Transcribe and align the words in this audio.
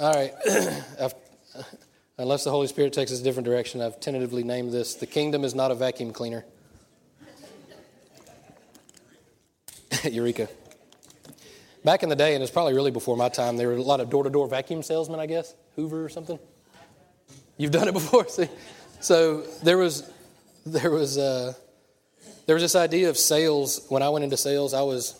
All 0.00 0.14
right. 0.14 0.32
Unless 2.16 2.44
the 2.44 2.50
Holy 2.50 2.68
Spirit 2.68 2.94
takes 2.94 3.12
us 3.12 3.20
a 3.20 3.22
different 3.22 3.44
direction, 3.44 3.82
I've 3.82 4.00
tentatively 4.00 4.42
named 4.42 4.72
this 4.72 4.94
The 4.94 5.06
Kingdom 5.06 5.44
is 5.44 5.54
Not 5.54 5.70
a 5.70 5.74
Vacuum 5.74 6.10
Cleaner. 6.10 6.46
Eureka. 10.10 10.48
Back 11.84 12.02
in 12.02 12.08
the 12.08 12.16
day, 12.16 12.32
and 12.34 12.42
it's 12.42 12.50
probably 12.50 12.72
really 12.72 12.90
before 12.90 13.14
my 13.14 13.28
time, 13.28 13.58
there 13.58 13.68
were 13.68 13.74
a 13.74 13.82
lot 13.82 14.00
of 14.00 14.08
door 14.08 14.24
to 14.24 14.30
door 14.30 14.48
vacuum 14.48 14.82
salesmen, 14.82 15.20
I 15.20 15.26
guess, 15.26 15.54
Hoover 15.76 16.02
or 16.02 16.08
something. 16.08 16.38
You've 17.58 17.72
done 17.72 17.86
it 17.86 17.92
before, 18.00 18.26
see? 18.26 18.48
So 19.00 19.42
there 19.62 19.76
was, 19.76 20.10
there 20.64 20.90
was, 20.90 21.18
uh, 21.18 21.52
there 22.46 22.54
was 22.54 22.62
this 22.62 22.74
idea 22.74 23.10
of 23.10 23.18
sales. 23.18 23.84
When 23.90 24.02
I 24.02 24.08
went 24.08 24.24
into 24.24 24.38
sales, 24.38 24.72
I 24.72 24.80
was, 24.80 25.19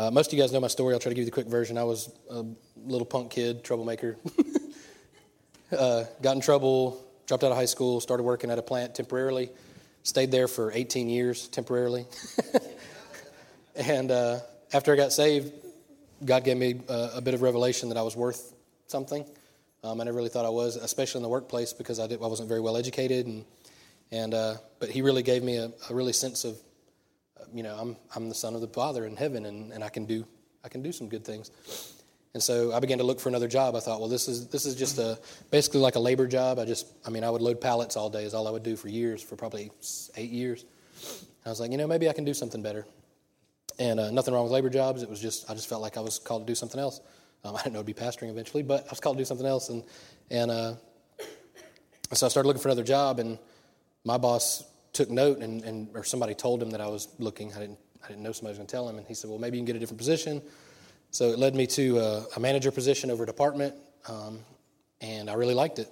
uh, 0.00 0.10
most 0.10 0.28
of 0.28 0.32
you 0.32 0.42
guys 0.42 0.50
know 0.50 0.60
my 0.60 0.68
story. 0.68 0.94
I'll 0.94 1.00
try 1.00 1.10
to 1.10 1.14
give 1.14 1.24
you 1.24 1.26
the 1.26 1.30
quick 1.30 1.46
version. 1.46 1.76
I 1.76 1.84
was 1.84 2.10
a 2.30 2.42
little 2.86 3.04
punk 3.04 3.32
kid, 3.32 3.62
troublemaker. 3.62 4.16
uh, 5.78 6.04
got 6.22 6.36
in 6.36 6.40
trouble, 6.40 7.04
dropped 7.26 7.44
out 7.44 7.50
of 7.50 7.58
high 7.58 7.66
school, 7.66 8.00
started 8.00 8.22
working 8.22 8.50
at 8.50 8.58
a 8.58 8.62
plant 8.62 8.94
temporarily, 8.94 9.50
stayed 10.02 10.30
there 10.30 10.48
for 10.48 10.72
18 10.72 11.10
years 11.10 11.48
temporarily. 11.48 12.06
and 13.76 14.10
uh, 14.10 14.38
after 14.72 14.94
I 14.94 14.96
got 14.96 15.12
saved, 15.12 15.52
God 16.24 16.44
gave 16.44 16.56
me 16.56 16.80
a, 16.88 17.10
a 17.16 17.20
bit 17.20 17.34
of 17.34 17.42
revelation 17.42 17.90
that 17.90 17.98
I 17.98 18.02
was 18.02 18.16
worth 18.16 18.54
something. 18.86 19.22
Um, 19.84 20.00
I 20.00 20.04
never 20.04 20.16
really 20.16 20.30
thought 20.30 20.46
I 20.46 20.50
was, 20.50 20.76
especially 20.76 21.18
in 21.18 21.24
the 21.24 21.28
workplace, 21.28 21.74
because 21.74 22.00
I, 22.00 22.06
did, 22.06 22.22
I 22.22 22.26
wasn't 22.26 22.48
very 22.48 22.60
well 22.60 22.78
educated. 22.78 23.26
And, 23.26 23.44
and 24.10 24.32
uh, 24.32 24.54
but 24.78 24.88
He 24.88 25.02
really 25.02 25.22
gave 25.22 25.42
me 25.42 25.56
a, 25.56 25.70
a 25.90 25.94
really 25.94 26.14
sense 26.14 26.46
of, 26.46 26.54
uh, 26.54 26.69
you 27.54 27.62
know, 27.62 27.76
I'm, 27.76 27.96
I'm 28.14 28.28
the 28.28 28.34
son 28.34 28.54
of 28.54 28.60
the 28.60 28.68
Father 28.68 29.04
in 29.06 29.16
heaven, 29.16 29.46
and, 29.46 29.72
and 29.72 29.82
I 29.84 29.88
can 29.88 30.06
do 30.06 30.26
I 30.64 30.68
can 30.68 30.82
do 30.82 30.92
some 30.92 31.08
good 31.08 31.24
things. 31.24 31.50
And 32.32 32.42
so 32.42 32.72
I 32.72 32.78
began 32.78 32.98
to 32.98 33.04
look 33.04 33.18
for 33.18 33.28
another 33.28 33.48
job. 33.48 33.74
I 33.74 33.80
thought, 33.80 33.98
well, 33.98 34.08
this 34.08 34.28
is 34.28 34.48
this 34.48 34.64
is 34.64 34.76
just 34.76 34.98
a 34.98 35.18
basically 35.50 35.80
like 35.80 35.96
a 35.96 36.00
labor 36.00 36.26
job. 36.26 36.58
I 36.58 36.64
just, 36.64 36.86
I 37.04 37.10
mean, 37.10 37.24
I 37.24 37.30
would 37.30 37.42
load 37.42 37.60
pallets 37.60 37.96
all 37.96 38.08
day 38.08 38.24
is 38.24 38.34
all 38.34 38.46
I 38.46 38.50
would 38.50 38.62
do 38.62 38.76
for 38.76 38.88
years, 38.88 39.22
for 39.22 39.36
probably 39.36 39.72
eight 40.16 40.30
years. 40.30 40.64
I 41.44 41.48
was 41.48 41.60
like, 41.60 41.72
you 41.72 41.78
know, 41.78 41.88
maybe 41.88 42.08
I 42.08 42.12
can 42.12 42.24
do 42.24 42.34
something 42.34 42.62
better. 42.62 42.86
And 43.78 43.98
uh, 43.98 44.10
nothing 44.10 44.34
wrong 44.34 44.44
with 44.44 44.52
labor 44.52 44.70
jobs. 44.70 45.02
It 45.02 45.10
was 45.10 45.20
just 45.20 45.50
I 45.50 45.54
just 45.54 45.68
felt 45.68 45.82
like 45.82 45.96
I 45.96 46.00
was 46.00 46.18
called 46.18 46.46
to 46.46 46.50
do 46.50 46.54
something 46.54 46.78
else. 46.78 47.00
Um, 47.42 47.56
I 47.56 47.62
didn't 47.62 47.72
know 47.72 47.80
to 47.80 47.84
be 47.84 47.94
pastoring 47.94 48.30
eventually, 48.30 48.62
but 48.62 48.84
I 48.86 48.90
was 48.90 49.00
called 49.00 49.16
to 49.16 49.20
do 49.20 49.26
something 49.26 49.46
else. 49.46 49.68
And 49.70 49.82
and 50.30 50.50
uh, 50.52 50.74
so 52.12 52.26
I 52.26 52.28
started 52.28 52.46
looking 52.46 52.62
for 52.62 52.68
another 52.68 52.84
job. 52.84 53.18
And 53.18 53.38
my 54.04 54.18
boss 54.18 54.62
took 55.00 55.10
note, 55.10 55.38
and, 55.38 55.64
and 55.64 55.88
or 55.94 56.04
somebody 56.04 56.34
told 56.34 56.62
him 56.62 56.70
that 56.70 56.80
I 56.82 56.86
was 56.86 57.08
looking. 57.18 57.54
I 57.54 57.60
didn't 57.60 57.78
I 58.04 58.08
didn't 58.08 58.22
know 58.22 58.32
somebody 58.32 58.52
was 58.52 58.58
going 58.58 58.66
to 58.66 58.72
tell 58.72 58.88
him. 58.88 58.98
And 58.98 59.06
he 59.06 59.14
said, 59.14 59.30
well, 59.30 59.38
maybe 59.38 59.56
you 59.56 59.60
can 59.60 59.66
get 59.66 59.76
a 59.76 59.78
different 59.78 59.98
position. 59.98 60.42
So 61.10 61.30
it 61.30 61.38
led 61.38 61.54
me 61.54 61.66
to 61.68 61.98
a, 61.98 62.24
a 62.36 62.40
manager 62.40 62.70
position 62.70 63.10
over 63.10 63.22
a 63.22 63.26
department, 63.26 63.74
um, 64.08 64.40
and 65.00 65.30
I 65.30 65.34
really 65.34 65.54
liked 65.54 65.78
it. 65.78 65.88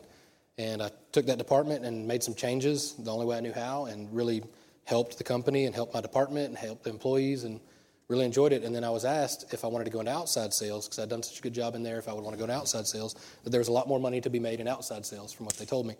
And 0.59 0.83
I 0.83 0.91
took 1.13 1.27
that 1.27 1.39
department 1.39 1.85
and 1.85 2.07
made 2.07 2.23
some 2.23 2.35
changes 2.35 2.95
the 2.99 3.11
only 3.11 3.25
way 3.25 3.37
I 3.37 3.41
knew 3.41 3.53
how, 3.53 3.87
and 3.87 4.15
really 4.15 4.43
helped 4.85 5.17
the 5.17 5.25
company 5.25 5.65
and 5.65 5.75
helped 5.75 5.95
my 5.95 6.03
department 6.03 6.49
and 6.49 6.59
helped 6.59 6.85
the 6.85 6.91
employees 6.91 7.45
and 7.45 7.61
really 8.09 8.27
enjoyed 8.27 8.53
it. 8.53 8.63
And 8.63 8.75
then 8.75 8.85
I 8.85 8.91
was 8.91 9.05
asked 9.05 9.53
if 9.53 9.65
I 9.65 9.69
wanted 9.69 9.85
to 9.85 9.91
go 9.91 10.01
into 10.01 10.13
outside 10.13 10.53
sales 10.53 10.87
because 10.87 10.99
I'd 10.99 11.09
done 11.09 11.23
such 11.23 11.39
a 11.39 11.43
good 11.43 11.55
job 11.55 11.75
in 11.75 11.83
there. 11.83 11.99
If 11.99 12.09
I 12.09 12.13
would 12.13 12.25
want 12.25 12.35
to 12.35 12.39
go 12.39 12.45
into 12.45 12.57
outside 12.57 12.87
sales, 12.87 13.15
that 13.45 13.51
there 13.51 13.61
was 13.61 13.69
a 13.69 13.73
lot 13.73 13.89
more 13.89 14.01
money 14.01 14.21
to 14.21 14.31
be 14.31 14.41
made 14.41 14.61
in 14.61 14.69
outside 14.69 15.05
sales 15.07 15.33
from 15.33 15.47
what 15.47 15.57
they 15.57 15.65
told 15.65 15.87
me. 15.87 15.95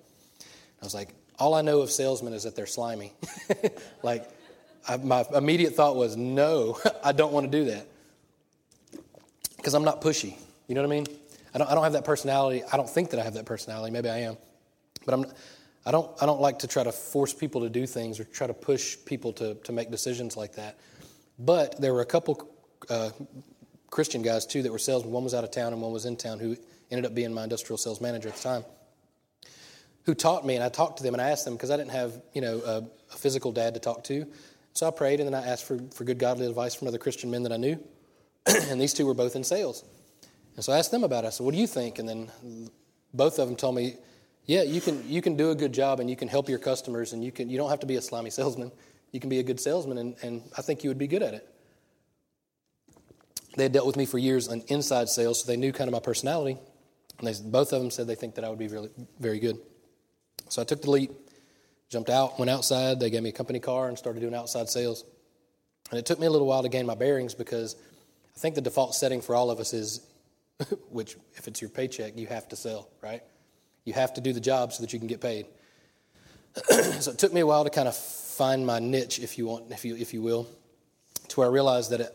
I 0.81 0.85
was 0.85 0.95
like, 0.95 1.15
all 1.39 1.55
I 1.55 1.63
know 1.63 1.81
of 1.81 1.91
salesmen 1.91 2.33
is 2.33 2.45
that 2.45 2.57
they're 2.57 2.67
slimy. 2.67 3.13
like, 4.03 4.29
I, 4.87 4.97
my 4.97 5.25
immediate 5.35 5.75
thought 5.75 5.97
was, 5.97 6.17
no, 6.17 6.79
I 7.05 7.13
don't 7.13 7.33
want 7.33 7.51
to 7.51 7.59
do 7.59 7.71
that 7.71 7.87
because 9.57 9.75
I'm 9.75 9.85
not 9.85 10.01
pushy. 10.01 10.37
You 10.67 10.75
know 10.75 10.83
what 10.83 10.89
I 10.89 10.91
mean? 10.91 11.07
I 11.55 11.59
don't, 11.59 11.71
I 11.71 11.75
don't 11.75 11.85
have 11.85 11.95
that 11.95 12.05
personality. 12.05 12.63
I 12.73 12.77
don't 12.77 12.89
think 12.89 13.11
that 13.11 13.21
I 13.21 13.25
have 13.25 13.35
that 13.35 13.47
personality. 13.47 13.93
Maybe 13.93 14.09
I 14.09 14.19
am, 14.19 14.37
but 15.05 15.15
I'm. 15.15 15.27
I 15.87 15.91
don't, 15.91 16.11
I 16.21 16.27
don't 16.27 16.41
like 16.41 16.59
to 16.59 16.67
try 16.67 16.85
to 16.85 16.93
force 16.93 17.33
people 17.33 17.63
to 17.63 17.71
do 17.71 17.87
things 17.87 18.21
or 18.21 18.25
try 18.25 18.47
to 18.47 18.53
push 18.53 18.99
people 19.07 19.33
to, 19.35 19.55
to 19.55 19.73
make 19.73 19.91
decisions 19.91 20.37
like 20.37 20.57
that. 20.57 20.79
But 21.39 21.81
there 21.81 21.95
were 21.95 22.03
a 22.03 22.07
couple 22.07 22.47
uh, 22.91 23.11
Christian 23.91 24.21
guys 24.21 24.45
too 24.45 24.63
that 24.63 24.73
were 24.73 24.79
salesmen. 24.79 25.13
One 25.13 25.25
was 25.25 25.33
out 25.33 25.45
of 25.45 25.51
town 25.51 25.73
and 25.73 25.81
one 25.81 25.93
was 25.93 26.05
in 26.05 26.17
town 26.17 26.41
who 26.41 26.57
ended 26.91 27.07
up 27.07 27.15
being 27.15 27.33
my 27.33 27.45
industrial 27.45 27.79
sales 27.79 28.03
manager 28.03 28.29
at 28.29 28.37
the 28.37 28.43
time. 28.43 28.65
Who 30.09 30.15
taught 30.15 30.47
me, 30.47 30.55
and 30.55 30.65
I 30.65 30.71
talked 30.71 30.97
to 30.97 31.03
them 31.03 31.13
and 31.13 31.21
I 31.21 31.29
asked 31.29 31.45
them 31.45 31.53
because 31.53 31.71
I 31.71 31.77
didn't 31.77 31.91
have 31.91 32.19
you 32.33 32.41
know 32.41 32.63
a, 32.65 32.79
a, 33.13 33.17
physical 33.19 33.53
dad 33.53 33.75
to 33.75 33.81
talk 33.81 34.05
to. 34.05 34.27
So 34.73 34.89
I 34.89 34.91
prayed 34.91 35.21
and 35.21 35.29
then 35.29 35.35
I 35.35 35.47
asked 35.47 35.67
for, 35.67 35.79
for 35.93 36.05
good 36.05 36.19
godly 36.19 36.47
advice 36.47 36.75
from 36.75 36.89
other 36.89 36.97
Christian 36.97 37.31
men 37.31 37.43
that 37.43 37.53
I 37.53 37.59
knew. 37.59 37.79
and 38.47 38.81
these 38.81 38.95
two 38.95 39.05
were 39.05 39.13
both 39.13 39.37
in 39.37 39.45
sales. 39.45 39.85
And 40.57 40.65
so 40.65 40.73
I 40.73 40.79
asked 40.79 40.93
them 40.93 41.05
about 41.05 41.25
it. 41.25 41.27
I 41.27 41.31
said, 41.31 41.45
What 41.45 41.53
do 41.53 41.61
you 41.61 41.67
think? 41.67 41.99
And 41.99 42.09
then 42.09 42.31
both 43.13 43.39
of 43.39 43.49
them 43.49 43.55
told 43.55 43.75
me, 43.75 43.97
Yeah, 44.47 44.63
you 44.63 44.81
can, 44.81 45.07
you 45.07 45.21
can 45.21 45.37
do 45.37 45.51
a 45.51 45.55
good 45.55 45.75
job 45.75 46.01
and 46.01 46.09
you 46.09 46.17
can 46.17 46.27
help 46.27 46.49
your 46.49 46.59
customers 46.59 47.13
and 47.13 47.23
you, 47.23 47.31
can, 47.31 47.51
you 47.51 47.59
don't 47.59 47.69
have 47.69 47.81
to 47.81 47.87
be 47.87 47.97
a 47.97 48.01
slimy 48.01 48.31
salesman. 48.31 48.73
You 49.13 49.21
can 49.21 49.29
be 49.29 49.41
a 49.41 49.43
good 49.43 49.61
salesman, 49.61 49.99
and, 49.99 50.17
and 50.23 50.43
I 50.57 50.63
think 50.63 50.85
you 50.85 50.89
would 50.89 50.99
be 50.99 51.07
good 51.07 51.23
at 51.23 51.35
it. 51.35 51.47
They 53.57 53.65
had 53.65 53.73
dealt 53.73 53.87
with 53.87 53.97
me 53.97 54.07
for 54.07 54.17
years 54.17 54.49
on 54.49 54.63
inside 54.69 55.11
sales, 55.11 55.43
so 55.43 55.47
they 55.47 55.57
knew 55.59 55.73
kind 55.73 55.89
of 55.89 55.93
my 55.93 56.01
personality. 56.01 56.59
And 57.19 57.27
they, 57.27 57.35
both 57.43 57.75
of 57.75 57.81
them 57.83 57.91
said 57.91 58.07
they 58.07 58.15
think 58.15 58.37
that 58.37 58.45
I 58.45 58.49
would 58.49 58.59
be 58.59 58.69
really, 58.69 58.91
very 59.21 59.39
good. 59.39 59.59
So 60.49 60.63
I 60.63 60.65
took 60.65 60.83
the 60.83 60.91
leap, 60.91 61.13
jumped 61.89 62.11
out, 62.11 62.39
went 62.39 62.51
outside. 62.51 63.01
They 63.01 63.11
gave 63.11 63.23
me 63.23 63.31
a 63.31 63.33
company 63.33 63.61
car 63.61 63.89
and 63.89 63.99
started 63.99 64.21
doing 64.21 64.35
outside 64.35 64.69
sales. 64.69 65.05
And 65.91 65.99
it 65.99 66.07
took 66.07 66.19
me 66.19 66.27
a 66.27 66.31
little 66.31 66.47
while 66.47 66.63
to 66.63 66.69
gain 66.69 66.87
my 66.87 66.95
bearings 66.95 67.35
because 67.35 67.77
I 68.37 68.39
think 68.39 68.55
the 68.55 68.61
default 68.61 68.95
setting 68.95 69.21
for 69.21 69.35
all 69.35 69.51
of 69.51 69.59
us 69.59 69.73
is, 69.73 70.07
which 70.91 71.17
if 71.35 71.49
it's 71.49 71.61
your 71.61 71.71
paycheck, 71.71 72.17
you 72.17 72.27
have 72.27 72.49
to 72.49 72.57
sell, 72.57 72.89
right? 73.03 73.23
You 73.85 73.95
have 73.95 74.15
to 74.15 74.21
do 74.21 74.33
the 74.33 74.41
job 74.41 74.73
so 74.73 74.83
that 74.83 74.93
you 74.93 74.99
can 74.99 75.09
get 75.09 75.21
paid. 75.21 75.47
so 77.01 77.13
it 77.13 77.19
took 77.19 77.33
me 77.33 77.41
a 77.41 77.47
while 77.47 77.65
to 77.65 77.71
kind 77.71 77.89
of 77.89 77.97
find 77.97 78.67
my 78.67 78.79
niche, 78.79 79.19
if 79.19 79.39
you 79.39 79.47
want, 79.47 79.71
if 79.71 79.85
you 79.85 79.97
if 79.97 80.13
you 80.13 80.23
will, 80.23 80.47
to 81.29 81.41
where 81.41 81.49
I 81.49 81.51
realized 81.51 81.91
that 81.91 82.01
it, 82.01 82.15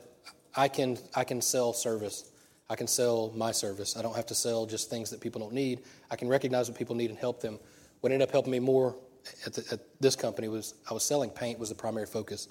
I 0.56 0.68
can 0.68 0.98
I 1.16 1.24
can 1.24 1.42
sell 1.42 1.74
service. 1.74 2.30
I 2.70 2.76
can 2.76 2.88
sell 2.88 3.32
my 3.36 3.52
service. 3.52 3.98
I 3.98 4.02
don't 4.02 4.16
have 4.16 4.26
to 4.28 4.36
sell 4.36 4.66
just 4.66 4.90
things 4.90 5.10
that 5.10 5.20
people 5.20 5.42
don't 5.42 5.54
need. 5.54 5.82
I 6.10 6.16
can 6.16 6.28
recognize 6.28 6.70
what 6.70 6.78
people 6.78 6.96
need 6.96 7.10
and 7.10 7.20
help 7.20 7.42
them. 7.42 7.60
What 8.04 8.12
ended 8.12 8.28
up 8.28 8.34
helping 8.34 8.52
me 8.52 8.60
more 8.60 8.98
at, 9.46 9.54
the, 9.54 9.66
at 9.72 9.80
this 10.02 10.18
company 10.18 10.50
was 10.50 10.74
I 10.92 10.94
was 10.94 11.06
selling 11.06 11.30
paint 11.30 11.58
was 11.58 11.70
the 11.70 11.76
primary 11.76 12.06
focus, 12.06 12.50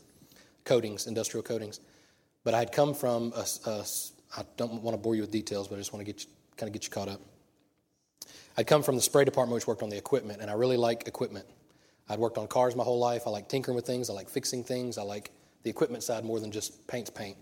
coatings, 0.65 1.07
industrial 1.07 1.43
coatings. 1.43 1.81
But 2.43 2.55
I 2.55 2.59
had 2.61 2.73
come 2.73 2.95
from 2.95 3.35
a, 3.37 3.45
a 3.69 3.85
I 4.35 4.45
don't 4.57 4.81
want 4.81 4.95
to 4.95 4.99
bore 4.99 5.15
you 5.15 5.21
with 5.21 5.31
details, 5.31 5.69
but 5.69 5.75
I 5.75 5.79
just 5.79 5.93
want 5.93 6.07
to 6.07 6.11
get 6.11 6.25
you, 6.25 6.31
kind 6.57 6.69
of 6.69 6.73
get 6.73 6.85
you 6.85 6.91
caught 6.91 7.09
up. 7.09 7.21
I'd 8.57 8.67
come 8.67 8.83
from 8.83 8.97
the 8.97 9.03
spray 9.03 9.27
department, 9.27 9.57
which 9.57 9.67
worked 9.67 9.83
on 9.83 9.91
the 9.91 9.99
equipment, 9.99 10.41
and 10.41 10.51
I 10.51 10.55
really 10.55 10.79
like 10.79 11.07
equipment. 11.07 11.45
I'd 12.09 12.19
worked 12.19 12.39
on 12.39 12.47
cars 12.47 12.75
my 12.75 12.85
whole 12.85 12.99
life. 12.99 13.25
I 13.27 13.31
like 13.31 13.51
tinkering 13.51 13.75
with 13.75 13.85
things. 13.85 14.09
I 14.09 14.15
like 14.15 14.31
fixing 14.31 14.65
things. 14.65 14.97
I 14.97 15.03
like 15.03 15.33
the 15.65 15.69
equipment 15.69 16.03
side 16.03 16.25
more 16.25 16.41
than 16.41 16.51
just 16.51 16.87
paint's 16.87 17.11
paint. 17.11 17.37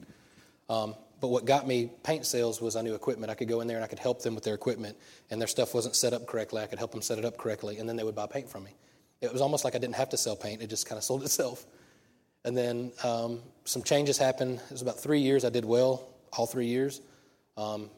Um, 0.69 0.97
but 1.21 1.29
what 1.29 1.45
got 1.45 1.67
me 1.67 1.91
paint 2.03 2.25
sales 2.25 2.61
was 2.61 2.77
I 2.77 2.83
knew 2.83 2.95
equipment. 2.95 3.31
I 3.31 3.35
could 3.35 3.49
go 3.49 3.61
in 3.61 3.69
there 3.69 3.77
and 3.77 3.85
I 3.85 3.89
could 3.89 3.99
help 3.99 4.23
them 4.23 4.35
with 4.35 4.45
their 4.45 4.55
equipment, 4.55 4.97
and 5.31 5.41
their 5.41 5.49
stuff 5.49 5.75
wasn't 5.75 5.95
set 5.95 6.13
up 6.13 6.27
correctly. 6.27 6.63
I 6.63 6.67
could 6.67 6.79
help 6.79 6.93
them 6.93 7.03
set 7.03 7.19
it 7.19 7.25
up 7.25 7.37
correctly, 7.37 7.79
and 7.79 7.89
then 7.89 7.97
they 7.97 8.05
would 8.05 8.15
buy 8.15 8.27
paint 8.27 8.49
from 8.49 8.65
me. 8.65 8.75
It 9.21 9.33
was 9.33 9.43
almost 9.43 9.65
like 9.65 9.75
I 9.75 9.79
didn't 9.79 9.97
have 9.97 10.09
to 10.11 10.17
sell 10.17 10.37
paint, 10.37 10.63
it 10.63 10.69
just 10.69 10.87
kind 10.87 10.97
of 10.97 11.05
sold 11.05 11.23
itself. 11.25 11.67
And 12.45 12.57
then 12.57 12.93
um, 13.05 13.41
some 13.65 13.83
changes 13.83 14.17
happened. 14.17 14.61
It 14.65 14.71
was 14.71 14.83
about 14.83 14.99
three 14.99 15.21
years 15.21 15.45
I 15.45 15.51
did 15.51 15.65
well, 15.65 16.09
all 16.33 16.47
three 16.47 16.67
years. 16.67 17.03
Um, 17.59 17.91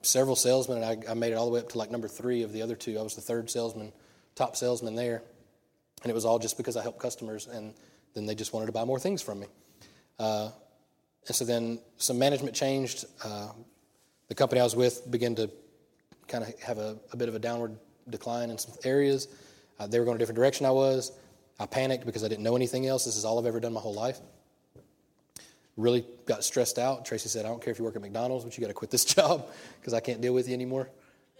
several 0.00 0.36
salesmen, 0.36 0.82
and 0.82 1.04
I, 1.06 1.10
I 1.10 1.14
made 1.14 1.32
it 1.32 1.34
all 1.34 1.44
the 1.44 1.52
way 1.52 1.60
up 1.60 1.68
to 1.70 1.78
like 1.78 1.90
number 1.90 2.08
three 2.08 2.42
of 2.42 2.52
the 2.52 2.62
other 2.62 2.76
two. 2.76 2.98
I 2.98 3.02
was 3.02 3.14
the 3.14 3.20
third 3.20 3.50
salesman, 3.50 3.92
top 4.34 4.56
salesman 4.56 4.94
there. 4.94 5.22
And 6.02 6.10
it 6.10 6.14
was 6.14 6.24
all 6.24 6.38
just 6.38 6.56
because 6.56 6.76
I 6.76 6.82
helped 6.82 7.00
customers, 7.00 7.46
and 7.46 7.74
then 8.14 8.26
they 8.26 8.34
just 8.34 8.52
wanted 8.52 8.66
to 8.66 8.72
buy 8.72 8.84
more 8.84 8.98
things 8.98 9.20
from 9.20 9.40
me. 9.40 9.46
Uh, 10.18 10.50
and 11.26 11.34
so 11.34 11.44
then 11.44 11.80
some 11.96 12.18
management 12.18 12.54
changed. 12.54 13.04
Uh, 13.24 13.48
the 14.28 14.34
company 14.34 14.60
I 14.60 14.64
was 14.64 14.76
with 14.76 15.10
began 15.10 15.34
to 15.36 15.50
kind 16.28 16.44
of 16.44 16.60
have 16.60 16.78
a, 16.78 16.96
a, 17.12 17.16
bit 17.16 17.28
of 17.28 17.34
a 17.34 17.38
downward 17.38 17.76
decline 18.10 18.50
in 18.50 18.58
some 18.58 18.74
areas. 18.84 19.28
Uh, 19.78 19.86
they 19.86 19.98
were 19.98 20.04
going 20.04 20.16
a 20.16 20.18
different 20.18 20.36
direction 20.36 20.66
I 20.66 20.70
was. 20.70 21.12
I 21.58 21.66
panicked 21.66 22.04
because 22.04 22.24
I 22.24 22.28
didn't 22.28 22.42
know 22.42 22.56
anything 22.56 22.86
else. 22.86 23.04
This 23.04 23.16
is 23.16 23.24
all 23.24 23.38
I've 23.38 23.46
ever 23.46 23.60
done 23.60 23.72
my 23.72 23.80
whole 23.80 23.94
life. 23.94 24.18
Really 25.76 26.04
got 26.24 26.44
stressed 26.44 26.78
out. 26.78 27.04
Tracy 27.04 27.28
said, 27.28 27.44
I 27.44 27.48
don't 27.48 27.62
care 27.62 27.70
if 27.70 27.78
you 27.78 27.84
work 27.84 27.96
at 27.96 28.02
McDonald's, 28.02 28.44
but 28.44 28.56
you 28.56 28.62
got 28.62 28.68
to 28.68 28.74
quit 28.74 28.90
this 28.90 29.04
job 29.14 29.46
because 29.80 29.94
I 29.94 30.00
can't 30.00 30.20
deal 30.20 30.34
with 30.34 30.48
you 30.48 30.54
anymore. 30.54 30.90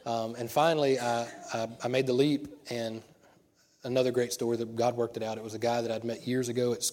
Um, 0.05 0.37
and 0.37 0.51
finally, 0.51 1.01
I, 1.01 1.23
I, 1.53 1.69
I, 1.83 1.89
made 1.89 2.07
the 2.07 2.13
leap 2.13 2.47
and 2.71 3.03
another 3.83 4.13
great 4.13 4.33
story 4.33 4.57
that 4.57 4.77
God 4.77 4.97
worked 4.97 5.17
it 5.17 5.23
out. 5.25 5.37
It 5.37 5.43
was 5.43 5.55
a 5.55 5.59
guy 5.59 5.81
that 5.81 5.91
I'd 5.91 6.05
met 6.05 6.29
years 6.29 6.49
ago 6.49 6.73
at, 6.73 6.85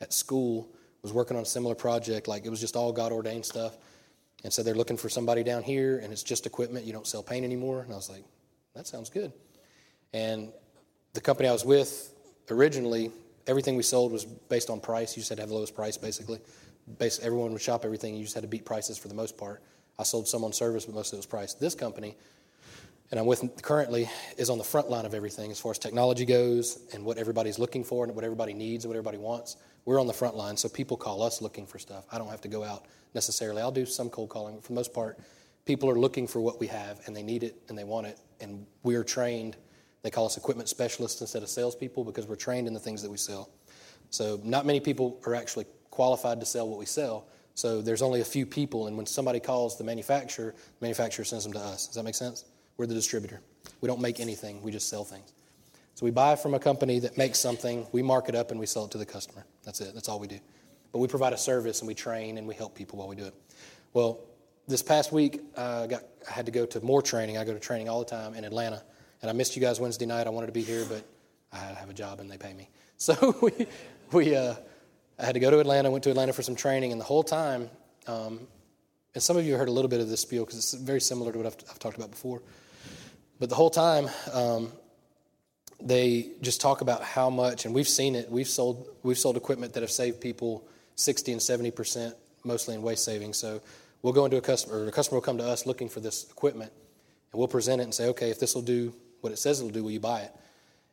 at 0.00 0.12
school, 0.12 0.68
was 1.02 1.12
working 1.12 1.36
on 1.36 1.42
a 1.42 1.46
similar 1.46 1.74
project. 1.74 2.28
Like 2.28 2.46
it 2.46 2.50
was 2.50 2.60
just 2.60 2.76
all 2.76 2.92
God 2.92 3.12
ordained 3.12 3.44
stuff. 3.44 3.76
And 4.44 4.52
so 4.52 4.62
they're 4.62 4.74
looking 4.74 4.96
for 4.96 5.08
somebody 5.08 5.44
down 5.44 5.62
here, 5.62 5.98
and 5.98 6.12
it's 6.12 6.22
just 6.22 6.46
equipment. 6.46 6.84
You 6.84 6.92
don't 6.92 7.06
sell 7.06 7.22
paint 7.22 7.44
anymore. 7.44 7.82
And 7.82 7.92
I 7.92 7.96
was 7.96 8.10
like, 8.10 8.24
that 8.74 8.86
sounds 8.86 9.08
good. 9.08 9.32
And 10.12 10.52
the 11.12 11.20
company 11.20 11.48
I 11.48 11.52
was 11.52 11.64
with 11.64 12.12
originally, 12.50 13.12
everything 13.46 13.76
we 13.76 13.82
sold 13.82 14.12
was 14.12 14.24
based 14.24 14.68
on 14.68 14.80
price. 14.80 15.16
You 15.16 15.20
just 15.20 15.28
had 15.28 15.36
to 15.36 15.42
have 15.42 15.48
the 15.48 15.54
lowest 15.54 15.76
price, 15.76 15.96
basically. 15.96 16.40
Basically, 16.98 17.26
everyone 17.26 17.52
would 17.52 17.62
shop 17.62 17.84
everything. 17.84 18.16
You 18.16 18.24
just 18.24 18.34
had 18.34 18.42
to 18.42 18.48
beat 18.48 18.64
prices 18.64 18.98
for 18.98 19.08
the 19.08 19.14
most 19.14 19.36
part. 19.36 19.62
I 19.98 20.02
sold 20.02 20.26
some 20.26 20.42
on 20.42 20.52
service, 20.52 20.86
but 20.86 20.94
most 20.94 21.12
of 21.12 21.16
it 21.16 21.18
was 21.18 21.26
price. 21.26 21.54
This 21.54 21.76
company, 21.76 22.16
and 23.10 23.20
I'm 23.20 23.26
with 23.26 23.62
currently, 23.62 24.10
is 24.36 24.50
on 24.50 24.58
the 24.58 24.64
front 24.64 24.90
line 24.90 25.06
of 25.06 25.14
everything 25.14 25.52
as 25.52 25.60
far 25.60 25.70
as 25.70 25.78
technology 25.78 26.24
goes 26.24 26.80
and 26.92 27.04
what 27.04 27.18
everybody's 27.18 27.58
looking 27.58 27.84
for 27.84 28.04
and 28.04 28.14
what 28.14 28.24
everybody 28.24 28.54
needs 28.54 28.84
and 28.84 28.90
what 28.90 28.96
everybody 28.96 29.18
wants. 29.18 29.56
We're 29.84 30.00
on 30.00 30.06
the 30.06 30.12
front 30.12 30.36
line, 30.36 30.56
so 30.56 30.68
people 30.68 30.96
call 30.96 31.22
us 31.22 31.42
looking 31.42 31.66
for 31.66 31.78
stuff. 31.78 32.04
I 32.12 32.18
don't 32.18 32.28
have 32.28 32.40
to 32.42 32.48
go 32.48 32.62
out 32.62 32.86
necessarily. 33.14 33.60
I'll 33.62 33.72
do 33.72 33.86
some 33.86 34.10
cold 34.10 34.28
calling, 34.28 34.54
but 34.54 34.64
for 34.64 34.68
the 34.68 34.76
most 34.76 34.94
part, 34.94 35.18
people 35.64 35.90
are 35.90 35.98
looking 35.98 36.26
for 36.26 36.40
what 36.40 36.60
we 36.60 36.66
have 36.68 37.00
and 37.06 37.16
they 37.16 37.22
need 37.22 37.42
it 37.42 37.56
and 37.68 37.76
they 37.76 37.84
want 37.84 38.06
it, 38.06 38.18
and 38.40 38.66
we're 38.82 39.04
trained. 39.04 39.56
They 40.02 40.10
call 40.10 40.26
us 40.26 40.36
equipment 40.36 40.68
specialists 40.68 41.20
instead 41.20 41.42
of 41.42 41.48
salespeople 41.48 42.04
because 42.04 42.26
we're 42.26 42.36
trained 42.36 42.66
in 42.66 42.74
the 42.74 42.80
things 42.80 43.02
that 43.02 43.10
we 43.10 43.16
sell. 43.16 43.50
So, 44.10 44.40
not 44.44 44.66
many 44.66 44.80
people 44.80 45.20
are 45.26 45.34
actually 45.34 45.66
qualified 45.90 46.38
to 46.40 46.46
sell 46.46 46.68
what 46.68 46.78
we 46.78 46.86
sell. 46.86 47.26
So, 47.54 47.80
there's 47.80 48.02
only 48.02 48.20
a 48.20 48.24
few 48.24 48.44
people, 48.44 48.86
and 48.86 48.96
when 48.96 49.06
somebody 49.06 49.40
calls 49.40 49.78
the 49.78 49.84
manufacturer, 49.84 50.54
the 50.56 50.84
manufacturer 50.84 51.24
sends 51.24 51.44
them 51.44 51.52
to 51.54 51.60
us. 51.60 51.86
Does 51.86 51.96
that 51.96 52.04
make 52.04 52.14
sense? 52.14 52.44
We're 52.76 52.86
the 52.86 52.94
distributor. 52.94 53.40
We 53.80 53.86
don't 53.86 54.00
make 54.00 54.20
anything, 54.20 54.62
we 54.62 54.70
just 54.72 54.88
sell 54.88 55.04
things. 55.04 55.32
So 55.94 56.04
we 56.04 56.10
buy 56.10 56.36
from 56.36 56.54
a 56.54 56.58
company 56.58 57.00
that 57.00 57.18
makes 57.18 57.38
something, 57.38 57.86
we 57.92 58.02
mark 58.02 58.28
it 58.28 58.34
up, 58.34 58.50
and 58.50 58.58
we 58.58 58.66
sell 58.66 58.86
it 58.86 58.90
to 58.92 58.98
the 58.98 59.06
customer. 59.06 59.44
That's 59.64 59.80
it. 59.80 59.94
That's 59.94 60.08
all 60.08 60.18
we 60.18 60.26
do. 60.26 60.40
But 60.90 60.98
we 60.98 61.08
provide 61.08 61.32
a 61.32 61.38
service 61.38 61.80
and 61.80 61.88
we 61.88 61.94
train 61.94 62.38
and 62.38 62.46
we 62.46 62.54
help 62.54 62.74
people 62.74 62.98
while 62.98 63.08
we 63.08 63.16
do 63.16 63.24
it. 63.24 63.34
Well, 63.92 64.20
this 64.68 64.82
past 64.82 65.12
week, 65.12 65.40
uh, 65.56 65.86
got, 65.86 66.02
I 66.28 66.32
had 66.32 66.46
to 66.46 66.52
go 66.52 66.66
to 66.66 66.80
more 66.80 67.02
training. 67.02 67.38
I 67.38 67.44
go 67.44 67.52
to 67.52 67.60
training 67.60 67.88
all 67.88 67.98
the 67.98 68.10
time 68.10 68.34
in 68.34 68.44
Atlanta. 68.44 68.82
And 69.20 69.30
I 69.30 69.32
missed 69.32 69.54
you 69.54 69.62
guys 69.62 69.80
Wednesday 69.80 70.06
night. 70.06 70.26
I 70.26 70.30
wanted 70.30 70.46
to 70.46 70.52
be 70.52 70.62
here, 70.62 70.84
but 70.88 71.04
I 71.52 71.58
have 71.58 71.90
a 71.90 71.94
job 71.94 72.20
and 72.20 72.30
they 72.30 72.38
pay 72.38 72.54
me. 72.54 72.68
So 73.02 73.34
we, 73.42 73.66
we 74.12 74.36
uh, 74.36 74.54
I 75.18 75.24
had 75.24 75.34
to 75.34 75.40
go 75.40 75.50
to 75.50 75.58
Atlanta, 75.58 75.90
went 75.90 76.04
to 76.04 76.10
Atlanta 76.10 76.32
for 76.32 76.42
some 76.42 76.54
training, 76.54 76.92
and 76.92 77.00
the 77.00 77.04
whole 77.04 77.24
time, 77.24 77.68
um, 78.06 78.46
and 79.14 79.22
some 79.22 79.36
of 79.36 79.44
you 79.44 79.56
heard 79.56 79.68
a 79.68 79.72
little 79.72 79.88
bit 79.88 80.00
of 80.00 80.08
this 80.08 80.20
spiel 80.20 80.44
because 80.44 80.56
it's 80.58 80.72
very 80.74 81.00
similar 81.00 81.32
to 81.32 81.38
what 81.38 81.46
I've, 81.46 81.56
I've, 81.70 81.78
talked 81.78 81.96
about 81.96 82.10
before. 82.10 82.42
But 83.38 83.48
the 83.48 83.54
whole 83.54 83.70
time, 83.70 84.08
um, 84.32 84.72
they 85.86 86.30
just 86.40 86.60
talk 86.60 86.80
about 86.80 87.02
how 87.02 87.30
much, 87.30 87.64
and 87.64 87.74
we've 87.74 87.88
seen 87.88 88.14
it. 88.14 88.30
We've 88.30 88.48
sold 88.48 88.88
we've 89.02 89.18
sold 89.18 89.36
equipment 89.36 89.74
that 89.74 89.82
have 89.82 89.90
saved 89.90 90.20
people 90.20 90.66
sixty 90.94 91.32
and 91.32 91.42
seventy 91.42 91.70
percent, 91.70 92.14
mostly 92.44 92.74
in 92.74 92.82
waste 92.82 93.04
savings. 93.04 93.36
So 93.36 93.60
we'll 94.02 94.12
go 94.12 94.24
into 94.24 94.36
a 94.36 94.40
customer, 94.40 94.78
or 94.78 94.86
a 94.86 94.92
customer 94.92 95.16
will 95.16 95.22
come 95.22 95.38
to 95.38 95.44
us 95.44 95.66
looking 95.66 95.88
for 95.88 96.00
this 96.00 96.30
equipment, 96.30 96.72
and 97.32 97.38
we'll 97.38 97.48
present 97.48 97.80
it 97.80 97.84
and 97.84 97.94
say, 97.94 98.08
okay, 98.08 98.30
if 98.30 98.38
this 98.38 98.54
will 98.54 98.62
do 98.62 98.94
what 99.20 99.32
it 99.32 99.38
says 99.38 99.60
it'll 99.60 99.70
do, 99.70 99.84
will 99.84 99.90
you 99.90 100.00
buy 100.00 100.20
it? 100.20 100.32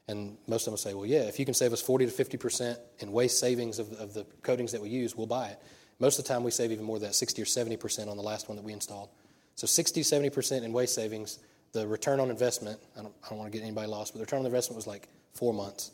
And 0.07 0.37
most 0.47 0.61
of 0.61 0.65
them 0.65 0.71
will 0.73 0.77
say, 0.77 0.93
well, 0.93 1.05
yeah, 1.05 1.21
if 1.21 1.37
you 1.37 1.45
can 1.45 1.53
save 1.53 1.73
us 1.73 1.81
40 1.81 2.07
to 2.07 2.11
50% 2.11 2.77
in 2.99 3.11
waste 3.11 3.39
savings 3.39 3.77
of, 3.77 3.91
of 3.93 4.13
the 4.13 4.25
coatings 4.41 4.71
that 4.71 4.81
we 4.81 4.89
use, 4.89 5.15
we'll 5.15 5.27
buy 5.27 5.49
it. 5.49 5.59
Most 5.99 6.17
of 6.17 6.25
the 6.25 6.29
time, 6.29 6.43
we 6.43 6.51
save 6.51 6.71
even 6.71 6.85
more 6.85 6.97
than 6.97 7.09
that, 7.09 7.13
60 7.13 7.41
or 7.41 7.45
70% 7.45 8.07
on 8.07 8.17
the 8.17 8.23
last 8.23 8.47
one 8.47 8.55
that 8.55 8.63
we 8.63 8.73
installed. 8.73 9.09
So 9.55 9.67
60, 9.67 10.01
70% 10.01 10.63
in 10.63 10.71
waste 10.71 10.95
savings. 10.95 11.39
The 11.71 11.87
return 11.87 12.19
on 12.19 12.29
investment, 12.29 12.79
I 12.97 13.01
don't, 13.01 13.13
I 13.23 13.29
don't 13.29 13.37
want 13.37 13.51
to 13.51 13.57
get 13.57 13.63
anybody 13.63 13.87
lost, 13.87 14.13
but 14.13 14.19
the 14.19 14.25
return 14.25 14.39
on 14.39 14.45
investment 14.45 14.75
was 14.75 14.87
like 14.87 15.07
four 15.33 15.53
months. 15.53 15.91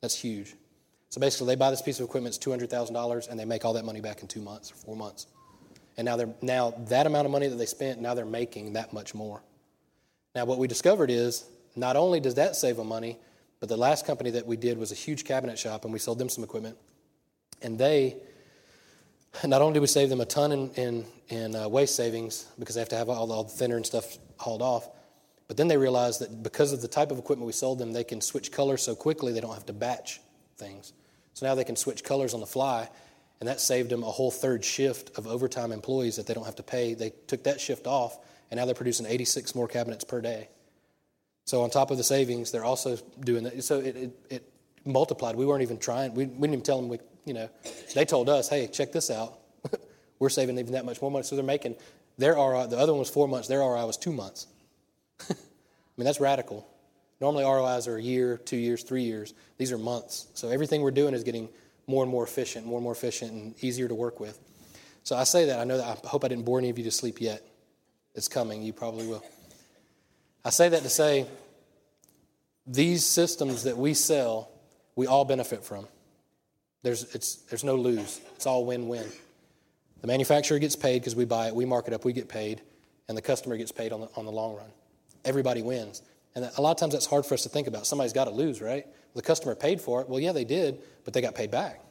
That's 0.00 0.14
huge. 0.14 0.54
So 1.10 1.20
basically, 1.20 1.48
they 1.48 1.56
buy 1.56 1.70
this 1.70 1.82
piece 1.82 1.98
of 2.00 2.04
equipment, 2.04 2.36
it's 2.36 2.44
$200,000, 2.44 3.28
and 3.28 3.40
they 3.40 3.44
make 3.44 3.64
all 3.64 3.72
that 3.72 3.84
money 3.84 4.00
back 4.00 4.22
in 4.22 4.28
two 4.28 4.42
months 4.42 4.70
or 4.70 4.74
four 4.74 4.96
months. 4.96 5.26
And 5.96 6.04
now, 6.04 6.16
they're, 6.16 6.34
now 6.42 6.74
that 6.88 7.06
amount 7.06 7.26
of 7.26 7.32
money 7.32 7.48
that 7.48 7.56
they 7.56 7.66
spent, 7.66 8.00
now 8.00 8.14
they're 8.14 8.26
making 8.26 8.74
that 8.74 8.92
much 8.92 9.14
more. 9.14 9.42
Now, 10.34 10.44
what 10.44 10.58
we 10.58 10.68
discovered 10.68 11.10
is 11.10 11.44
not 11.74 11.96
only 11.96 12.20
does 12.20 12.34
that 12.34 12.56
save 12.56 12.76
them 12.76 12.88
money, 12.88 13.18
but 13.60 13.68
the 13.68 13.76
last 13.76 14.06
company 14.06 14.30
that 14.30 14.46
we 14.46 14.56
did 14.56 14.78
was 14.78 14.92
a 14.92 14.94
huge 14.94 15.24
cabinet 15.24 15.58
shop, 15.58 15.84
and 15.84 15.92
we 15.92 15.98
sold 15.98 16.18
them 16.18 16.28
some 16.28 16.44
equipment. 16.44 16.76
And 17.62 17.78
they, 17.78 18.16
not 19.44 19.62
only 19.62 19.74
do 19.74 19.80
we 19.80 19.86
save 19.86 20.10
them 20.10 20.20
a 20.20 20.26
ton 20.26 20.52
in, 20.52 20.70
in, 20.70 21.04
in 21.28 21.56
uh, 21.56 21.68
waste 21.68 21.96
savings 21.96 22.46
because 22.58 22.74
they 22.74 22.80
have 22.80 22.88
to 22.90 22.96
have 22.96 23.08
all, 23.08 23.32
all 23.32 23.44
the 23.44 23.50
thinner 23.50 23.76
and 23.76 23.84
stuff 23.84 24.18
hauled 24.36 24.62
off, 24.62 24.88
but 25.48 25.56
then 25.56 25.66
they 25.66 25.78
realized 25.78 26.20
that 26.20 26.42
because 26.42 26.72
of 26.72 26.82
the 26.82 26.88
type 26.88 27.10
of 27.10 27.18
equipment 27.18 27.46
we 27.46 27.52
sold 27.52 27.78
them, 27.78 27.92
they 27.92 28.04
can 28.04 28.20
switch 28.20 28.52
colors 28.52 28.82
so 28.82 28.94
quickly 28.94 29.32
they 29.32 29.40
don't 29.40 29.54
have 29.54 29.66
to 29.66 29.72
batch 29.72 30.20
things. 30.58 30.92
So 31.32 31.46
now 31.46 31.54
they 31.54 31.64
can 31.64 31.76
switch 31.76 32.04
colors 32.04 32.34
on 32.34 32.40
the 32.40 32.46
fly, 32.46 32.88
and 33.40 33.48
that 33.48 33.60
saved 33.60 33.90
them 33.90 34.02
a 34.02 34.10
whole 34.10 34.30
third 34.30 34.64
shift 34.64 35.16
of 35.16 35.26
overtime 35.26 35.72
employees 35.72 36.16
that 36.16 36.26
they 36.26 36.34
don't 36.34 36.44
have 36.44 36.56
to 36.56 36.62
pay. 36.62 36.94
They 36.94 37.12
took 37.26 37.44
that 37.44 37.60
shift 37.60 37.86
off, 37.86 38.18
and 38.50 38.58
now 38.58 38.66
they're 38.66 38.74
producing 38.74 39.06
86 39.06 39.54
more 39.54 39.68
cabinets 39.68 40.04
per 40.04 40.20
day. 40.20 40.48
So 41.46 41.62
on 41.62 41.70
top 41.70 41.90
of 41.90 41.96
the 41.96 42.04
savings, 42.04 42.50
they're 42.50 42.64
also 42.64 42.98
doing 43.20 43.44
that. 43.44 43.64
So 43.64 43.78
it, 43.78 43.96
it, 43.96 44.18
it 44.28 44.52
multiplied. 44.84 45.34
We 45.34 45.46
weren't 45.46 45.62
even 45.62 45.78
trying. 45.78 46.12
We, 46.12 46.26
we, 46.26 46.32
didn't 46.32 46.44
even 46.44 46.62
tell 46.62 46.78
them. 46.78 46.90
We, 46.90 46.98
you 47.24 47.32
know, 47.32 47.48
they 47.94 48.04
told 48.04 48.28
us, 48.28 48.50
"Hey, 48.50 48.66
check 48.66 48.92
this 48.92 49.10
out. 49.10 49.38
We're 50.18 50.28
saving 50.28 50.58
even 50.58 50.72
that 50.72 50.84
much 50.84 51.00
more 51.00 51.10
money." 51.10 51.22
So 51.22 51.36
they're 51.36 51.44
making 51.44 51.76
their 52.18 52.34
ROI. 52.34 52.66
The 52.66 52.76
other 52.76 52.92
one 52.92 52.98
was 52.98 53.08
four 53.08 53.28
months. 53.28 53.48
Their 53.48 53.60
ROI 53.60 53.86
was 53.86 53.96
two 53.96 54.12
months. 54.12 54.46
I 55.30 55.34
mean, 55.96 56.04
that's 56.04 56.20
radical. 56.20 56.66
Normally, 57.20 57.44
ROIs 57.44 57.88
are 57.88 57.96
a 57.96 58.02
year, 58.02 58.38
two 58.38 58.56
years, 58.56 58.82
three 58.82 59.02
years. 59.02 59.34
These 59.56 59.72
are 59.72 59.78
months. 59.78 60.28
So 60.34 60.48
everything 60.50 60.82
we're 60.82 60.92
doing 60.92 61.14
is 61.14 61.24
getting 61.24 61.48
more 61.86 62.02
and 62.02 62.10
more 62.10 62.22
efficient, 62.22 62.66
more 62.66 62.78
and 62.78 62.84
more 62.84 62.92
efficient, 62.92 63.32
and 63.32 63.64
easier 63.64 63.88
to 63.88 63.94
work 63.94 64.20
with. 64.20 64.38
So 65.02 65.16
I 65.16 65.24
say 65.24 65.46
that. 65.46 65.58
I 65.58 65.64
know 65.64 65.78
that. 65.78 66.00
I 66.04 66.08
hope 66.08 66.24
I 66.24 66.28
didn't 66.28 66.44
bore 66.44 66.58
any 66.58 66.70
of 66.70 66.78
you 66.78 66.84
to 66.84 66.90
sleep 66.90 67.20
yet. 67.20 67.42
It's 68.14 68.28
coming. 68.28 68.62
You 68.62 68.72
probably 68.72 69.06
will. 69.06 69.24
I 70.44 70.50
say 70.50 70.68
that 70.68 70.82
to 70.82 70.88
say 70.88 71.26
these 72.66 73.04
systems 73.04 73.64
that 73.64 73.76
we 73.76 73.94
sell, 73.94 74.50
we 74.94 75.06
all 75.06 75.24
benefit 75.24 75.64
from. 75.64 75.86
There's, 76.82 77.14
it's, 77.14 77.36
there's 77.50 77.64
no 77.64 77.74
lose, 77.74 78.20
it's 78.36 78.46
all 78.46 78.64
win 78.64 78.88
win. 78.88 79.06
The 80.00 80.06
manufacturer 80.06 80.58
gets 80.58 80.76
paid 80.76 81.00
because 81.00 81.16
we 81.16 81.24
buy 81.24 81.48
it, 81.48 81.54
we 81.54 81.64
mark 81.64 81.88
it 81.88 81.94
up, 81.94 82.04
we 82.04 82.12
get 82.12 82.28
paid, 82.28 82.62
and 83.08 83.16
the 83.16 83.22
customer 83.22 83.56
gets 83.56 83.72
paid 83.72 83.92
on 83.92 84.02
the, 84.02 84.08
on 84.14 84.26
the 84.26 84.32
long 84.32 84.56
run. 84.56 84.70
Everybody 85.28 85.60
wins. 85.60 86.02
And 86.34 86.50
a 86.56 86.60
lot 86.60 86.70
of 86.70 86.78
times 86.78 86.94
that's 86.94 87.06
hard 87.06 87.26
for 87.26 87.34
us 87.34 87.42
to 87.42 87.50
think 87.50 87.66
about. 87.66 87.86
Somebody's 87.86 88.14
got 88.14 88.24
to 88.24 88.30
lose, 88.30 88.62
right? 88.62 88.86
The 89.14 89.22
customer 89.22 89.54
paid 89.54 89.80
for 89.80 90.00
it. 90.00 90.08
Well, 90.08 90.20
yeah, 90.20 90.32
they 90.32 90.44
did, 90.44 90.80
but 91.04 91.12
they 91.12 91.20
got 91.20 91.34
paid 91.34 91.50
back. 91.50 91.82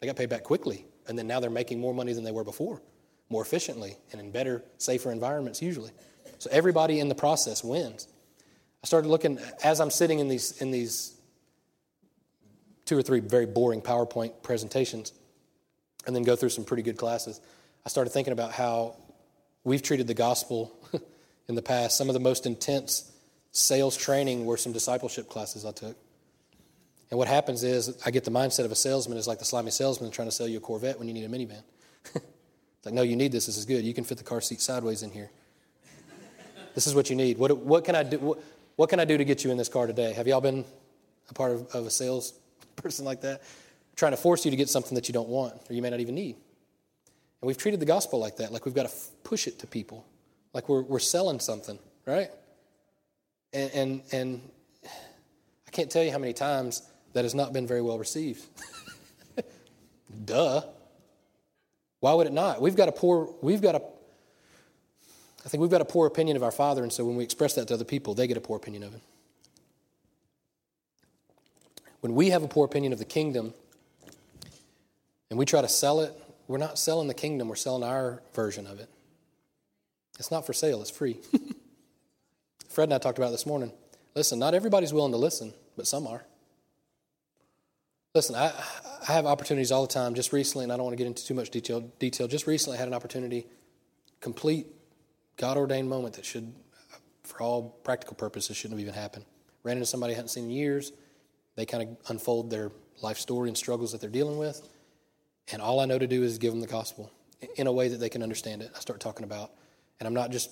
They 0.00 0.06
got 0.06 0.16
paid 0.16 0.28
back 0.28 0.42
quickly. 0.42 0.84
And 1.06 1.16
then 1.16 1.28
now 1.28 1.38
they're 1.38 1.48
making 1.48 1.78
more 1.78 1.94
money 1.94 2.12
than 2.12 2.24
they 2.24 2.32
were 2.32 2.42
before, 2.42 2.82
more 3.30 3.42
efficiently, 3.42 3.96
and 4.10 4.20
in 4.20 4.32
better, 4.32 4.64
safer 4.78 5.12
environments 5.12 5.62
usually. 5.62 5.92
So 6.38 6.50
everybody 6.52 6.98
in 6.98 7.08
the 7.08 7.14
process 7.14 7.62
wins. 7.62 8.08
I 8.82 8.86
started 8.86 9.08
looking 9.08 9.38
as 9.62 9.80
I'm 9.80 9.90
sitting 9.90 10.18
in 10.18 10.28
these 10.28 10.60
in 10.60 10.70
these 10.70 11.16
two 12.84 12.96
or 12.96 13.02
three 13.02 13.20
very 13.20 13.46
boring 13.46 13.80
PowerPoint 13.80 14.42
presentations, 14.42 15.12
and 16.06 16.14
then 16.14 16.24
go 16.24 16.34
through 16.36 16.50
some 16.50 16.64
pretty 16.64 16.82
good 16.82 16.96
classes. 16.96 17.40
I 17.84 17.88
started 17.88 18.10
thinking 18.10 18.32
about 18.32 18.52
how 18.52 18.96
we've 19.64 19.82
treated 19.82 20.06
the 20.06 20.14
gospel 20.14 20.76
in 21.48 21.54
the 21.54 21.62
past. 21.62 21.96
Some 21.96 22.08
of 22.08 22.14
the 22.14 22.20
most 22.20 22.46
intense 22.46 23.10
sales 23.52 23.96
training 23.96 24.44
were 24.44 24.56
some 24.56 24.72
discipleship 24.72 25.28
classes 25.28 25.64
I 25.64 25.72
took. 25.72 25.96
And 27.10 27.18
what 27.18 27.28
happens 27.28 27.62
is 27.62 27.96
I 28.04 28.10
get 28.10 28.24
the 28.24 28.30
mindset 28.30 28.64
of 28.64 28.72
a 28.72 28.76
salesman 28.76 29.16
is 29.16 29.28
like 29.28 29.38
the 29.38 29.44
slimy 29.44 29.70
salesman 29.70 30.10
trying 30.10 30.28
to 30.28 30.32
sell 30.32 30.48
you 30.48 30.58
a 30.58 30.60
Corvette 30.60 30.98
when 30.98 31.06
you 31.08 31.14
need 31.14 31.24
a 31.24 31.28
minivan. 31.28 31.62
it's 32.04 32.24
like, 32.84 32.94
no, 32.94 33.02
you 33.02 33.16
need 33.16 33.32
this. 33.32 33.46
This 33.46 33.56
is 33.56 33.64
good. 33.64 33.84
You 33.84 33.94
can 33.94 34.04
fit 34.04 34.18
the 34.18 34.24
car 34.24 34.40
seat 34.40 34.60
sideways 34.60 35.02
in 35.02 35.10
here. 35.10 35.30
This 36.74 36.86
is 36.86 36.94
what 36.94 37.08
you 37.08 37.16
need. 37.16 37.38
What, 37.38 37.56
what 37.58 37.84
can 37.84 37.94
I 37.94 38.02
do? 38.02 38.18
What, 38.18 38.38
what, 38.74 38.90
can 38.90 39.00
I 39.00 39.06
do 39.06 39.16
to 39.16 39.24
get 39.24 39.44
you 39.44 39.50
in 39.50 39.56
this 39.56 39.68
car 39.68 39.86
today? 39.86 40.12
Have 40.12 40.26
y'all 40.26 40.42
been 40.42 40.64
a 41.30 41.34
part 41.34 41.52
of, 41.52 41.74
of 41.74 41.86
a 41.86 41.90
sales 41.90 42.34
person 42.76 43.04
like 43.04 43.22
that? 43.22 43.42
Trying 43.94 44.12
to 44.12 44.18
force 44.18 44.44
you 44.44 44.50
to 44.50 44.56
get 44.56 44.68
something 44.68 44.94
that 44.94 45.08
you 45.08 45.14
don't 45.14 45.28
want 45.28 45.54
or 45.70 45.74
you 45.74 45.80
may 45.80 45.88
not 45.88 46.00
even 46.00 46.14
need. 46.14 46.34
And 46.34 47.46
we've 47.46 47.56
treated 47.56 47.80
the 47.80 47.86
gospel 47.86 48.18
like 48.18 48.36
that, 48.38 48.52
like 48.52 48.64
we've 48.64 48.74
got 48.74 48.82
to 48.82 48.92
f- 48.92 49.08
push 49.24 49.46
it 49.46 49.58
to 49.60 49.66
people, 49.66 50.04
like 50.56 50.70
we're, 50.70 50.80
we're 50.80 50.98
selling 50.98 51.38
something, 51.38 51.78
right? 52.06 52.30
And, 53.52 53.70
and, 53.74 54.02
and 54.10 54.40
I 55.68 55.70
can't 55.70 55.90
tell 55.90 56.02
you 56.02 56.10
how 56.10 56.16
many 56.16 56.32
times 56.32 56.80
that 57.12 57.24
has 57.24 57.34
not 57.34 57.52
been 57.52 57.66
very 57.66 57.82
well 57.82 57.98
received. 57.98 58.42
Duh. 60.24 60.62
Why 62.00 62.14
would 62.14 62.26
it 62.26 62.32
not? 62.32 62.62
We've 62.62 62.74
got 62.74 62.88
a 62.88 62.92
poor, 62.92 63.34
we've 63.42 63.60
got 63.60 63.74
a 63.74 63.82
I 65.44 65.48
think 65.48 65.60
we've 65.60 65.70
got 65.70 65.82
a 65.82 65.86
poor 65.86 66.06
opinion 66.06 66.38
of 66.38 66.42
our 66.42 66.50
Father, 66.50 66.82
and 66.82 66.92
so 66.92 67.04
when 67.04 67.16
we 67.16 67.22
express 67.22 67.54
that 67.54 67.68
to 67.68 67.74
other 67.74 67.84
people, 67.84 68.14
they 68.14 68.26
get 68.26 68.38
a 68.38 68.40
poor 68.40 68.56
opinion 68.56 68.82
of 68.82 68.92
Him. 68.94 69.00
When 72.00 72.14
we 72.14 72.30
have 72.30 72.42
a 72.42 72.48
poor 72.48 72.64
opinion 72.64 72.94
of 72.94 72.98
the 72.98 73.04
kingdom 73.04 73.52
and 75.28 75.38
we 75.38 75.44
try 75.44 75.60
to 75.60 75.68
sell 75.68 76.00
it, 76.00 76.14
we're 76.48 76.58
not 76.58 76.78
selling 76.78 77.08
the 77.08 77.14
kingdom, 77.14 77.48
we're 77.48 77.56
selling 77.56 77.84
our 77.84 78.22
version 78.32 78.66
of 78.66 78.80
it. 78.80 78.88
It's 80.18 80.30
not 80.30 80.46
for 80.46 80.52
sale, 80.52 80.80
it's 80.80 80.90
free. 80.90 81.18
Fred 82.68 82.84
and 82.84 82.94
I 82.94 82.98
talked 82.98 83.18
about 83.18 83.30
this 83.30 83.46
morning. 83.46 83.72
Listen, 84.14 84.38
not 84.38 84.54
everybody's 84.54 84.92
willing 84.92 85.12
to 85.12 85.18
listen, 85.18 85.52
but 85.76 85.86
some 85.86 86.06
are. 86.06 86.24
Listen, 88.14 88.34
I, 88.34 88.52
I 89.06 89.12
have 89.12 89.26
opportunities 89.26 89.70
all 89.70 89.82
the 89.86 89.92
time. 89.92 90.14
Just 90.14 90.32
recently, 90.32 90.64
and 90.64 90.72
I 90.72 90.76
don't 90.76 90.84
want 90.84 90.94
to 90.94 90.96
get 90.96 91.06
into 91.06 91.24
too 91.24 91.34
much 91.34 91.50
detail, 91.50 91.80
detail 91.98 92.28
just 92.28 92.46
recently 92.46 92.78
I 92.78 92.80
had 92.80 92.88
an 92.88 92.94
opportunity, 92.94 93.46
complete 94.20 94.66
God 95.36 95.58
ordained 95.58 95.88
moment 95.88 96.14
that 96.14 96.24
should, 96.24 96.52
for 97.24 97.42
all 97.42 97.78
practical 97.84 98.16
purposes, 98.16 98.56
shouldn't 98.56 98.78
have 98.78 98.86
even 98.86 98.98
happened. 98.98 99.26
Ran 99.62 99.76
into 99.76 99.86
somebody 99.86 100.14
I 100.14 100.16
hadn't 100.16 100.30
seen 100.30 100.44
in 100.44 100.50
years. 100.50 100.92
They 101.56 101.66
kind 101.66 101.82
of 101.82 102.10
unfold 102.10 102.50
their 102.50 102.72
life 103.02 103.18
story 103.18 103.48
and 103.48 103.56
struggles 103.56 103.92
that 103.92 104.00
they're 104.00 104.10
dealing 104.10 104.38
with. 104.38 104.66
And 105.52 105.60
all 105.60 105.80
I 105.80 105.84
know 105.84 105.98
to 105.98 106.06
do 106.06 106.22
is 106.22 106.38
give 106.38 106.52
them 106.52 106.60
the 106.60 106.66
gospel 106.66 107.10
in 107.56 107.66
a 107.66 107.72
way 107.72 107.88
that 107.88 107.98
they 107.98 108.08
can 108.08 108.22
understand 108.22 108.62
it. 108.62 108.70
I 108.74 108.80
start 108.80 109.00
talking 109.00 109.24
about 109.24 109.50
And 109.98 110.06
I'm 110.06 110.14
not 110.14 110.30
just 110.30 110.50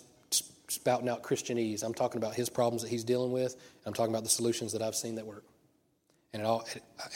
spouting 0.68 1.08
out 1.08 1.22
Christianese. 1.22 1.82
I'm 1.82 1.94
talking 1.94 2.18
about 2.18 2.34
his 2.34 2.48
problems 2.48 2.82
that 2.82 2.88
he's 2.88 3.04
dealing 3.04 3.32
with, 3.32 3.56
I'm 3.86 3.92
talking 3.92 4.12
about 4.12 4.24
the 4.24 4.30
solutions 4.30 4.72
that 4.72 4.82
I've 4.82 4.94
seen 4.94 5.16
that 5.16 5.26
work. 5.26 5.44
And 6.32 6.42
it 6.42 6.46
all, 6.46 6.66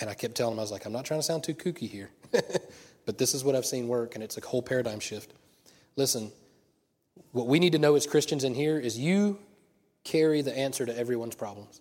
and 0.01 0.09
I 0.09 0.15
kept 0.15 0.37
telling 0.37 0.53
him, 0.53 0.61
I 0.61 0.63
was 0.63 0.71
like, 0.71 0.87
I'm 0.87 0.93
not 0.93 1.05
trying 1.05 1.19
to 1.19 1.25
sound 1.25 1.43
too 1.43 1.55
kooky 1.55 1.89
here, 1.89 2.11
but 3.07 3.19
this 3.19 3.35
is 3.35 3.43
what 3.43 3.57
I've 3.57 3.67
seen 3.67 3.89
work, 3.89 4.15
and 4.15 4.23
it's 4.23 4.37
a 4.37 4.41
whole 4.41 4.63
paradigm 4.63 5.01
shift. 5.01 5.33
Listen, 5.97 6.31
what 7.33 7.47
we 7.47 7.59
need 7.59 7.73
to 7.73 7.79
know 7.79 7.97
as 7.97 8.07
Christians 8.07 8.45
in 8.45 8.55
here 8.55 8.79
is 8.79 8.97
you 8.97 9.39
carry 10.05 10.41
the 10.41 10.57
answer 10.57 10.87
to 10.87 10.97
everyone's 10.97 11.35
problems. 11.35 11.81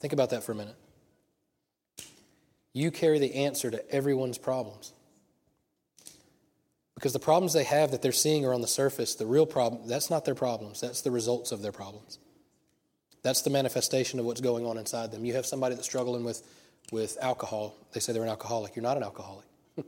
Think 0.00 0.12
about 0.12 0.30
that 0.30 0.44
for 0.44 0.52
a 0.52 0.54
minute. 0.54 0.76
You 2.72 2.90
carry 2.90 3.18
the 3.18 3.34
answer 3.34 3.70
to 3.70 3.90
everyone's 3.90 4.38
problems. 4.38 4.92
Because 6.96 7.12
the 7.12 7.18
problems 7.18 7.52
they 7.52 7.64
have 7.64 7.90
that 7.90 8.00
they're 8.02 8.10
seeing 8.10 8.44
are 8.46 8.54
on 8.54 8.62
the 8.62 8.66
surface. 8.66 9.14
The 9.14 9.26
real 9.26 9.46
problem, 9.46 9.86
that's 9.86 10.10
not 10.10 10.24
their 10.24 10.34
problems, 10.34 10.80
that's 10.80 11.02
the 11.02 11.10
results 11.10 11.52
of 11.52 11.62
their 11.62 11.72
problems. 11.72 12.18
That's 13.22 13.42
the 13.42 13.50
manifestation 13.50 14.18
of 14.18 14.24
what's 14.24 14.40
going 14.40 14.64
on 14.66 14.78
inside 14.78 15.12
them. 15.12 15.24
You 15.24 15.34
have 15.34 15.46
somebody 15.46 15.74
that's 15.74 15.86
struggling 15.86 16.24
with, 16.24 16.42
with 16.92 17.18
alcohol. 17.20 17.74
They 17.92 18.00
say 18.00 18.12
they're 18.12 18.22
an 18.22 18.28
alcoholic. 18.28 18.76
You're 18.76 18.82
not 18.82 18.96
an 18.96 19.02
alcoholic. 19.02 19.46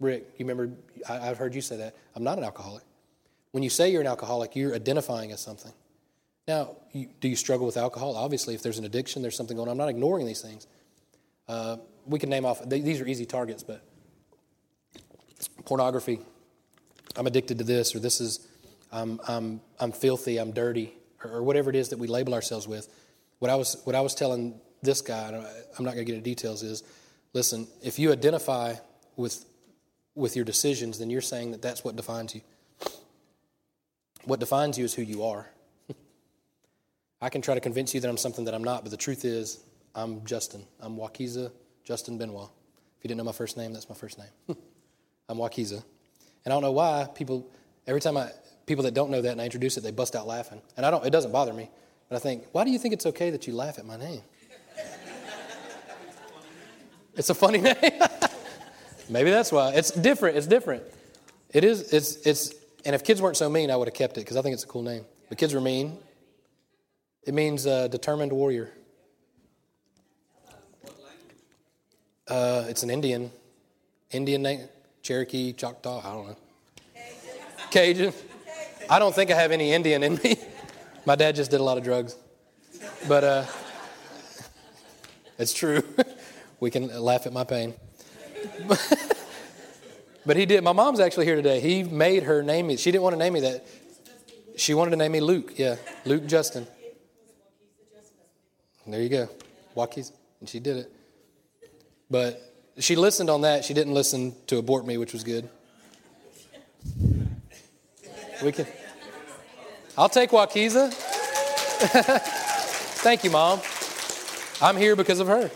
Rick, 0.00 0.24
you 0.36 0.46
remember, 0.46 0.74
I, 1.08 1.18
have 1.18 1.38
heard 1.38 1.54
you 1.54 1.60
say 1.60 1.76
that. 1.76 1.94
I'm 2.16 2.24
not 2.24 2.38
an 2.38 2.44
alcoholic. 2.44 2.82
When 3.52 3.62
you 3.62 3.70
say 3.70 3.92
you're 3.92 4.00
an 4.00 4.06
alcoholic, 4.06 4.56
you're 4.56 4.74
identifying 4.74 5.32
as 5.32 5.40
something. 5.40 5.72
Now, 6.48 6.76
you, 6.92 7.08
do 7.20 7.28
you 7.28 7.36
struggle 7.36 7.66
with 7.66 7.76
alcohol? 7.76 8.16
Obviously, 8.16 8.54
if 8.54 8.62
there's 8.62 8.78
an 8.78 8.84
addiction, 8.84 9.22
there's 9.22 9.36
something 9.36 9.56
going 9.56 9.68
on. 9.68 9.72
I'm 9.72 9.78
not 9.78 9.90
ignoring 9.90 10.26
these 10.26 10.42
things. 10.42 10.66
Uh, 11.46 11.76
we 12.06 12.18
can 12.18 12.30
name 12.30 12.46
off, 12.46 12.68
these 12.68 13.00
are 13.00 13.06
easy 13.06 13.26
targets, 13.26 13.62
but 13.62 13.82
pornography, 15.64 16.20
I'm 17.16 17.26
addicted 17.26 17.58
to 17.58 17.64
this, 17.64 17.94
or 17.94 18.00
this 18.00 18.20
is, 18.20 18.46
I'm, 18.92 19.20
I'm, 19.28 19.60
I'm 19.78 19.92
filthy, 19.92 20.38
I'm 20.38 20.52
dirty, 20.52 20.94
or, 21.22 21.30
or 21.30 21.42
whatever 21.42 21.70
it 21.70 21.76
is 21.76 21.90
that 21.90 21.98
we 21.98 22.06
label 22.06 22.34
ourselves 22.34 22.66
with. 22.66 22.88
What 23.38 23.50
I 23.50 23.56
was, 23.56 23.80
what 23.84 23.94
I 23.94 24.00
was 24.00 24.14
telling 24.14 24.60
this 24.82 25.00
guy, 25.00 25.28
I'm 25.78 25.84
not 25.84 25.94
going 25.94 26.04
to 26.04 26.12
get 26.12 26.16
into 26.16 26.24
details, 26.24 26.62
is 26.62 26.82
listen, 27.32 27.66
if 27.82 27.98
you 27.98 28.12
identify 28.12 28.74
with, 29.16 29.44
with 30.14 30.36
your 30.36 30.44
decisions, 30.44 30.98
then 30.98 31.10
you're 31.10 31.20
saying 31.20 31.52
that 31.52 31.62
that's 31.62 31.84
what 31.84 31.96
defines 31.96 32.34
you. 32.34 32.40
What 34.24 34.40
defines 34.40 34.78
you 34.78 34.84
is 34.84 34.94
who 34.94 35.02
you 35.02 35.24
are. 35.24 35.46
I 37.20 37.28
can 37.28 37.42
try 37.42 37.54
to 37.54 37.60
convince 37.60 37.94
you 37.94 38.00
that 38.00 38.08
I'm 38.08 38.16
something 38.16 38.46
that 38.46 38.54
I'm 38.54 38.64
not, 38.64 38.82
but 38.82 38.90
the 38.90 38.96
truth 38.96 39.24
is, 39.24 39.62
I'm 39.94 40.24
Justin. 40.24 40.64
I'm 40.80 40.96
Wakiza 40.96 41.52
Justin 41.84 42.18
Benoit. 42.18 42.48
If 42.98 43.04
you 43.04 43.08
didn't 43.08 43.18
know 43.18 43.24
my 43.24 43.32
first 43.32 43.56
name, 43.56 43.72
that's 43.72 43.88
my 43.88 43.94
first 43.94 44.18
name. 44.18 44.56
I'm 45.28 45.38
Wakiza. 45.38 45.82
And 46.44 46.52
I 46.52 46.56
don't 46.56 46.62
know 46.62 46.72
why 46.72 47.08
people, 47.14 47.48
every 47.86 48.00
time 48.00 48.16
I, 48.16 48.30
people 48.66 48.84
that 48.84 48.94
don't 48.94 49.10
know 49.10 49.22
that 49.22 49.32
and 49.32 49.40
I 49.40 49.44
introduce 49.44 49.76
it, 49.76 49.82
they 49.82 49.90
bust 49.90 50.14
out 50.14 50.26
laughing. 50.26 50.60
And 50.76 50.84
I 50.84 50.90
don't, 50.90 51.04
it 51.04 51.10
doesn't 51.10 51.32
bother 51.32 51.52
me. 51.52 51.70
But 52.08 52.16
I 52.16 52.18
think, 52.18 52.44
why 52.52 52.64
do 52.64 52.70
you 52.70 52.78
think 52.78 52.94
it's 52.94 53.06
okay 53.06 53.30
that 53.30 53.46
you 53.46 53.54
laugh 53.54 53.78
at 53.78 53.86
my 53.86 53.96
name? 53.96 54.22
it's 57.14 57.30
a 57.30 57.34
funny 57.34 57.60
name. 57.60 57.76
Maybe 59.08 59.30
that's 59.30 59.50
why. 59.50 59.72
It's 59.72 59.90
different. 59.90 60.36
It's 60.36 60.46
different. 60.46 60.82
It 61.52 61.64
is, 61.64 61.92
it's, 61.92 62.16
it's, 62.26 62.54
and 62.84 62.94
if 62.94 63.04
kids 63.04 63.22
weren't 63.22 63.36
so 63.36 63.48
mean, 63.48 63.70
I 63.70 63.76
would 63.76 63.88
have 63.88 63.94
kept 63.94 64.18
it 64.18 64.20
because 64.20 64.36
I 64.36 64.42
think 64.42 64.54
it's 64.54 64.64
a 64.64 64.68
cool 64.68 64.82
name. 64.82 65.04
But 65.28 65.38
kids 65.38 65.54
were 65.54 65.60
mean. 65.60 65.98
It 67.22 67.32
means 67.32 67.66
uh, 67.66 67.88
determined 67.88 68.32
warrior. 68.32 68.70
Uh, 72.28 72.64
it's 72.68 72.82
an 72.82 72.90
Indian, 72.90 73.30
Indian 74.10 74.42
name. 74.42 74.68
Cherokee, 75.04 75.52
Choctaw, 75.52 76.00
I 76.00 76.14
don't 76.14 76.26
know. 76.28 76.36
Cajun. 77.70 78.10
Cajun. 78.10 78.12
I 78.88 78.98
don't 78.98 79.14
think 79.14 79.30
I 79.30 79.34
have 79.34 79.52
any 79.52 79.72
Indian 79.74 80.02
in 80.02 80.14
me. 80.24 80.38
My 81.06 81.14
dad 81.14 81.36
just 81.36 81.50
did 81.50 81.60
a 81.60 81.62
lot 81.62 81.76
of 81.76 81.84
drugs. 81.84 82.16
But 83.06 83.22
uh, 83.22 83.44
it's 85.38 85.52
true. 85.52 85.82
we 86.60 86.70
can 86.70 86.88
laugh 87.02 87.26
at 87.26 87.34
my 87.34 87.44
pain. 87.44 87.74
but 90.24 90.36
he 90.36 90.46
did. 90.46 90.64
My 90.64 90.72
mom's 90.72 91.00
actually 91.00 91.26
here 91.26 91.36
today. 91.36 91.60
He 91.60 91.82
made 91.82 92.22
her 92.22 92.42
name 92.42 92.66
me. 92.66 92.78
She 92.78 92.90
didn't 92.90 93.02
want 93.02 93.12
to 93.12 93.18
name 93.18 93.34
me 93.34 93.40
that. 93.40 93.66
She 94.56 94.72
wanted 94.72 94.92
to 94.92 94.96
name 94.96 95.12
me 95.12 95.20
Luke. 95.20 95.58
Yeah, 95.58 95.76
Luke 96.06 96.24
Justin. 96.24 96.66
There 98.86 99.02
you 99.02 99.10
go. 99.10 99.28
Wakiza. 99.76 100.12
And 100.40 100.48
she 100.48 100.60
did 100.60 100.78
it. 100.78 100.92
But 102.10 102.53
she 102.78 102.96
listened 102.96 103.30
on 103.30 103.42
that. 103.42 103.64
She 103.64 103.74
didn't 103.74 103.94
listen 103.94 104.34
to 104.48 104.58
abort 104.58 104.86
me, 104.86 104.96
which 104.96 105.12
was 105.12 105.24
good. 105.24 105.48
We 108.42 108.52
can. 108.52 108.66
I'll 109.96 110.08
take 110.08 110.30
Wakiza. 110.30 110.92
Thank 113.02 113.22
you, 113.22 113.30
Mom. 113.30 113.60
I'm 114.60 114.76
here 114.76 114.96
because 114.96 115.20
of 115.20 115.28
her. 115.28 115.50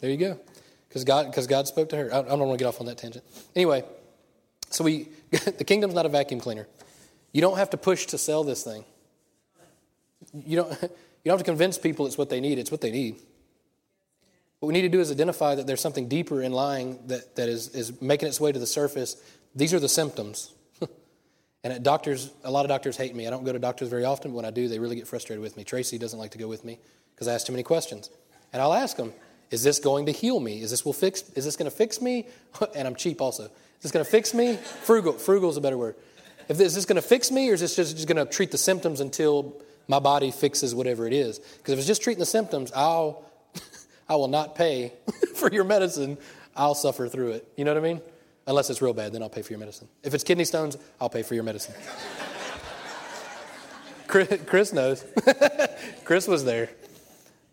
There 0.00 0.10
you 0.10 0.16
go. 0.16 0.38
Because 0.88 1.04
God, 1.04 1.26
because 1.26 1.46
God 1.46 1.66
spoke 1.66 1.88
to 1.90 1.96
her. 1.96 2.14
I, 2.14 2.18
I 2.18 2.22
don't 2.22 2.40
want 2.40 2.58
to 2.58 2.62
get 2.62 2.68
off 2.68 2.80
on 2.80 2.86
that 2.86 2.98
tangent. 2.98 3.24
Anyway, 3.56 3.84
so 4.70 4.84
we, 4.84 5.08
the 5.30 5.64
kingdom's 5.64 5.94
not 5.94 6.06
a 6.06 6.08
vacuum 6.08 6.40
cleaner. 6.40 6.68
You 7.32 7.40
don't 7.40 7.56
have 7.56 7.70
to 7.70 7.76
push 7.76 8.06
to 8.06 8.18
sell 8.18 8.44
this 8.44 8.62
thing. 8.62 8.84
You 10.32 10.56
don't, 10.56 10.70
you 10.82 10.88
don't 11.24 11.32
have 11.32 11.38
to 11.38 11.44
convince 11.44 11.78
people 11.78 12.06
it's 12.06 12.18
what 12.18 12.30
they 12.30 12.40
need. 12.40 12.58
It's 12.58 12.70
what 12.70 12.80
they 12.80 12.90
need. 12.90 13.20
What 14.62 14.68
we 14.68 14.74
need 14.74 14.82
to 14.82 14.88
do 14.88 15.00
is 15.00 15.10
identify 15.10 15.56
that 15.56 15.66
there's 15.66 15.80
something 15.80 16.06
deeper 16.06 16.40
in 16.40 16.52
lying 16.52 17.00
that, 17.08 17.34
that 17.34 17.48
is, 17.48 17.70
is 17.70 18.00
making 18.00 18.28
its 18.28 18.40
way 18.40 18.52
to 18.52 18.60
the 18.60 18.66
surface. 18.66 19.16
These 19.56 19.74
are 19.74 19.80
the 19.80 19.88
symptoms. 19.88 20.52
and 21.64 21.82
doctors, 21.82 22.30
a 22.44 22.50
lot 22.52 22.64
of 22.64 22.68
doctors 22.68 22.96
hate 22.96 23.12
me. 23.12 23.26
I 23.26 23.30
don't 23.30 23.42
go 23.42 23.52
to 23.52 23.58
doctors 23.58 23.88
very 23.88 24.04
often, 24.04 24.30
but 24.30 24.36
when 24.36 24.44
I 24.44 24.52
do, 24.52 24.68
they 24.68 24.78
really 24.78 24.94
get 24.94 25.08
frustrated 25.08 25.42
with 25.42 25.56
me. 25.56 25.64
Tracy 25.64 25.98
doesn't 25.98 26.16
like 26.16 26.30
to 26.30 26.38
go 26.38 26.46
with 26.46 26.64
me 26.64 26.78
because 27.12 27.26
I 27.26 27.34
ask 27.34 27.44
too 27.44 27.52
many 27.52 27.64
questions. 27.64 28.08
And 28.52 28.62
I'll 28.62 28.72
ask 28.72 28.96
them, 28.96 29.12
is 29.50 29.64
this 29.64 29.80
going 29.80 30.06
to 30.06 30.12
heal 30.12 30.38
me? 30.38 30.62
Is 30.62 30.70
this 30.70 30.84
will 30.84 30.92
fix 30.92 31.28
is 31.30 31.44
this 31.44 31.56
going 31.56 31.68
to 31.68 31.76
fix 31.76 32.00
me? 32.00 32.28
and 32.76 32.86
I'm 32.86 32.94
cheap 32.94 33.20
also. 33.20 33.46
Is 33.46 33.50
this 33.82 33.90
going 33.90 34.04
to 34.04 34.10
fix 34.12 34.32
me? 34.32 34.54
Frugal. 34.84 35.14
Frugal 35.14 35.50
is 35.50 35.56
a 35.56 35.60
better 35.60 35.76
word. 35.76 35.96
If 36.48 36.56
this, 36.58 36.68
is 36.68 36.76
this 36.76 36.84
going 36.84 37.02
to 37.02 37.02
fix 37.02 37.32
me 37.32 37.50
or 37.50 37.54
is 37.54 37.60
this 37.62 37.74
just, 37.74 37.96
just 37.96 38.06
going 38.06 38.24
to 38.24 38.32
treat 38.32 38.52
the 38.52 38.58
symptoms 38.58 39.00
until 39.00 39.60
my 39.88 39.98
body 39.98 40.30
fixes 40.30 40.72
whatever 40.72 41.08
it 41.08 41.12
is? 41.12 41.40
Because 41.40 41.72
if 41.72 41.78
it's 41.80 41.88
just 41.88 42.00
treating 42.00 42.20
the 42.20 42.26
symptoms, 42.26 42.70
I'll 42.76 43.24
I 44.08 44.16
will 44.16 44.28
not 44.28 44.54
pay 44.54 44.92
for 45.34 45.50
your 45.50 45.64
medicine. 45.64 46.18
I'll 46.56 46.74
suffer 46.74 47.08
through 47.08 47.32
it. 47.32 47.48
You 47.56 47.64
know 47.64 47.74
what 47.74 47.84
I 47.84 47.86
mean? 47.86 48.00
Unless 48.46 48.70
it's 48.70 48.82
real 48.82 48.92
bad, 48.92 49.12
then 49.12 49.22
I'll 49.22 49.28
pay 49.28 49.42
for 49.42 49.52
your 49.52 49.60
medicine. 49.60 49.88
If 50.02 50.14
it's 50.14 50.24
kidney 50.24 50.44
stones, 50.44 50.76
I'll 51.00 51.08
pay 51.08 51.22
for 51.22 51.34
your 51.34 51.44
medicine. 51.44 51.74
Chris 54.08 54.72
knows. 54.72 55.04
Chris 56.04 56.26
was 56.28 56.44
there. 56.44 56.68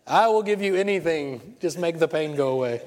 I 0.06 0.28
will 0.28 0.42
give 0.42 0.60
you 0.60 0.74
anything, 0.74 1.56
just 1.60 1.78
make 1.78 1.98
the 1.98 2.08
pain 2.08 2.34
go 2.34 2.48
away. 2.48 2.82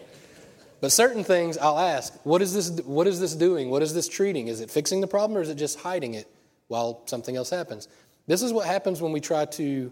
But 0.82 0.91
certain 0.91 1.24
things 1.24 1.58
I'll 1.58 1.79
ask, 1.79 2.13
what 2.24 2.41
is 2.41 2.53
this 2.53 2.82
what 2.86 3.08
is 3.08 3.22
this 3.22 3.34
doing? 3.36 3.70
What 3.70 3.82
is 3.82 3.93
this 3.93 4.10
treating? 4.10 4.50
Is 4.50 4.60
it 4.60 4.70
fixing 4.70 5.00
the 5.00 5.08
problem 5.08 5.38
or 5.38 5.41
is 5.41 5.50
it 5.50 5.55
just 5.55 5.79
hiding 5.79 6.15
it 6.15 6.27
while 6.67 7.01
something 7.05 7.38
else 7.38 7.50
happens? 7.50 7.88
This 8.27 8.41
is 8.41 8.51
what 8.51 8.67
happens 8.67 9.01
when 9.01 9.13
we 9.13 9.22
try 9.22 9.46
to 9.46 9.91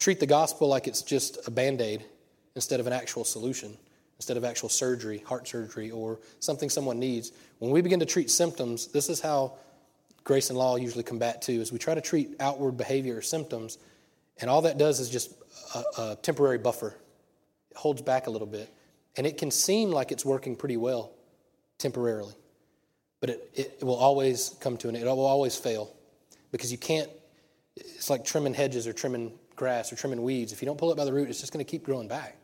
treat 0.00 0.18
the 0.18 0.26
gospel 0.26 0.66
like 0.66 0.88
it's 0.88 1.02
just 1.02 1.38
a 1.46 1.50
band-aid 1.52 2.04
instead 2.54 2.80
of 2.80 2.86
an 2.86 2.92
actual 2.92 3.24
solution, 3.24 3.76
instead 4.16 4.36
of 4.36 4.44
actual 4.44 4.68
surgery, 4.68 5.18
heart 5.26 5.48
surgery, 5.48 5.90
or 5.90 6.20
something 6.40 6.68
someone 6.68 6.98
needs. 6.98 7.32
When 7.58 7.70
we 7.70 7.80
begin 7.80 8.00
to 8.00 8.06
treat 8.06 8.30
symptoms, 8.30 8.88
this 8.88 9.08
is 9.08 9.20
how 9.20 9.54
grace 10.24 10.50
and 10.50 10.58
law 10.58 10.76
usually 10.76 11.04
combat 11.04 11.42
too, 11.42 11.60
is 11.60 11.72
we 11.72 11.78
try 11.78 11.94
to 11.94 12.00
treat 12.00 12.36
outward 12.40 12.76
behavior 12.76 13.16
or 13.16 13.22
symptoms, 13.22 13.78
and 14.40 14.48
all 14.48 14.62
that 14.62 14.78
does 14.78 15.00
is 15.00 15.10
just 15.10 15.32
a, 15.74 15.82
a 16.00 16.18
temporary 16.22 16.58
buffer. 16.58 16.96
It 17.70 17.76
holds 17.76 18.02
back 18.02 18.26
a 18.26 18.30
little 18.30 18.46
bit. 18.46 18.72
And 19.16 19.26
it 19.26 19.38
can 19.38 19.50
seem 19.50 19.90
like 19.90 20.10
it's 20.10 20.24
working 20.24 20.56
pretty 20.56 20.76
well 20.76 21.12
temporarily. 21.78 22.34
But 23.20 23.30
it, 23.30 23.50
it 23.54 23.78
will 23.82 23.96
always 23.96 24.56
come 24.60 24.76
to 24.78 24.88
an 24.88 24.96
end. 24.96 25.06
it 25.06 25.08
will 25.08 25.26
always 25.26 25.56
fail. 25.56 25.94
Because 26.50 26.72
you 26.72 26.78
can't, 26.78 27.10
it's 27.76 28.10
like 28.10 28.24
trimming 28.24 28.54
hedges 28.54 28.86
or 28.86 28.92
trimming 28.92 29.32
grass 29.54 29.92
or 29.92 29.96
trimming 29.96 30.22
weeds. 30.22 30.52
If 30.52 30.62
you 30.62 30.66
don't 30.66 30.78
pull 30.78 30.90
it 30.90 30.96
by 30.96 31.04
the 31.04 31.12
root, 31.12 31.28
it's 31.28 31.40
just 31.40 31.52
going 31.52 31.64
to 31.64 31.70
keep 31.70 31.84
growing 31.84 32.08
back. 32.08 32.36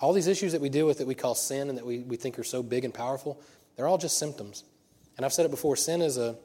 All 0.00 0.12
these 0.12 0.26
issues 0.26 0.52
that 0.52 0.60
we 0.60 0.68
deal 0.68 0.86
with 0.86 0.98
that 0.98 1.06
we 1.06 1.14
call 1.14 1.34
sin 1.34 1.68
and 1.68 1.78
that 1.78 1.86
we, 1.86 2.00
we 2.00 2.16
think 2.16 2.38
are 2.38 2.44
so 2.44 2.62
big 2.62 2.84
and 2.84 2.92
powerful, 2.92 3.40
they're 3.76 3.88
all 3.88 3.98
just 3.98 4.18
symptoms. 4.18 4.64
And 5.16 5.24
I've 5.24 5.32
said 5.32 5.46
it 5.46 5.50
before 5.50 5.76
sin 5.76 6.02
is 6.02 6.18
a 6.18 6.36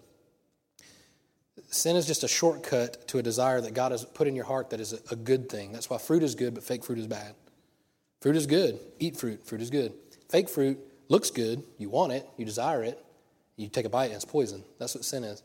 sin 1.70 1.96
is 1.96 2.06
just 2.06 2.24
a 2.24 2.28
shortcut 2.28 3.08
to 3.10 3.18
a 3.18 3.22
desire 3.22 3.62
that 3.62 3.74
God 3.74 3.92
has 3.92 4.04
put 4.04 4.28
in 4.28 4.36
your 4.36 4.46
heart 4.46 4.70
that 4.72 4.80
is 4.80 4.94
a, 4.94 5.00
a 5.12 5.16
good 5.16 5.50
thing. 5.50 5.72
That's 5.72 5.90
why 5.90 5.98
fruit 5.98 6.24
is 6.24 6.36
good, 6.36 6.54
but 6.54 6.64
fake 6.64 6.84
fruit 6.84 7.00
is 7.00 7.08
bad. 7.08 7.36
Fruit 8.22 8.36
is 8.36 8.46
good. 8.46 8.80
Eat 9.00 9.18
fruit. 9.18 9.46
Fruit 9.46 9.62
is 9.62 9.70
good. 9.70 9.94
Fake 10.30 10.50
fruit 10.50 10.80
looks 11.10 11.30
good. 11.30 11.64
You 11.78 11.90
want 11.90 12.14
it. 12.14 12.28
You 12.38 12.46
desire 12.46 12.84
it. 12.84 13.04
You 13.58 13.68
take 13.68 13.86
a 13.86 13.90
bite 13.90 14.06
and 14.06 14.16
it's 14.16 14.26
poison. 14.26 14.64
That's 14.80 14.96
what 14.96 15.04
sin 15.04 15.24
is. 15.24 15.44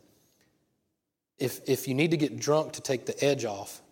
If, 1.39 1.61
if 1.69 1.89
you 1.89 1.95
need 1.95 2.13
to 2.13 2.17
get 2.17 2.39
drunk 2.39 2.75
to 2.75 2.81
take 2.81 3.07
the 3.07 3.25
edge 3.25 3.45
off, 3.45 3.83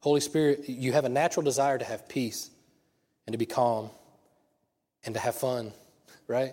Holy 0.00 0.20
Spirit, 0.20 0.68
you 0.68 0.92
have 0.92 1.04
a 1.04 1.10
natural 1.10 1.44
desire 1.44 1.78
to 1.78 1.84
have 1.84 2.08
peace 2.08 2.50
and 3.30 3.34
to 3.34 3.38
be 3.38 3.46
calm 3.46 3.90
and 5.04 5.14
to 5.14 5.20
have 5.20 5.36
fun, 5.36 5.72
right? 6.26 6.52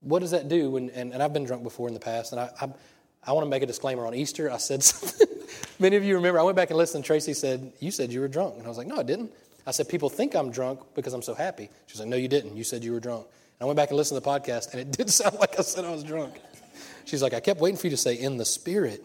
What 0.00 0.18
does 0.18 0.32
that 0.32 0.48
do? 0.48 0.70
When, 0.72 0.90
and, 0.90 1.12
and 1.12 1.22
I've 1.22 1.32
been 1.32 1.44
drunk 1.44 1.62
before 1.62 1.86
in 1.86 1.94
the 1.94 2.00
past, 2.00 2.32
and 2.32 2.40
I, 2.40 2.50
I, 2.60 2.68
I 3.22 3.32
want 3.32 3.46
to 3.46 3.48
make 3.48 3.62
a 3.62 3.66
disclaimer 3.66 4.04
on 4.04 4.12
Easter. 4.12 4.50
I 4.50 4.56
said 4.56 4.82
something. 4.82 5.28
Many 5.78 5.94
of 5.94 6.02
you 6.02 6.16
remember, 6.16 6.40
I 6.40 6.42
went 6.42 6.56
back 6.56 6.70
and 6.70 6.76
listened. 6.76 7.04
Tracy 7.04 7.34
said, 7.34 7.72
You 7.78 7.92
said 7.92 8.12
you 8.12 8.18
were 8.20 8.26
drunk. 8.26 8.56
And 8.56 8.64
I 8.64 8.68
was 8.68 8.78
like, 8.78 8.88
No, 8.88 8.96
I 8.96 9.04
didn't. 9.04 9.30
I 9.64 9.70
said, 9.70 9.88
People 9.88 10.08
think 10.08 10.34
I'm 10.34 10.50
drunk 10.50 10.80
because 10.96 11.12
I'm 11.12 11.22
so 11.22 11.34
happy. 11.34 11.70
She 11.86 11.92
was 11.92 12.00
like, 12.00 12.08
No, 12.08 12.16
you 12.16 12.26
didn't. 12.26 12.56
You 12.56 12.64
said 12.64 12.82
you 12.82 12.92
were 12.92 13.00
drunk. 13.00 13.26
And 13.26 13.62
I 13.62 13.64
went 13.66 13.76
back 13.76 13.90
and 13.90 13.96
listened 13.96 14.20
to 14.20 14.24
the 14.24 14.28
podcast, 14.28 14.72
and 14.72 14.80
it 14.80 14.90
did 14.96 15.08
sound 15.08 15.38
like 15.38 15.56
I 15.56 15.62
said 15.62 15.84
I 15.84 15.92
was 15.92 16.02
drunk. 16.02 16.34
She's 17.04 17.22
like, 17.22 17.32
I 17.32 17.38
kept 17.38 17.60
waiting 17.60 17.78
for 17.78 17.86
you 17.86 17.92
to 17.92 17.96
say 17.96 18.14
in 18.14 18.36
the 18.36 18.44
spirit. 18.44 19.04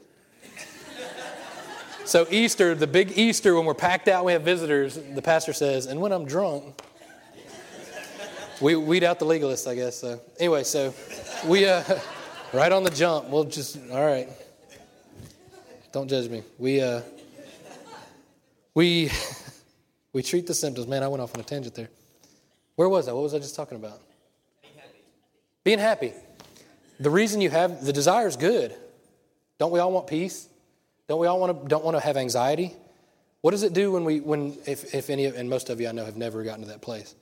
So, 2.06 2.28
Easter, 2.30 2.76
the 2.76 2.88
big 2.88 3.18
Easter, 3.18 3.56
when 3.56 3.66
we're 3.66 3.74
packed 3.74 4.08
out, 4.08 4.26
we 4.26 4.34
have 4.34 4.44
visitors, 4.44 5.00
the 5.14 5.22
pastor 5.22 5.54
says, 5.54 5.88
And 5.88 6.00
when 6.00 6.12
I'm 6.12 6.26
drunk, 6.26 6.80
we 8.62 8.76
weed 8.76 9.04
out 9.04 9.20
the 9.20 9.26
legalists, 9.26 9.68
I 9.70 9.76
guess. 9.76 9.98
So, 9.98 10.22
anyway, 10.40 10.64
so 10.64 10.94
we, 11.46 11.68
uh, 11.68 11.84
right 12.54 12.72
on 12.72 12.84
the 12.84 12.90
jump, 12.90 13.30
we'll 13.30 13.44
just, 13.46 13.78
all 13.92 14.06
right. 14.06 14.30
Don't 15.92 16.08
judge 16.08 16.30
me. 16.30 16.44
We, 16.58 16.82
uh, 16.82 17.02
we, 18.74 19.10
we 20.14 20.22
treat 20.22 20.48
the 20.48 20.54
symptoms. 20.54 20.88
Man, 20.88 21.04
I 21.04 21.08
went 21.08 21.22
off 21.22 21.34
on 21.36 21.42
a 21.42 21.44
tangent 21.44 21.76
there. 21.76 21.90
Where 22.76 22.90
was 22.90 23.08
I? 23.08 23.14
What 23.14 23.24
was 23.24 23.34
I 23.34 23.40
just 23.40 23.56
talking 23.56 23.78
about? 23.78 24.02
Being 24.62 24.76
happy. 24.76 25.00
Being 25.64 25.80
happy. 25.80 26.14
The 27.00 27.10
reason 27.10 27.42
you 27.42 27.50
have 27.50 27.84
the 27.84 27.94
desire 27.94 28.28
is 28.28 28.36
good. 28.36 28.76
Don't 29.58 29.72
we 29.72 29.80
all 29.80 29.92
want 29.92 30.08
peace? 30.08 30.48
Don't 31.08 31.20
we 31.20 31.28
all 31.28 31.40
want 31.40 31.64
to 31.64 31.68
don't 31.68 31.84
want 31.84 31.98
to 31.98 32.04
have 32.04 32.18
anxiety? 32.18 32.74
What 33.42 33.52
does 33.52 33.64
it 33.64 33.74
do 33.74 33.92
when 33.92 34.06
we 34.06 34.20
when 34.22 34.58
if, 34.66 34.94
if 34.94 35.10
any 35.10 35.26
and 35.26 35.50
most 35.50 35.70
of 35.70 35.80
you 35.80 35.88
I 35.88 35.92
know 35.92 36.06
have 36.06 36.18
never 36.18 36.44
gotten 36.44 36.62
to 36.62 36.70
that 36.70 36.82
place? 36.82 37.16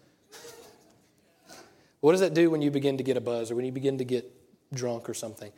What 2.00 2.12
does 2.12 2.22
that 2.22 2.34
do 2.34 2.50
when 2.50 2.62
you 2.62 2.70
begin 2.70 2.98
to 2.98 3.04
get 3.04 3.16
a 3.16 3.22
buzz 3.22 3.50
or 3.50 3.56
when 3.56 3.66
you 3.66 3.72
begin 3.72 3.98
to 3.98 4.04
get 4.04 4.30
drunk 4.74 5.10
or 5.10 5.14
something? 5.14 5.52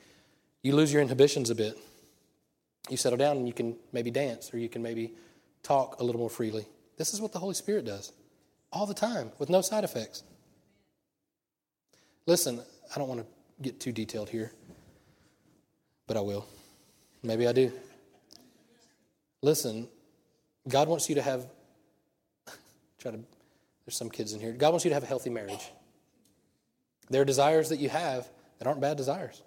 You 0.62 0.75
lose 0.75 0.94
your 0.94 1.01
inhibitions 1.01 1.50
a 1.50 1.55
bit 1.55 1.77
you 2.89 2.98
settle 2.98 3.17
down 3.17 3.38
and 3.38 3.48
you 3.48 3.53
can 3.53 3.75
maybe 3.91 4.12
dance 4.12 4.53
or 4.53 4.58
you 4.58 4.70
can 4.70 4.82
maybe 4.82 5.13
talk 5.63 6.00
a 6.00 6.03
little 6.03 6.20
more 6.20 6.29
freely. 6.29 6.65
This 6.98 7.13
is 7.13 7.22
what 7.22 7.32
the 7.32 7.39
Holy 7.39 7.55
Spirit 7.55 7.86
does 7.86 8.12
all 8.72 8.86
the 8.86 8.94
time 8.94 9.32
with 9.39 9.50
no 9.50 9.62
side 9.62 9.84
effects. 9.84 10.24
Listen, 12.25 12.62
I 12.94 13.00
don't 13.00 13.08
want 13.08 13.22
to 13.22 13.27
get 13.62 13.79
too 13.79 13.91
detailed 13.91 14.29
here, 14.29 14.51
but 16.08 16.17
I 16.17 16.22
will. 16.22 16.46
Maybe 17.24 17.48
I 17.48 17.53
do. 17.53 17.72
Listen, 19.46 19.88
God 20.68 20.88
wants 20.88 21.08
you 21.08 21.14
to 21.14 21.22
have, 21.22 21.46
try 22.98 23.12
to, 23.12 23.20
there's 23.86 23.96
some 23.96 24.10
kids 24.10 24.34
in 24.34 24.40
here. 24.40 24.52
God 24.54 24.72
wants 24.72 24.86
you 24.86 24.90
to 24.90 24.96
have 24.96 25.04
a 25.04 25.06
healthy 25.06 25.30
marriage. 25.30 25.72
There 27.12 27.22
are 27.22 27.25
desires 27.25 27.70
that 27.70 27.78
you 27.78 27.90
have 27.90 28.28
that 28.58 28.68
aren't 28.68 28.82
bad 28.82 28.98
desires. 28.98 29.44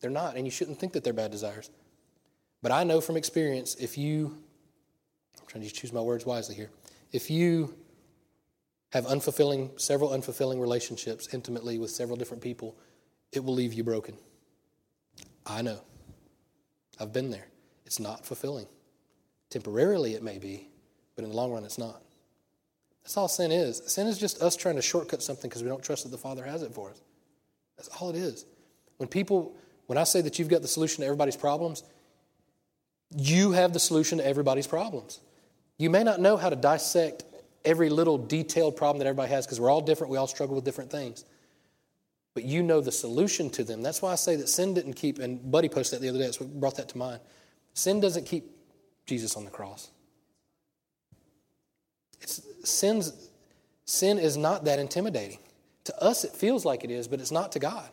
They're 0.00 0.10
not, 0.10 0.36
and 0.36 0.46
you 0.46 0.50
shouldn't 0.50 0.80
think 0.80 0.94
that 0.94 1.04
they're 1.04 1.12
bad 1.12 1.30
desires. 1.30 1.68
But 2.62 2.72
I 2.72 2.82
know 2.84 3.02
from 3.02 3.18
experience 3.18 3.74
if 3.74 3.98
you, 3.98 4.38
I'm 5.38 5.46
trying 5.46 5.64
to 5.64 5.70
choose 5.70 5.92
my 5.92 6.00
words 6.00 6.24
wisely 6.24 6.54
here, 6.54 6.70
if 7.12 7.30
you 7.30 7.74
have 8.94 9.04
unfulfilling, 9.04 9.78
several 9.78 10.12
unfulfilling 10.12 10.62
relationships 10.62 11.28
intimately 11.34 11.76
with 11.76 11.90
several 11.90 12.16
different 12.16 12.42
people, 12.42 12.74
it 13.32 13.44
will 13.44 13.52
leave 13.52 13.74
you 13.74 13.84
broken. 13.84 14.16
I 15.44 15.60
know. 15.60 15.82
I've 16.98 17.12
been 17.12 17.30
there. 17.30 17.48
It's 17.84 18.00
not 18.00 18.24
fulfilling. 18.24 18.66
Temporarily, 19.50 20.14
it 20.14 20.22
may 20.22 20.38
be, 20.38 20.68
but 21.16 21.24
in 21.24 21.30
the 21.30 21.36
long 21.36 21.52
run, 21.52 21.64
it's 21.64 21.78
not. 21.78 22.00
That's 23.02 23.16
all 23.16 23.28
sin 23.28 23.50
is. 23.50 23.82
Sin 23.86 24.06
is 24.06 24.18
just 24.18 24.40
us 24.40 24.56
trying 24.56 24.76
to 24.76 24.82
shortcut 24.82 25.22
something 25.22 25.48
because 25.48 25.62
we 25.62 25.68
don't 25.68 25.82
trust 25.82 26.04
that 26.04 26.10
the 26.10 26.18
Father 26.18 26.44
has 26.44 26.62
it 26.62 26.72
for 26.72 26.90
us. 26.90 27.00
That's 27.76 27.88
all 28.00 28.10
it 28.10 28.16
is. 28.16 28.44
When 28.98 29.08
people, 29.08 29.54
when 29.86 29.98
I 29.98 30.04
say 30.04 30.20
that 30.20 30.38
you've 30.38 30.48
got 30.48 30.62
the 30.62 30.68
solution 30.68 31.00
to 31.00 31.06
everybody's 31.06 31.36
problems, 31.36 31.82
you 33.16 33.52
have 33.52 33.72
the 33.72 33.80
solution 33.80 34.18
to 34.18 34.26
everybody's 34.26 34.66
problems. 34.66 35.18
You 35.78 35.90
may 35.90 36.04
not 36.04 36.20
know 36.20 36.36
how 36.36 36.50
to 36.50 36.56
dissect 36.56 37.24
every 37.64 37.88
little 37.88 38.18
detailed 38.18 38.76
problem 38.76 38.98
that 38.98 39.06
everybody 39.06 39.32
has 39.32 39.46
because 39.46 39.58
we're 39.58 39.70
all 39.70 39.80
different, 39.80 40.10
we 40.10 40.16
all 40.16 40.26
struggle 40.26 40.54
with 40.54 40.64
different 40.64 40.90
things. 40.90 41.24
But 42.34 42.44
you 42.44 42.62
know 42.62 42.80
the 42.80 42.92
solution 42.92 43.50
to 43.50 43.64
them. 43.64 43.82
That's 43.82 44.00
why 44.00 44.12
I 44.12 44.14
say 44.14 44.36
that 44.36 44.48
sin 44.48 44.74
didn't 44.74 44.94
keep, 44.94 45.18
and 45.18 45.50
Buddy 45.50 45.68
posted 45.68 45.98
that 45.98 46.02
the 46.02 46.10
other 46.10 46.18
day, 46.18 46.30
so 46.30 46.44
brought 46.44 46.76
that 46.76 46.90
to 46.90 46.98
mind. 46.98 47.20
Sin 47.74 48.00
doesn't 48.00 48.26
keep 48.26 48.44
Jesus 49.06 49.36
on 49.36 49.44
the 49.44 49.50
cross. 49.50 49.90
It's, 52.20 52.42
sin's, 52.64 53.30
sin 53.84 54.18
is 54.18 54.36
not 54.36 54.64
that 54.64 54.78
intimidating. 54.78 55.38
To 55.84 56.02
us, 56.02 56.24
it 56.24 56.32
feels 56.32 56.64
like 56.64 56.84
it 56.84 56.90
is, 56.90 57.08
but 57.08 57.20
it's 57.20 57.30
not 57.30 57.52
to 57.52 57.58
God. 57.58 57.88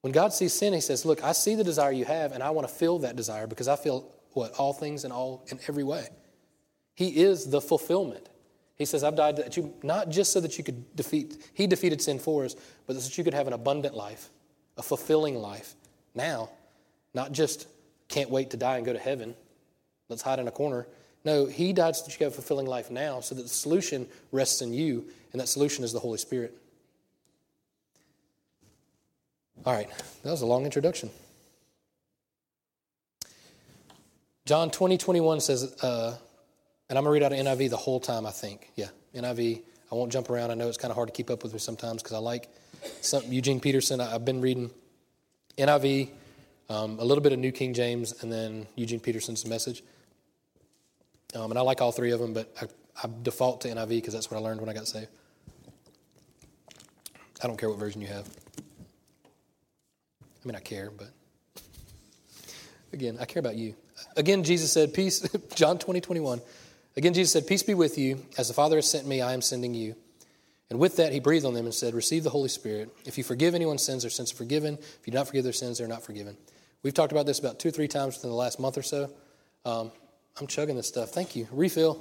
When 0.00 0.12
God 0.12 0.32
sees 0.32 0.52
sin, 0.52 0.72
He 0.72 0.80
says, 0.80 1.04
Look, 1.04 1.22
I 1.22 1.32
see 1.32 1.54
the 1.54 1.64
desire 1.64 1.92
you 1.92 2.04
have, 2.04 2.32
and 2.32 2.42
I 2.42 2.50
want 2.50 2.68
to 2.68 2.74
fill 2.74 3.00
that 3.00 3.16
desire 3.16 3.46
because 3.46 3.68
I 3.68 3.76
feel 3.76 4.10
what? 4.32 4.52
All 4.54 4.72
things 4.72 5.04
in 5.04 5.12
all 5.12 5.44
in 5.48 5.58
every 5.68 5.84
way. 5.84 6.08
He 6.94 7.20
is 7.22 7.46
the 7.50 7.60
fulfillment. 7.60 8.28
He 8.76 8.84
says, 8.84 9.02
I've 9.02 9.16
died 9.16 9.36
that 9.36 9.56
you 9.56 9.74
not 9.82 10.08
just 10.08 10.32
so 10.32 10.40
that 10.40 10.56
you 10.56 10.64
could 10.64 10.96
defeat, 10.96 11.50
He 11.52 11.66
defeated 11.66 12.00
sin 12.00 12.18
for 12.18 12.44
us, 12.44 12.54
but 12.86 12.96
so 12.96 13.02
that 13.02 13.18
you 13.18 13.24
could 13.24 13.34
have 13.34 13.48
an 13.48 13.52
abundant 13.52 13.94
life, 13.94 14.30
a 14.76 14.82
fulfilling 14.82 15.34
life. 15.34 15.74
Now, 16.14 16.50
not 17.12 17.32
just 17.32 17.66
can't 18.08 18.30
wait 18.30 18.50
to 18.50 18.56
die 18.56 18.76
and 18.76 18.86
go 18.86 18.92
to 18.92 18.98
heaven. 18.98 19.34
Let's 20.08 20.22
hide 20.22 20.38
in 20.38 20.48
a 20.48 20.52
corner. 20.52 20.86
No, 21.24 21.46
He 21.46 21.72
died 21.72 21.96
so 21.96 22.04
that 22.04 22.18
you 22.18 22.24
have 22.24 22.32
a 22.32 22.36
fulfilling 22.36 22.66
life 22.66 22.90
now, 22.90 23.20
so 23.20 23.34
that 23.34 23.42
the 23.42 23.48
solution 23.48 24.06
rests 24.32 24.62
in 24.62 24.72
you, 24.72 25.04
and 25.32 25.40
that 25.40 25.48
solution 25.48 25.84
is 25.84 25.92
the 25.92 25.98
Holy 25.98 26.18
Spirit. 26.18 26.56
All 29.66 29.74
right, 29.74 29.90
that 30.22 30.30
was 30.30 30.42
a 30.42 30.46
long 30.46 30.64
introduction. 30.64 31.10
John 34.46 34.70
20, 34.70 34.96
21 34.96 35.40
says, 35.40 35.74
uh, 35.82 36.16
and 36.88 36.96
I'm 36.96 37.04
going 37.04 37.20
to 37.20 37.26
read 37.26 37.34
out 37.34 37.38
of 37.38 37.58
NIV 37.58 37.68
the 37.68 37.76
whole 37.76 38.00
time, 38.00 38.24
I 38.24 38.30
think. 38.30 38.70
Yeah, 38.76 38.88
NIV. 39.14 39.60
I 39.92 39.94
won't 39.94 40.10
jump 40.10 40.30
around. 40.30 40.50
I 40.50 40.54
know 40.54 40.68
it's 40.68 40.78
kind 40.78 40.90
of 40.90 40.94
hard 40.94 41.08
to 41.08 41.12
keep 41.12 41.28
up 41.28 41.42
with 41.42 41.52
me 41.52 41.58
sometimes 41.58 42.02
because 42.02 42.14
I 42.14 42.18
like 42.18 42.48
some, 43.02 43.22
Eugene 43.30 43.60
Peterson. 43.60 44.00
I, 44.00 44.10
have 44.10 44.24
been 44.24 44.40
reading 44.40 44.70
NIV, 45.58 46.08
um, 46.70 46.98
a 46.98 47.04
little 47.04 47.22
bit 47.22 47.32
of 47.32 47.38
New 47.38 47.52
King 47.52 47.74
James, 47.74 48.14
and 48.22 48.32
then 48.32 48.66
Eugene 48.74 49.00
Peterson's 49.00 49.44
message. 49.44 49.82
Um, 51.34 51.50
and 51.50 51.58
I 51.58 51.62
like 51.62 51.80
all 51.80 51.92
three 51.92 52.12
of 52.12 52.20
them, 52.20 52.32
but 52.32 52.54
I, 52.60 52.66
I 53.04 53.10
default 53.22 53.60
to 53.62 53.68
NIV 53.68 53.88
because 53.88 54.14
that's 54.14 54.30
what 54.30 54.38
I 54.38 54.40
learned 54.40 54.60
when 54.60 54.70
I 54.70 54.72
got 54.72 54.88
saved. 54.88 55.08
I 57.42 57.46
don't 57.46 57.56
care 57.56 57.68
what 57.68 57.78
version 57.78 58.00
you 58.00 58.08
have. 58.08 58.28
I 60.20 60.46
mean, 60.46 60.56
I 60.56 60.60
care, 60.60 60.90
but 60.90 61.10
again, 62.92 63.18
I 63.20 63.26
care 63.26 63.40
about 63.40 63.56
you. 63.56 63.74
Again, 64.16 64.42
Jesus 64.42 64.72
said, 64.72 64.94
Peace, 64.94 65.28
John 65.54 65.78
20, 65.78 66.00
21. 66.00 66.40
Again, 66.96 67.14
Jesus 67.14 67.32
said, 67.32 67.46
Peace 67.46 67.62
be 67.62 67.74
with 67.74 67.98
you. 67.98 68.24
As 68.38 68.48
the 68.48 68.54
Father 68.54 68.76
has 68.76 68.90
sent 68.90 69.06
me, 69.06 69.20
I 69.20 69.34
am 69.34 69.42
sending 69.42 69.74
you. 69.74 69.94
And 70.70 70.78
with 70.78 70.96
that, 70.96 71.12
he 71.12 71.20
breathed 71.20 71.46
on 71.46 71.54
them 71.54 71.64
and 71.64 71.74
said, 71.74 71.94
Receive 71.94 72.24
the 72.24 72.30
Holy 72.30 72.48
Spirit. 72.48 72.90
If 73.04 73.18
you 73.18 73.24
forgive 73.24 73.54
anyone's 73.54 73.82
sins, 73.82 74.02
their 74.02 74.10
sins 74.10 74.32
are 74.32 74.36
forgiven. 74.36 74.74
If 74.74 75.00
you 75.04 75.12
do 75.12 75.18
not 75.18 75.26
forgive 75.26 75.44
their 75.44 75.52
sins, 75.52 75.78
they're 75.78 75.88
not 75.88 76.02
forgiven. 76.02 76.36
We've 76.82 76.94
talked 76.94 77.12
about 77.12 77.26
this 77.26 77.38
about 77.38 77.58
two 77.58 77.68
or 77.68 77.72
three 77.72 77.88
times 77.88 78.16
within 78.16 78.30
the 78.30 78.36
last 78.36 78.60
month 78.60 78.78
or 78.78 78.82
so. 78.82 79.10
Um, 79.64 79.92
I'm 80.40 80.46
chugging 80.46 80.76
this 80.76 80.86
stuff. 80.86 81.10
Thank 81.10 81.34
you. 81.34 81.48
Refill. 81.50 82.00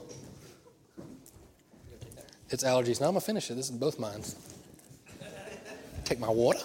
It's 2.50 2.64
allergies. 2.64 3.02
Now 3.02 3.08
I'm 3.08 3.14
going 3.14 3.22
to 3.22 3.26
finish 3.26 3.50
it. 3.50 3.56
This 3.56 3.70
is 3.70 3.76
both 3.76 4.00
mine. 4.00 4.24
Take 6.06 6.20
my 6.20 6.30
water. 6.30 6.60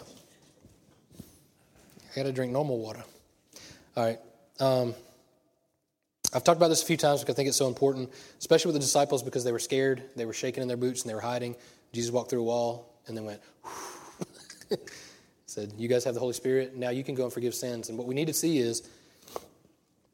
I 1.18 2.14
got 2.14 2.24
to 2.24 2.32
drink 2.32 2.52
normal 2.52 2.78
water. 2.78 3.02
All 3.96 4.04
right. 4.04 4.18
Um, 4.60 4.94
I've 6.34 6.44
talked 6.44 6.58
about 6.58 6.68
this 6.68 6.82
a 6.82 6.86
few 6.86 6.96
times 6.96 7.20
because 7.20 7.34
I 7.34 7.36
think 7.36 7.48
it's 7.48 7.56
so 7.56 7.68
important, 7.68 8.10
especially 8.38 8.68
with 8.68 8.74
the 8.74 8.80
disciples 8.80 9.22
because 9.22 9.44
they 9.44 9.52
were 9.52 9.58
scared, 9.58 10.02
they 10.14 10.24
were 10.24 10.32
shaking 10.32 10.62
in 10.62 10.68
their 10.68 10.76
boots, 10.76 11.02
and 11.02 11.10
they 11.10 11.14
were 11.14 11.20
hiding. 11.20 11.56
Jesus 11.92 12.10
walked 12.10 12.30
through 12.30 12.40
a 12.40 12.44
wall 12.44 12.94
and 13.06 13.16
then 13.16 13.24
went, 13.24 13.40
said, 15.46 15.72
You 15.76 15.88
guys 15.88 16.04
have 16.04 16.14
the 16.14 16.20
Holy 16.20 16.32
Spirit. 16.32 16.76
Now 16.76 16.90
you 16.90 17.02
can 17.02 17.14
go 17.14 17.24
and 17.24 17.32
forgive 17.32 17.54
sins. 17.54 17.88
And 17.88 17.98
what 17.98 18.06
we 18.06 18.14
need 18.14 18.28
to 18.28 18.34
see 18.34 18.58
is 18.58 18.88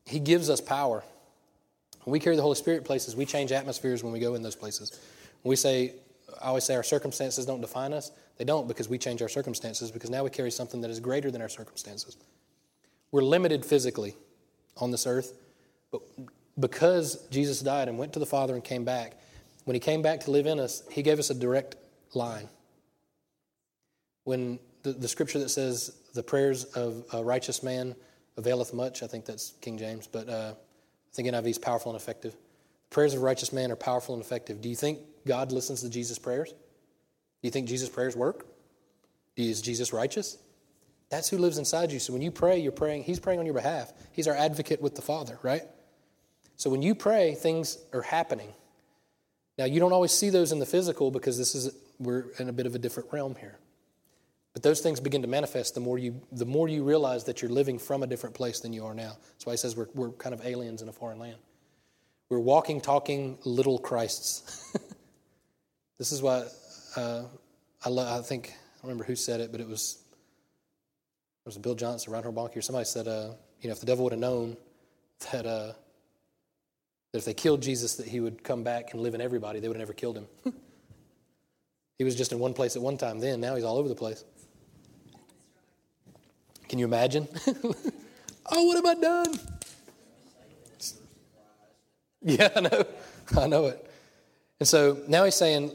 He 0.06 0.18
gives 0.18 0.50
us 0.50 0.60
power. 0.60 1.04
When 2.08 2.12
we 2.12 2.20
carry 2.20 2.36
the 2.36 2.42
Holy 2.42 2.54
Spirit 2.54 2.86
places, 2.86 3.14
we 3.14 3.26
change 3.26 3.52
atmospheres 3.52 4.02
when 4.02 4.14
we 4.14 4.18
go 4.18 4.34
in 4.34 4.40
those 4.40 4.56
places. 4.56 4.98
When 5.42 5.50
we 5.50 5.56
say, 5.56 5.92
I 6.40 6.46
always 6.46 6.64
say 6.64 6.74
our 6.74 6.82
circumstances 6.82 7.44
don't 7.44 7.60
define 7.60 7.92
us. 7.92 8.12
They 8.38 8.46
don't 8.46 8.66
because 8.66 8.88
we 8.88 8.96
change 8.96 9.20
our 9.20 9.28
circumstances 9.28 9.90
because 9.90 10.08
now 10.08 10.24
we 10.24 10.30
carry 10.30 10.50
something 10.50 10.80
that 10.80 10.90
is 10.90 11.00
greater 11.00 11.30
than 11.30 11.42
our 11.42 11.50
circumstances. 11.50 12.16
We're 13.12 13.24
limited 13.24 13.62
physically 13.62 14.16
on 14.78 14.90
this 14.90 15.06
earth, 15.06 15.34
but 15.92 16.00
because 16.58 17.26
Jesus 17.28 17.60
died 17.60 17.88
and 17.88 17.98
went 17.98 18.14
to 18.14 18.20
the 18.20 18.24
Father 18.24 18.54
and 18.54 18.64
came 18.64 18.86
back, 18.86 19.18
when 19.64 19.74
he 19.74 19.80
came 19.80 20.00
back 20.00 20.20
to 20.20 20.30
live 20.30 20.46
in 20.46 20.58
us, 20.58 20.84
he 20.90 21.02
gave 21.02 21.18
us 21.18 21.28
a 21.28 21.34
direct 21.34 21.76
line. 22.14 22.48
When 24.24 24.58
the, 24.82 24.92
the 24.94 25.08
scripture 25.08 25.40
that 25.40 25.50
says, 25.50 25.94
the 26.14 26.22
prayers 26.22 26.64
of 26.64 27.04
a 27.12 27.22
righteous 27.22 27.62
man 27.62 27.94
availeth 28.38 28.72
much, 28.72 29.02
I 29.02 29.06
think 29.08 29.26
that's 29.26 29.52
King 29.60 29.76
James, 29.76 30.06
but 30.06 30.26
uh, 30.26 30.54
think 31.22 31.34
NIV 31.34 31.48
is 31.48 31.58
powerful 31.58 31.90
and 31.90 32.00
effective. 32.00 32.32
The 32.32 32.94
prayers 32.94 33.12
of 33.12 33.20
a 33.20 33.24
righteous 33.24 33.52
man 33.52 33.72
are 33.72 33.76
powerful 33.76 34.14
and 34.14 34.22
effective. 34.22 34.60
Do 34.60 34.68
you 34.68 34.76
think 34.76 35.00
God 35.26 35.50
listens 35.50 35.82
to 35.82 35.90
Jesus' 35.90 36.18
prayers? 36.18 36.50
Do 36.50 36.56
you 37.42 37.50
think 37.50 37.66
Jesus' 37.68 37.88
prayers 37.88 38.14
work? 38.14 38.46
Is 39.36 39.60
Jesus 39.60 39.92
righteous? 39.92 40.38
That's 41.10 41.28
who 41.28 41.38
lives 41.38 41.58
inside 41.58 41.90
you. 41.90 41.98
So 41.98 42.12
when 42.12 42.22
you 42.22 42.30
pray, 42.30 42.58
you're 42.58 42.70
praying, 42.70 43.02
He's 43.02 43.18
praying 43.18 43.40
on 43.40 43.46
your 43.46 43.54
behalf. 43.54 43.92
He's 44.12 44.28
our 44.28 44.34
advocate 44.34 44.80
with 44.80 44.94
the 44.94 45.02
Father, 45.02 45.38
right? 45.42 45.62
So 46.56 46.70
when 46.70 46.82
you 46.82 46.94
pray, 46.94 47.34
things 47.34 47.78
are 47.92 48.02
happening. 48.02 48.52
Now, 49.58 49.64
you 49.64 49.80
don't 49.80 49.92
always 49.92 50.12
see 50.12 50.30
those 50.30 50.52
in 50.52 50.60
the 50.60 50.66
physical 50.66 51.10
because 51.10 51.36
this 51.36 51.56
is, 51.56 51.74
we're 51.98 52.26
in 52.38 52.48
a 52.48 52.52
bit 52.52 52.66
of 52.66 52.76
a 52.76 52.78
different 52.78 53.12
realm 53.12 53.34
here. 53.34 53.58
But 54.54 54.62
those 54.62 54.80
things 54.80 54.98
begin 54.98 55.22
to 55.22 55.28
manifest 55.28 55.74
the 55.74 55.80
more 55.80 55.98
you, 55.98 56.20
the 56.32 56.46
more 56.46 56.68
you 56.68 56.82
realize 56.82 57.24
that 57.24 57.42
you're 57.42 57.50
living 57.50 57.78
from 57.78 58.02
a 58.02 58.06
different 58.06 58.34
place 58.34 58.60
than 58.60 58.72
you 58.72 58.86
are 58.86 58.94
now. 58.94 59.16
That's 59.32 59.46
why 59.46 59.52
he 59.52 59.56
says 59.56 59.76
we're, 59.76 59.88
we're 59.94 60.10
kind 60.10 60.34
of 60.34 60.44
aliens 60.44 60.82
in 60.82 60.88
a 60.88 60.92
foreign 60.92 61.18
land. 61.18 61.36
We're 62.28 62.40
walking, 62.40 62.80
talking 62.80 63.38
little 63.44 63.78
Christs. 63.78 64.72
this 65.98 66.12
is 66.12 66.20
why 66.20 66.44
uh, 66.96 67.22
I, 67.84 67.90
I 67.90 68.20
think, 68.22 68.48
I 68.48 68.82
don't 68.82 68.90
remember 68.90 69.04
who 69.04 69.16
said 69.16 69.40
it, 69.40 69.52
but 69.52 69.60
it 69.60 69.68
was, 69.68 70.02
it 71.44 71.46
was 71.46 71.56
Bill 71.56 71.74
Johnson, 71.74 72.12
Reinhard 72.12 72.34
Bonnke, 72.34 72.56
or 72.56 72.62
somebody 72.62 72.84
said, 72.84 73.08
uh, 73.08 73.30
you 73.60 73.68
know, 73.68 73.72
if 73.72 73.80
the 73.80 73.86
devil 73.86 74.04
would 74.04 74.12
have 74.12 74.20
known 74.20 74.56
that, 75.32 75.46
uh, 75.46 75.72
that 77.12 77.18
if 77.18 77.24
they 77.24 77.34
killed 77.34 77.62
Jesus, 77.62 77.94
that 77.94 78.06
he 78.06 78.20
would 78.20 78.44
come 78.44 78.62
back 78.62 78.92
and 78.92 79.02
live 79.02 79.14
in 79.14 79.20
everybody, 79.20 79.60
they 79.60 79.68
would 79.68 79.76
have 79.76 79.86
never 79.86 79.94
killed 79.94 80.18
him. 80.18 80.26
he 81.98 82.04
was 82.04 82.14
just 82.14 82.32
in 82.32 82.38
one 82.38 82.54
place 82.54 82.76
at 82.76 82.82
one 82.82 82.98
time 82.98 83.20
then, 83.20 83.40
now 83.40 83.54
he's 83.54 83.64
all 83.64 83.78
over 83.78 83.88
the 83.88 83.94
place. 83.94 84.24
Can 86.68 86.78
you 86.78 86.84
imagine? 86.84 87.26
oh, 88.46 88.64
what 88.64 88.76
have 88.76 88.84
I 88.84 89.00
done? 89.00 89.40
Yeah, 92.22 92.48
I 92.54 92.60
know. 92.60 92.84
I 93.36 93.46
know 93.46 93.66
it. 93.66 93.90
And 94.60 94.68
so 94.68 95.00
now 95.08 95.24
he's 95.24 95.34
saying, 95.34 95.72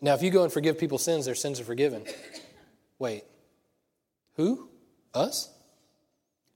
now 0.00 0.14
if 0.14 0.22
you 0.22 0.30
go 0.30 0.44
and 0.44 0.52
forgive 0.52 0.78
people's 0.78 1.02
sins, 1.02 1.24
their 1.24 1.34
sins 1.34 1.58
are 1.58 1.64
forgiven. 1.64 2.04
Wait, 2.98 3.24
who? 4.36 4.68
Us? 5.14 5.50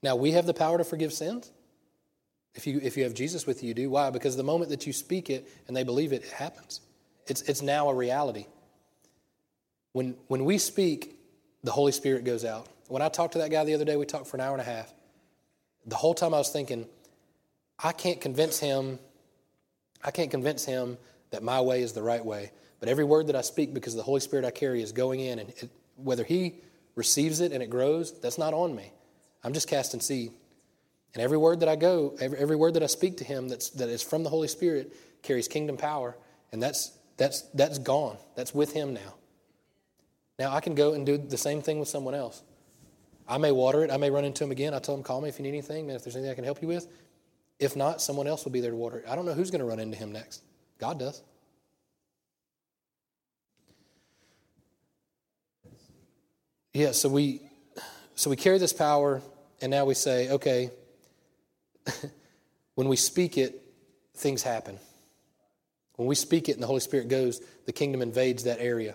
Now 0.02 0.16
we 0.16 0.32
have 0.32 0.46
the 0.46 0.54
power 0.54 0.78
to 0.78 0.84
forgive 0.84 1.12
sins? 1.12 1.50
If 2.54 2.66
you, 2.66 2.80
if 2.82 2.96
you 2.96 3.04
have 3.04 3.14
Jesus 3.14 3.46
with 3.46 3.62
you, 3.62 3.68
you 3.68 3.74
do. 3.74 3.90
Why? 3.90 4.10
Because 4.10 4.36
the 4.36 4.42
moment 4.42 4.70
that 4.70 4.86
you 4.86 4.92
speak 4.92 5.30
it 5.30 5.48
and 5.68 5.76
they 5.76 5.84
believe 5.84 6.12
it, 6.12 6.24
it 6.24 6.32
happens. 6.32 6.80
It's, 7.26 7.42
it's 7.42 7.62
now 7.62 7.88
a 7.88 7.94
reality. 7.94 8.46
When, 9.92 10.16
when 10.26 10.44
we 10.44 10.58
speak, 10.58 11.16
the 11.62 11.70
Holy 11.70 11.92
Spirit 11.92 12.24
goes 12.24 12.44
out. 12.44 12.66
When 12.90 13.02
I 13.02 13.08
talked 13.08 13.34
to 13.34 13.38
that 13.38 13.52
guy 13.52 13.62
the 13.62 13.74
other 13.74 13.84
day, 13.84 13.94
we 13.94 14.04
talked 14.04 14.26
for 14.26 14.36
an 14.36 14.40
hour 14.40 14.50
and 14.50 14.60
a 14.60 14.64
half. 14.64 14.92
The 15.86 15.94
whole 15.94 16.12
time 16.12 16.34
I 16.34 16.38
was 16.38 16.50
thinking, 16.50 16.88
I 17.78 17.92
can't 17.92 18.20
convince 18.20 18.58
him, 18.58 18.98
I 20.02 20.10
can't 20.10 20.30
convince 20.30 20.64
him 20.64 20.98
that 21.30 21.44
my 21.44 21.60
way 21.60 21.82
is 21.82 21.92
the 21.92 22.02
right 22.02 22.24
way. 22.24 22.50
But 22.80 22.88
every 22.88 23.04
word 23.04 23.28
that 23.28 23.36
I 23.36 23.42
speak, 23.42 23.72
because 23.72 23.94
the 23.94 24.02
Holy 24.02 24.18
Spirit 24.18 24.44
I 24.44 24.50
carry 24.50 24.82
is 24.82 24.90
going 24.90 25.20
in, 25.20 25.38
and 25.38 25.50
it, 25.50 25.70
whether 25.94 26.24
he 26.24 26.56
receives 26.96 27.40
it 27.40 27.52
and 27.52 27.62
it 27.62 27.70
grows, 27.70 28.18
that's 28.18 28.38
not 28.38 28.54
on 28.54 28.74
me. 28.74 28.92
I'm 29.44 29.52
just 29.52 29.68
casting 29.68 30.00
seed. 30.00 30.32
And 31.14 31.22
every 31.22 31.38
word 31.38 31.60
that 31.60 31.68
I 31.68 31.76
go, 31.76 32.16
every, 32.20 32.38
every 32.38 32.56
word 32.56 32.74
that 32.74 32.82
I 32.82 32.86
speak 32.86 33.18
to 33.18 33.24
him 33.24 33.48
that's, 33.48 33.70
that 33.70 33.88
is 33.88 34.02
from 34.02 34.24
the 34.24 34.30
Holy 34.30 34.48
Spirit 34.48 34.92
carries 35.22 35.46
kingdom 35.46 35.76
power, 35.76 36.16
and 36.50 36.60
that's, 36.60 36.90
that's, 37.18 37.42
that's 37.54 37.78
gone. 37.78 38.16
That's 38.34 38.52
with 38.52 38.72
him 38.72 38.94
now. 38.94 39.14
Now 40.40 40.52
I 40.52 40.60
can 40.60 40.74
go 40.74 40.94
and 40.94 41.06
do 41.06 41.16
the 41.18 41.38
same 41.38 41.62
thing 41.62 41.78
with 41.78 41.88
someone 41.88 42.16
else. 42.16 42.42
I 43.30 43.38
may 43.38 43.52
water 43.52 43.84
it. 43.84 43.92
I 43.92 43.96
may 43.96 44.10
run 44.10 44.24
into 44.24 44.42
him 44.42 44.50
again. 44.50 44.74
I 44.74 44.80
tell 44.80 44.96
him, 44.96 45.04
call 45.04 45.20
me 45.20 45.28
if 45.28 45.38
you 45.38 45.44
need 45.44 45.50
anything, 45.50 45.88
and 45.88 45.96
if 45.96 46.02
there's 46.02 46.16
anything 46.16 46.32
I 46.32 46.34
can 46.34 46.42
help 46.42 46.60
you 46.60 46.66
with. 46.68 46.88
If 47.60 47.76
not, 47.76 48.02
someone 48.02 48.26
else 48.26 48.44
will 48.44 48.50
be 48.50 48.60
there 48.60 48.72
to 48.72 48.76
water 48.76 48.98
it. 48.98 49.04
I 49.08 49.14
don't 49.14 49.24
know 49.24 49.34
who's 49.34 49.52
going 49.52 49.60
to 49.60 49.64
run 49.64 49.78
into 49.78 49.96
him 49.96 50.10
next. 50.10 50.42
God 50.78 50.98
does. 50.98 51.22
Yeah, 56.72 56.90
so 56.92 57.08
we 57.08 57.40
so 58.14 58.30
we 58.30 58.36
carry 58.36 58.58
this 58.58 58.72
power 58.72 59.22
and 59.60 59.70
now 59.70 59.84
we 59.84 59.94
say, 59.94 60.30
okay, 60.30 60.70
when 62.74 62.88
we 62.88 62.96
speak 62.96 63.38
it, 63.38 63.62
things 64.14 64.42
happen. 64.42 64.78
When 65.96 66.08
we 66.08 66.14
speak 66.14 66.48
it 66.48 66.52
and 66.52 66.62
the 66.62 66.66
Holy 66.66 66.80
Spirit 66.80 67.08
goes, 67.08 67.40
the 67.66 67.72
kingdom 67.72 68.02
invades 68.02 68.44
that 68.44 68.60
area. 68.60 68.94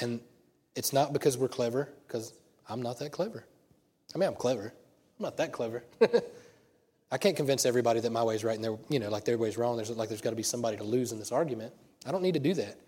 And 0.00 0.20
it's 0.74 0.92
not 0.92 1.12
because 1.12 1.36
we're 1.36 1.48
clever, 1.48 1.88
because 2.06 2.32
I'm 2.68 2.82
not 2.82 2.98
that 2.98 3.12
clever. 3.12 3.44
I 4.14 4.18
mean, 4.18 4.28
I'm 4.28 4.34
clever. 4.34 4.72
I'm 5.18 5.22
not 5.22 5.36
that 5.38 5.52
clever. 5.52 5.84
I 7.10 7.18
can't 7.18 7.36
convince 7.36 7.64
everybody 7.64 8.00
that 8.00 8.10
my 8.10 8.22
way's 8.22 8.44
right 8.44 8.54
and 8.54 8.64
their, 8.64 8.76
you 8.90 8.98
know, 8.98 9.08
like 9.08 9.24
their 9.24 9.38
way's 9.38 9.56
wrong. 9.56 9.76
There's 9.76 9.90
like 9.90 10.08
there's 10.08 10.20
got 10.20 10.30
to 10.30 10.36
be 10.36 10.42
somebody 10.42 10.76
to 10.76 10.84
lose 10.84 11.12
in 11.12 11.18
this 11.18 11.32
argument. 11.32 11.72
I 12.06 12.12
don't 12.12 12.22
need 12.22 12.34
to 12.34 12.40
do 12.40 12.54
that. 12.54 12.78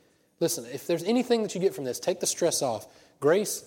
Listen, 0.40 0.66
if 0.72 0.86
there's 0.86 1.04
anything 1.04 1.42
that 1.42 1.54
you 1.54 1.60
get 1.60 1.74
from 1.74 1.84
this, 1.84 1.98
take 1.98 2.20
the 2.20 2.26
stress 2.26 2.62
off. 2.62 2.86
Grace, 3.18 3.64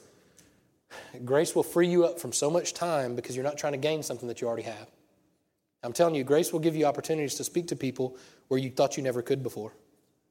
grace 1.26 1.56
will 1.56 1.63
free 1.63 1.88
you 1.88 2.06
up 2.06 2.19
from 2.19 2.32
so 2.32 2.49
much 2.49 2.73
time 2.73 3.15
because 3.15 3.36
you're 3.36 3.45
not 3.45 3.58
trying 3.58 3.73
to 3.73 3.80
gain 3.80 4.04
something 4.04 4.28
that 4.28 4.41
you 4.41 4.47
already 4.47 4.63
have. 4.63 4.89
I'm 5.84 5.93
telling 5.93 6.15
you, 6.15 6.23
grace 6.23 6.54
will 6.54 6.60
give 6.60 6.76
you 6.76 6.86
opportunities 6.86 7.36
to 7.36 7.43
speak 7.43 7.67
to 7.67 7.76
people 7.76 8.17
where 8.47 8.60
you 8.60 8.69
thought 8.69 8.95
you 8.95 9.04
never 9.04 9.21
could 9.21 9.43
before 9.43 9.73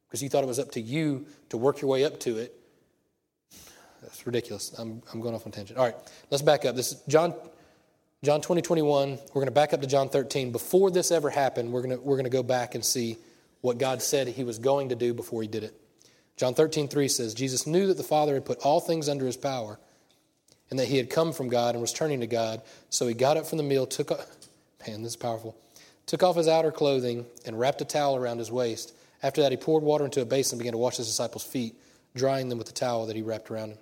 because 0.07 0.23
you 0.23 0.29
thought 0.29 0.43
it 0.43 0.47
was 0.47 0.59
up 0.59 0.71
to 0.71 0.81
you 0.81 1.25
to 1.49 1.57
work 1.57 1.81
your 1.81 1.89
way 1.89 2.03
up 2.05 2.19
to 2.21 2.37
it 2.37 2.55
that's 4.03 4.25
ridiculous. 4.25 4.73
I'm, 4.77 5.01
I'm 5.11 5.21
going 5.21 5.33
off 5.33 5.45
on 5.45 5.51
tangent. 5.51 5.79
All 5.79 5.85
right, 5.85 5.95
let's 6.29 6.41
back 6.41 6.65
up. 6.65 6.75
This 6.75 6.91
is 6.91 7.01
John, 7.07 7.33
John 8.23 8.41
20, 8.41 8.61
21. 8.61 9.09
We're 9.09 9.33
going 9.33 9.45
to 9.45 9.51
back 9.51 9.73
up 9.73 9.81
to 9.81 9.87
John 9.87 10.09
13. 10.09 10.51
Before 10.51 10.91
this 10.91 11.11
ever 11.11 11.29
happened, 11.29 11.71
we're 11.71 11.81
going 11.81 11.97
to, 11.97 12.01
we're 12.01 12.15
going 12.15 12.25
to 12.25 12.29
go 12.29 12.43
back 12.43 12.75
and 12.75 12.83
see 12.83 13.17
what 13.61 13.77
God 13.77 14.01
said 14.01 14.27
he 14.27 14.43
was 14.43 14.59
going 14.59 14.89
to 14.89 14.95
do 14.95 15.13
before 15.13 15.41
he 15.41 15.47
did 15.47 15.63
it. 15.63 15.79
John 16.35 16.53
13, 16.53 16.87
3 16.87 17.07
says, 17.07 17.33
Jesus 17.33 17.65
knew 17.65 17.87
that 17.87 17.97
the 17.97 18.03
Father 18.03 18.33
had 18.33 18.45
put 18.45 18.59
all 18.59 18.79
things 18.79 19.07
under 19.07 19.25
his 19.25 19.37
power 19.37 19.79
and 20.69 20.79
that 20.79 20.87
he 20.87 20.97
had 20.97 21.09
come 21.09 21.31
from 21.31 21.49
God 21.49 21.75
and 21.75 21.81
was 21.81 21.93
turning 21.93 22.19
to 22.21 22.27
God. 22.27 22.61
So 22.89 23.07
he 23.07 23.13
got 23.13 23.37
up 23.37 23.45
from 23.45 23.57
the 23.57 23.63
meal, 23.63 23.85
took, 23.85 24.09
man, 24.87 25.03
this 25.03 25.13
is 25.13 25.15
powerful, 25.15 25.55
took 26.05 26.23
off 26.23 26.35
his 26.35 26.47
outer 26.47 26.71
clothing 26.71 27.25
and 27.45 27.59
wrapped 27.59 27.81
a 27.81 27.85
towel 27.85 28.15
around 28.15 28.39
his 28.39 28.51
waist. 28.51 28.95
After 29.21 29.41
that, 29.41 29.51
he 29.51 29.57
poured 29.57 29.83
water 29.83 30.03
into 30.03 30.21
a 30.21 30.25
basin 30.25 30.55
and 30.55 30.59
began 30.59 30.73
to 30.73 30.77
wash 30.77 30.97
his 30.97 31.07
disciples' 31.07 31.43
feet, 31.43 31.75
drying 32.15 32.49
them 32.49 32.57
with 32.57 32.67
the 32.67 32.73
towel 32.73 33.05
that 33.05 33.15
he 33.15 33.21
wrapped 33.21 33.49
around 33.49 33.71
him. 33.71 33.77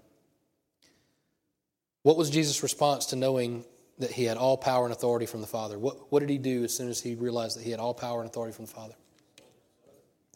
What 2.04 2.18
was 2.18 2.30
Jesus' 2.30 2.64
response 2.64 3.08
to 3.08 3.16
knowing 3.16 3.64
that 4.00 4.12
he 4.12 4.26
had 4.26 4.38
all 4.38 4.58
power 4.58 4.86
and 4.86 4.94
authority 4.94 5.26
from 5.26 5.42
the 5.42 5.48
Father? 5.48 5.78
What, 5.78 6.12
what 6.12 6.20
did 6.20 6.30
he 6.30 6.38
do 6.38 6.64
as 6.64 6.76
soon 6.76 6.90
as 6.90 7.02
he 7.02 7.16
realized 7.16 7.58
that 7.58 7.64
he 7.64 7.72
had 7.72 7.80
all 7.80 7.94
power 7.94 8.22
and 8.22 8.30
authority 8.30 8.56
from 8.56 8.66
the 8.66 8.72
Father? 8.72 8.96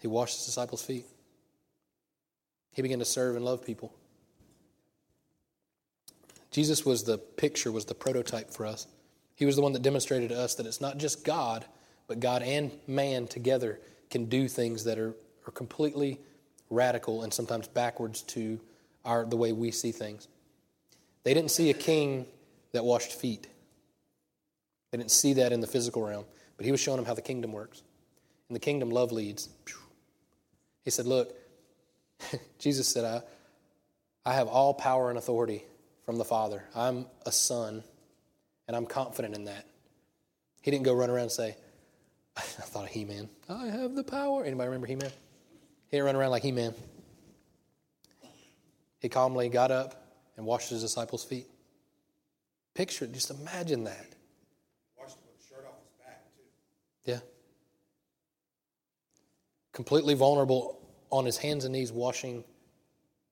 He 0.02 0.08
washed 0.08 0.36
his 0.36 0.46
disciples' 0.46 0.84
feet. 0.84 1.06
He 2.72 2.82
began 2.82 3.00
to 3.00 3.06
serve 3.06 3.36
and 3.36 3.44
love 3.44 3.66
people. 3.66 3.94
Jesus 6.52 6.86
was 6.86 7.04
the 7.04 7.18
picture, 7.18 7.72
was 7.72 7.86
the 7.86 7.96
prototype 7.96 8.52
for 8.52 8.66
us. 8.66 8.88
He 9.36 9.46
was 9.46 9.56
the 9.56 9.62
one 9.62 9.74
that 9.74 9.82
demonstrated 9.82 10.30
to 10.30 10.40
us 10.40 10.56
that 10.56 10.66
it's 10.66 10.80
not 10.80 10.98
just 10.98 11.26
God, 11.26 11.66
but 12.08 12.20
God 12.20 12.44
and 12.44 12.72
man 12.88 13.28
together 13.28 13.80
can 14.10 14.26
do 14.26 14.48
things 14.48 14.84
that 14.84 15.00
are, 15.00 15.16
are 15.48 15.52
completely 15.52 16.20
radical 16.70 17.24
and 17.24 17.34
sometimes 17.34 17.68
backwards 17.68 18.22
to 18.22 18.60
our, 19.04 19.26
the 19.26 19.36
way 19.36 19.52
we 19.52 19.72
see 19.72 19.92
things. 19.92 20.28
They 21.26 21.34
didn't 21.34 21.52
see 21.52 21.70
a 21.70 21.74
king 21.74 22.28
that 22.72 22.86
washed 22.86 23.12
feet. 23.12 23.48
They 24.92 24.98
didn't 24.98 25.12
see 25.12 25.34
that 25.34 25.52
in 25.52 25.60
the 25.60 25.68
physical 25.68 26.04
realm, 26.04 26.24
but 26.56 26.66
he 26.66 26.72
was 26.72 26.80
showing 26.80 26.98
them 26.98 27.06
how 27.06 27.16
the 27.16 27.22
kingdom 27.22 27.52
works. 27.52 27.82
In 28.50 28.54
the 28.54 28.60
kingdom, 28.60 28.92
love 28.92 29.12
leads. 29.12 29.50
He 30.84 30.92
said, 30.92 31.08
Look, 31.08 31.36
Jesus 32.60 32.88
said, 32.88 33.04
I, 33.04 33.22
I 34.30 34.36
have 34.36 34.48
all 34.48 34.74
power 34.74 35.10
and 35.10 35.18
authority 35.18 35.64
from 36.06 36.18
the 36.18 36.24
Father. 36.24 36.64
I'm 36.76 37.08
a 37.26 37.32
son, 37.32 37.84
and 38.68 38.78
I'm 38.78 38.86
confident 38.86 39.36
in 39.36 39.46
that. 39.46 39.66
He 40.62 40.70
didn't 40.70 40.86
go 40.86 40.94
run 40.94 41.10
around 41.10 41.24
and 41.24 41.32
say, 41.32 41.58
I 42.38 42.42
thought 42.42 42.84
of 42.84 42.90
He 42.90 43.04
Man. 43.04 43.30
I 43.50 43.66
have 43.66 43.96
the 43.96 44.04
power. 44.04 44.44
Anybody 44.44 44.68
remember 44.68 44.88
He 44.88 44.96
Man? 44.96 45.12
He 45.90 45.98
didn't 45.98 46.06
run 46.06 46.16
around 46.16 46.30
like 46.30 46.44
He 46.44 46.52
Man. 46.52 46.76
He 49.00 49.10
calmly 49.10 49.50
got 49.50 49.72
up, 49.72 50.05
and 50.38 50.46
washed 50.46 50.70
his 50.70 50.82
disciples' 50.82 51.24
feet. 51.24 51.48
Picture, 52.74 53.08
just 53.08 53.32
imagine 53.32 53.86
that. 53.86 54.16
Washed 54.98 55.18
with 55.18 55.40
the 55.40 55.48
shirt 55.48 55.66
off 55.66 55.80
his 55.82 56.06
back, 56.06 56.26
too. 56.36 57.12
Yeah. 57.12 57.20
Completely 59.72 60.14
vulnerable 60.14 60.80
on 61.10 61.26
his 61.26 61.38
hands 61.38 61.66
and 61.66 61.74
knees, 61.74 61.92
washing 61.92 62.44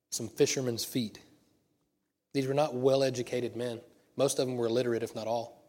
some 0.10 0.30
fishermen's 0.30 0.86
feet. 0.86 1.20
These 2.34 2.48
were 2.48 2.54
not 2.54 2.74
well 2.74 3.04
educated 3.04 3.56
men. 3.56 3.82
Most 4.16 4.39
of 4.39 4.48
them 4.48 4.58
were 4.58 4.68
illiterate, 4.68 5.04
if 5.04 5.16
not 5.16 5.28
all. 5.28 5.63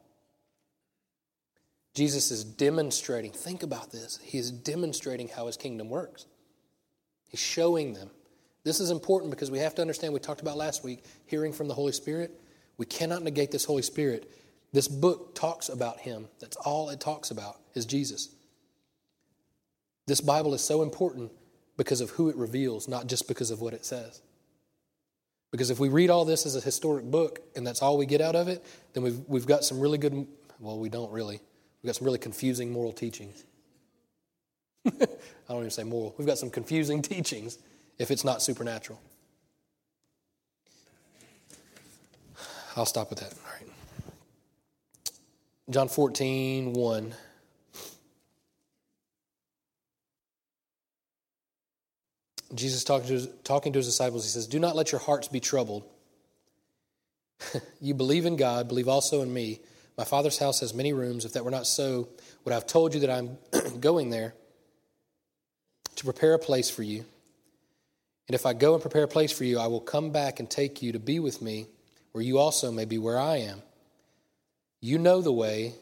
Jesus 1.94 2.30
is 2.30 2.42
demonstrating, 2.44 3.30
think 3.30 3.62
about 3.62 3.92
this. 3.92 4.18
He 4.22 4.38
is 4.38 4.50
demonstrating 4.50 5.28
how 5.28 5.46
his 5.46 5.56
kingdom 5.56 5.88
works. 5.88 6.26
He's 7.28 7.40
showing 7.40 7.94
them. 7.94 8.10
This 8.64 8.80
is 8.80 8.90
important 8.90 9.30
because 9.30 9.50
we 9.50 9.58
have 9.58 9.74
to 9.74 9.82
understand, 9.82 10.14
we 10.14 10.20
talked 10.20 10.40
about 10.40 10.56
last 10.56 10.82
week, 10.82 11.04
hearing 11.26 11.52
from 11.52 11.68
the 11.68 11.74
Holy 11.74 11.92
Spirit. 11.92 12.40
We 12.78 12.86
cannot 12.86 13.22
negate 13.22 13.50
this 13.50 13.64
Holy 13.64 13.82
Spirit. 13.82 14.30
This 14.72 14.88
book 14.88 15.34
talks 15.34 15.68
about 15.68 16.00
him. 16.00 16.26
That's 16.40 16.56
all 16.56 16.88
it 16.88 16.98
talks 16.98 17.30
about 17.30 17.60
is 17.74 17.84
Jesus. 17.84 18.30
This 20.06 20.20
Bible 20.20 20.54
is 20.54 20.62
so 20.62 20.82
important 20.82 21.30
because 21.76 22.00
of 22.00 22.10
who 22.10 22.30
it 22.30 22.36
reveals, 22.36 22.88
not 22.88 23.06
just 23.06 23.28
because 23.28 23.50
of 23.50 23.60
what 23.60 23.74
it 23.74 23.84
says. 23.84 24.22
Because 25.50 25.70
if 25.70 25.78
we 25.78 25.88
read 25.88 26.10
all 26.10 26.24
this 26.24 26.46
as 26.46 26.56
a 26.56 26.60
historic 26.60 27.04
book 27.04 27.40
and 27.54 27.66
that's 27.66 27.82
all 27.82 27.96
we 27.96 28.06
get 28.06 28.20
out 28.20 28.34
of 28.34 28.48
it, 28.48 28.64
then 28.92 29.02
we've, 29.02 29.20
we've 29.28 29.46
got 29.46 29.64
some 29.64 29.78
really 29.78 29.98
good, 29.98 30.26
well, 30.58 30.78
we 30.78 30.88
don't 30.88 31.12
really. 31.12 31.40
We've 31.82 31.88
got 31.88 31.96
some 31.96 32.06
really 32.06 32.18
confusing 32.18 32.72
moral 32.72 32.92
teachings. 32.92 33.44
I 34.86 34.90
don't 35.48 35.58
even 35.58 35.70
say 35.70 35.84
moral. 35.84 36.14
We've 36.18 36.26
got 36.26 36.38
some 36.38 36.50
confusing 36.50 37.02
teachings 37.02 37.58
if 37.98 38.10
it's 38.10 38.24
not 38.24 38.42
supernatural. 38.42 39.00
I'll 42.76 42.86
stop 42.86 43.10
with 43.10 43.20
that. 43.20 43.32
All 43.32 43.52
right. 43.52 43.70
John 45.70 45.88
14, 45.88 46.72
1. 46.72 47.14
Jesus 52.54 52.84
talking 52.84 53.08
to, 53.08 53.14
his, 53.14 53.28
talking 53.42 53.72
to 53.72 53.78
his 53.78 53.86
disciples, 53.86 54.24
he 54.24 54.30
says, 54.30 54.46
Do 54.46 54.58
not 54.58 54.76
let 54.76 54.92
your 54.92 55.00
hearts 55.00 55.28
be 55.28 55.40
troubled. 55.40 55.84
you 57.80 57.94
believe 57.94 58.26
in 58.26 58.36
God, 58.36 58.68
believe 58.68 58.88
also 58.88 59.22
in 59.22 59.32
me. 59.32 59.60
My 59.96 60.04
Father's 60.04 60.38
house 60.38 60.60
has 60.60 60.74
many 60.74 60.92
rooms. 60.92 61.24
If 61.24 61.32
that 61.32 61.44
were 61.44 61.50
not 61.50 61.66
so, 61.66 62.08
would 62.44 62.52
I 62.52 62.54
have 62.54 62.66
told 62.66 62.94
you 62.94 63.00
that 63.00 63.10
I'm 63.10 63.38
going 63.80 64.10
there 64.10 64.34
to 65.96 66.04
prepare 66.04 66.34
a 66.34 66.38
place 66.38 66.68
for 66.68 66.82
you? 66.82 67.04
And 68.28 68.34
if 68.34 68.46
I 68.46 68.52
go 68.52 68.72
and 68.74 68.80
prepare 68.80 69.04
a 69.04 69.08
place 69.08 69.32
for 69.32 69.44
you, 69.44 69.58
I 69.58 69.66
will 69.66 69.80
come 69.80 70.10
back 70.10 70.40
and 70.40 70.48
take 70.48 70.82
you 70.82 70.92
to 70.92 70.98
be 70.98 71.20
with 71.20 71.42
me, 71.42 71.66
where 72.12 72.24
you 72.24 72.38
also 72.38 72.70
may 72.70 72.84
be 72.84 72.98
where 72.98 73.18
I 73.18 73.38
am. 73.38 73.62
You 74.80 74.98
know 74.98 75.20
the 75.20 75.32
way 75.32 75.74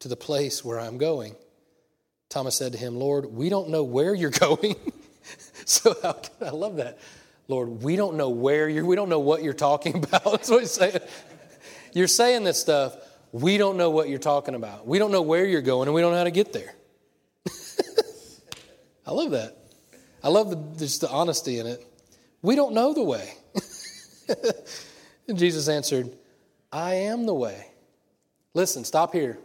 to 0.00 0.08
the 0.08 0.16
place 0.16 0.64
where 0.64 0.78
I'm 0.78 0.98
going. 0.98 1.34
Thomas 2.28 2.56
said 2.56 2.72
to 2.72 2.78
him, 2.78 2.96
Lord, 2.96 3.26
we 3.26 3.48
don't 3.48 3.70
know 3.70 3.84
where 3.84 4.14
you're 4.14 4.30
going. 4.46 4.76
so 5.64 5.94
I 6.40 6.50
love 6.50 6.76
that. 6.76 6.98
Lord, 7.48 7.82
we 7.82 7.96
don't 7.96 8.16
know 8.16 8.28
where 8.28 8.68
you're, 8.68 8.84
we 8.84 8.94
don't 8.94 9.08
know 9.08 9.20
what 9.20 9.42
you're 9.42 9.54
talking 9.54 9.96
about. 10.04 10.24
That's 10.24 10.50
what 10.50 10.60
he's 10.60 10.72
saying. 10.72 10.98
You're 11.94 12.06
saying 12.06 12.44
this 12.44 12.60
stuff. 12.60 12.96
We 13.32 13.58
don't 13.58 13.76
know 13.76 13.90
what 13.90 14.08
you're 14.08 14.18
talking 14.18 14.54
about. 14.54 14.86
We 14.86 14.98
don't 14.98 15.12
know 15.12 15.22
where 15.22 15.44
you're 15.44 15.62
going, 15.62 15.88
and 15.88 15.94
we 15.94 16.00
don't 16.00 16.12
know 16.12 16.18
how 16.18 16.24
to 16.24 16.30
get 16.30 16.52
there. 16.52 16.74
I 19.06 19.12
love 19.12 19.30
that. 19.30 19.56
I 20.22 20.28
love 20.28 20.50
the, 20.50 20.78
just 20.78 21.00
the 21.00 21.10
honesty 21.10 21.58
in 21.58 21.66
it. 21.66 21.84
We 22.42 22.56
don't 22.56 22.74
know 22.74 22.92
the 22.92 23.02
way. 23.02 23.34
and 25.28 25.38
Jesus 25.38 25.68
answered, 25.68 26.16
I 26.72 26.94
am 26.94 27.26
the 27.26 27.34
way. 27.34 27.66
Listen, 28.54 28.84
stop 28.84 29.12
here. 29.12 29.38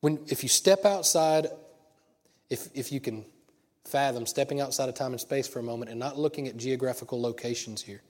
When, 0.00 0.20
if 0.28 0.42
you 0.42 0.48
step 0.48 0.84
outside, 0.84 1.48
if, 2.50 2.68
if 2.74 2.92
you 2.92 3.00
can 3.00 3.24
fathom 3.84 4.26
stepping 4.26 4.60
outside 4.60 4.88
of 4.88 4.94
time 4.94 5.12
and 5.12 5.20
space 5.20 5.48
for 5.48 5.58
a 5.58 5.62
moment 5.62 5.90
and 5.90 5.98
not 5.98 6.18
looking 6.18 6.48
at 6.48 6.56
geographical 6.56 7.20
locations 7.20 7.82
here, 7.82 8.02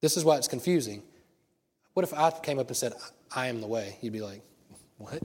this 0.00 0.16
is 0.16 0.24
why 0.24 0.36
it's 0.36 0.48
confusing. 0.48 1.02
What 1.94 2.04
if 2.04 2.14
I 2.14 2.30
came 2.30 2.58
up 2.58 2.68
and 2.68 2.76
said, 2.76 2.94
I 3.34 3.48
am 3.48 3.60
the 3.60 3.66
way? 3.66 3.98
You'd 4.00 4.12
be 4.12 4.22
like, 4.22 4.42
What? 4.98 5.22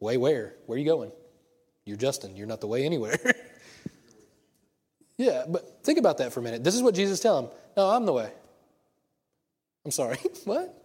Way 0.00 0.16
where? 0.16 0.54
Where 0.66 0.76
are 0.76 0.78
you 0.78 0.84
going? 0.84 1.12
You're 1.84 1.96
Justin. 1.96 2.36
You're 2.36 2.46
not 2.46 2.60
the 2.60 2.66
way 2.66 2.84
anywhere. 2.84 3.18
yeah, 5.18 5.44
but 5.48 5.84
think 5.84 5.98
about 5.98 6.18
that 6.18 6.32
for 6.32 6.40
a 6.40 6.42
minute. 6.42 6.64
This 6.64 6.74
is 6.74 6.82
what 6.82 6.94
Jesus 6.94 7.20
tell 7.20 7.38
him. 7.38 7.50
No, 7.76 7.90
I'm 7.90 8.06
the 8.06 8.12
way. 8.12 8.30
I'm 9.84 9.90
sorry. 9.90 10.18
what? 10.44 10.82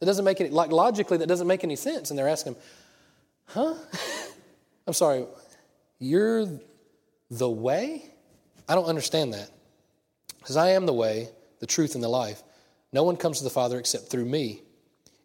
That 0.00 0.06
doesn't 0.06 0.24
make 0.24 0.40
any 0.40 0.50
like 0.50 0.70
logically 0.70 1.18
that 1.18 1.26
doesn't 1.26 1.46
make 1.46 1.64
any 1.64 1.76
sense. 1.76 2.10
And 2.10 2.18
they're 2.18 2.28
asking 2.28 2.54
him, 2.54 2.60
Huh? 3.48 3.74
I'm 4.86 4.92
sorry. 4.92 5.26
You're 5.98 6.46
the 7.30 7.50
way? 7.50 8.04
I 8.68 8.74
don't 8.74 8.84
understand 8.84 9.32
that. 9.34 9.50
Because 10.38 10.56
I 10.56 10.70
am 10.70 10.86
the 10.86 10.92
way, 10.92 11.28
the 11.60 11.66
truth, 11.66 11.94
and 11.94 12.04
the 12.04 12.08
life. 12.08 12.42
No 12.92 13.02
one 13.02 13.16
comes 13.16 13.38
to 13.38 13.44
the 13.44 13.50
Father 13.50 13.78
except 13.78 14.08
through 14.08 14.24
me. 14.24 14.62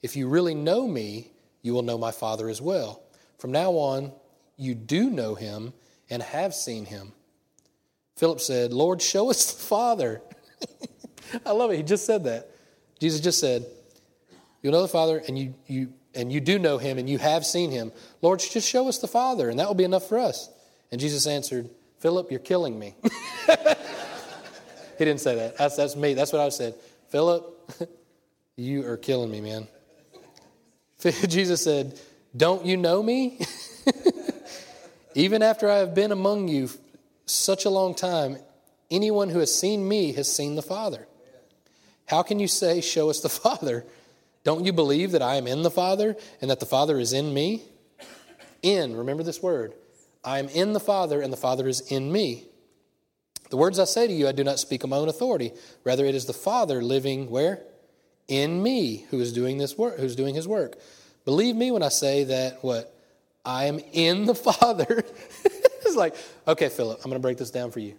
If 0.01 0.15
you 0.15 0.27
really 0.27 0.55
know 0.55 0.87
me, 0.87 1.31
you 1.61 1.73
will 1.73 1.81
know 1.81 1.97
my 1.97 2.11
Father 2.11 2.49
as 2.49 2.61
well. 2.61 3.01
From 3.37 3.51
now 3.51 3.71
on, 3.71 4.11
you 4.57 4.75
do 4.75 5.09
know 5.09 5.35
him 5.35 5.73
and 6.09 6.21
have 6.21 6.53
seen 6.53 6.85
him. 6.85 7.13
Philip 8.15 8.39
said, 8.39 8.73
Lord, 8.73 9.01
show 9.01 9.29
us 9.29 9.53
the 9.53 9.61
Father. 9.61 10.21
I 11.45 11.51
love 11.51 11.71
it. 11.71 11.77
He 11.77 11.83
just 11.83 12.05
said 12.05 12.25
that. 12.25 12.49
Jesus 12.99 13.19
just 13.19 13.39
said, 13.39 13.65
You'll 14.61 14.71
know 14.71 14.81
the 14.81 14.87
Father, 14.87 15.21
and 15.27 15.37
you, 15.37 15.55
you, 15.67 15.93
and 16.15 16.31
you 16.31 16.39
do 16.39 16.57
know 16.57 16.77
him, 16.77 16.97
and 16.97 17.09
you 17.09 17.17
have 17.17 17.45
seen 17.45 17.69
him. 17.69 17.91
Lord, 18.21 18.39
just 18.39 18.69
show 18.69 18.87
us 18.87 18.99
the 18.99 19.07
Father, 19.07 19.49
and 19.49 19.59
that 19.59 19.67
will 19.67 19.75
be 19.75 19.83
enough 19.83 20.07
for 20.07 20.17
us. 20.17 20.49
And 20.89 21.01
Jesus 21.01 21.27
answered, 21.27 21.69
Philip, 21.99 22.31
you're 22.31 22.39
killing 22.39 22.79
me. 22.79 22.95
he 23.03 25.05
didn't 25.05 25.19
say 25.19 25.35
that. 25.35 25.57
That's, 25.57 25.75
that's 25.75 25.97
me. 25.97 26.13
That's 26.13 26.31
what 26.31 26.41
I 26.41 26.49
said. 26.49 26.75
Philip, 27.09 27.89
you 28.55 28.87
are 28.87 28.95
killing 28.95 29.31
me, 29.31 29.41
man. 29.41 29.67
Jesus 31.27 31.63
said, 31.63 31.99
Don't 32.35 32.65
you 32.65 32.77
know 32.77 33.03
me? 33.03 33.39
Even 35.15 35.41
after 35.41 35.69
I 35.69 35.77
have 35.77 35.93
been 35.93 36.11
among 36.11 36.47
you 36.47 36.69
such 37.25 37.65
a 37.65 37.69
long 37.69 37.95
time, 37.95 38.37
anyone 38.89 39.29
who 39.29 39.39
has 39.39 39.53
seen 39.53 39.87
me 39.87 40.13
has 40.13 40.33
seen 40.33 40.55
the 40.55 40.61
Father. 40.61 41.07
How 42.07 42.23
can 42.23 42.39
you 42.39 42.47
say, 42.47 42.81
Show 42.81 43.09
us 43.09 43.21
the 43.21 43.29
Father? 43.43 43.85
Don't 44.43 44.65
you 44.65 44.73
believe 44.73 45.11
that 45.11 45.21
I 45.21 45.35
am 45.35 45.47
in 45.47 45.63
the 45.63 45.71
Father 45.71 46.17
and 46.41 46.51
that 46.51 46.59
the 46.59 46.65
Father 46.65 46.99
is 46.99 47.13
in 47.13 47.33
me? 47.33 47.63
In, 48.61 48.95
remember 48.95 49.23
this 49.23 49.41
word. 49.41 49.73
I 50.23 50.39
am 50.39 50.47
in 50.49 50.73
the 50.73 50.79
Father, 50.79 51.21
and 51.21 51.31
the 51.31 51.37
Father 51.37 51.67
is 51.67 51.81
in 51.91 52.11
me. 52.11 52.45
The 53.49 53.57
words 53.57 53.77
I 53.77 53.83
say 53.85 54.07
to 54.07 54.13
you, 54.13 54.27
I 54.27 54.31
do 54.31 54.43
not 54.43 54.59
speak 54.59 54.83
of 54.83 54.89
my 54.89 54.97
own 54.97 55.09
authority. 55.09 55.51
Rather, 55.83 56.05
it 56.05 56.15
is 56.15 56.25
the 56.25 56.33
Father 56.33 56.81
living 56.81 57.29
where? 57.29 57.61
In 58.27 58.63
me, 58.63 59.05
who 59.09 59.19
is 59.19 59.33
doing 59.33 59.57
this 59.57 59.77
work, 59.77 59.99
who's 59.99 60.15
doing 60.15 60.33
his 60.33 60.47
work. 60.47 60.77
Believe 61.25 61.55
me 61.55 61.71
when 61.71 61.83
I 61.83 61.89
say 61.89 62.23
that 62.25 62.63
what? 62.63 62.92
I 63.45 63.65
am 63.65 63.79
in 63.91 64.25
the 64.25 64.35
Father. 64.35 65.03
it's 65.45 65.95
like, 65.95 66.15
okay, 66.47 66.69
Philip, 66.69 66.99
I'm 67.03 67.09
going 67.09 67.21
to 67.21 67.25
break 67.25 67.37
this 67.37 67.51
down 67.51 67.71
for 67.71 67.79
you. 67.79 67.95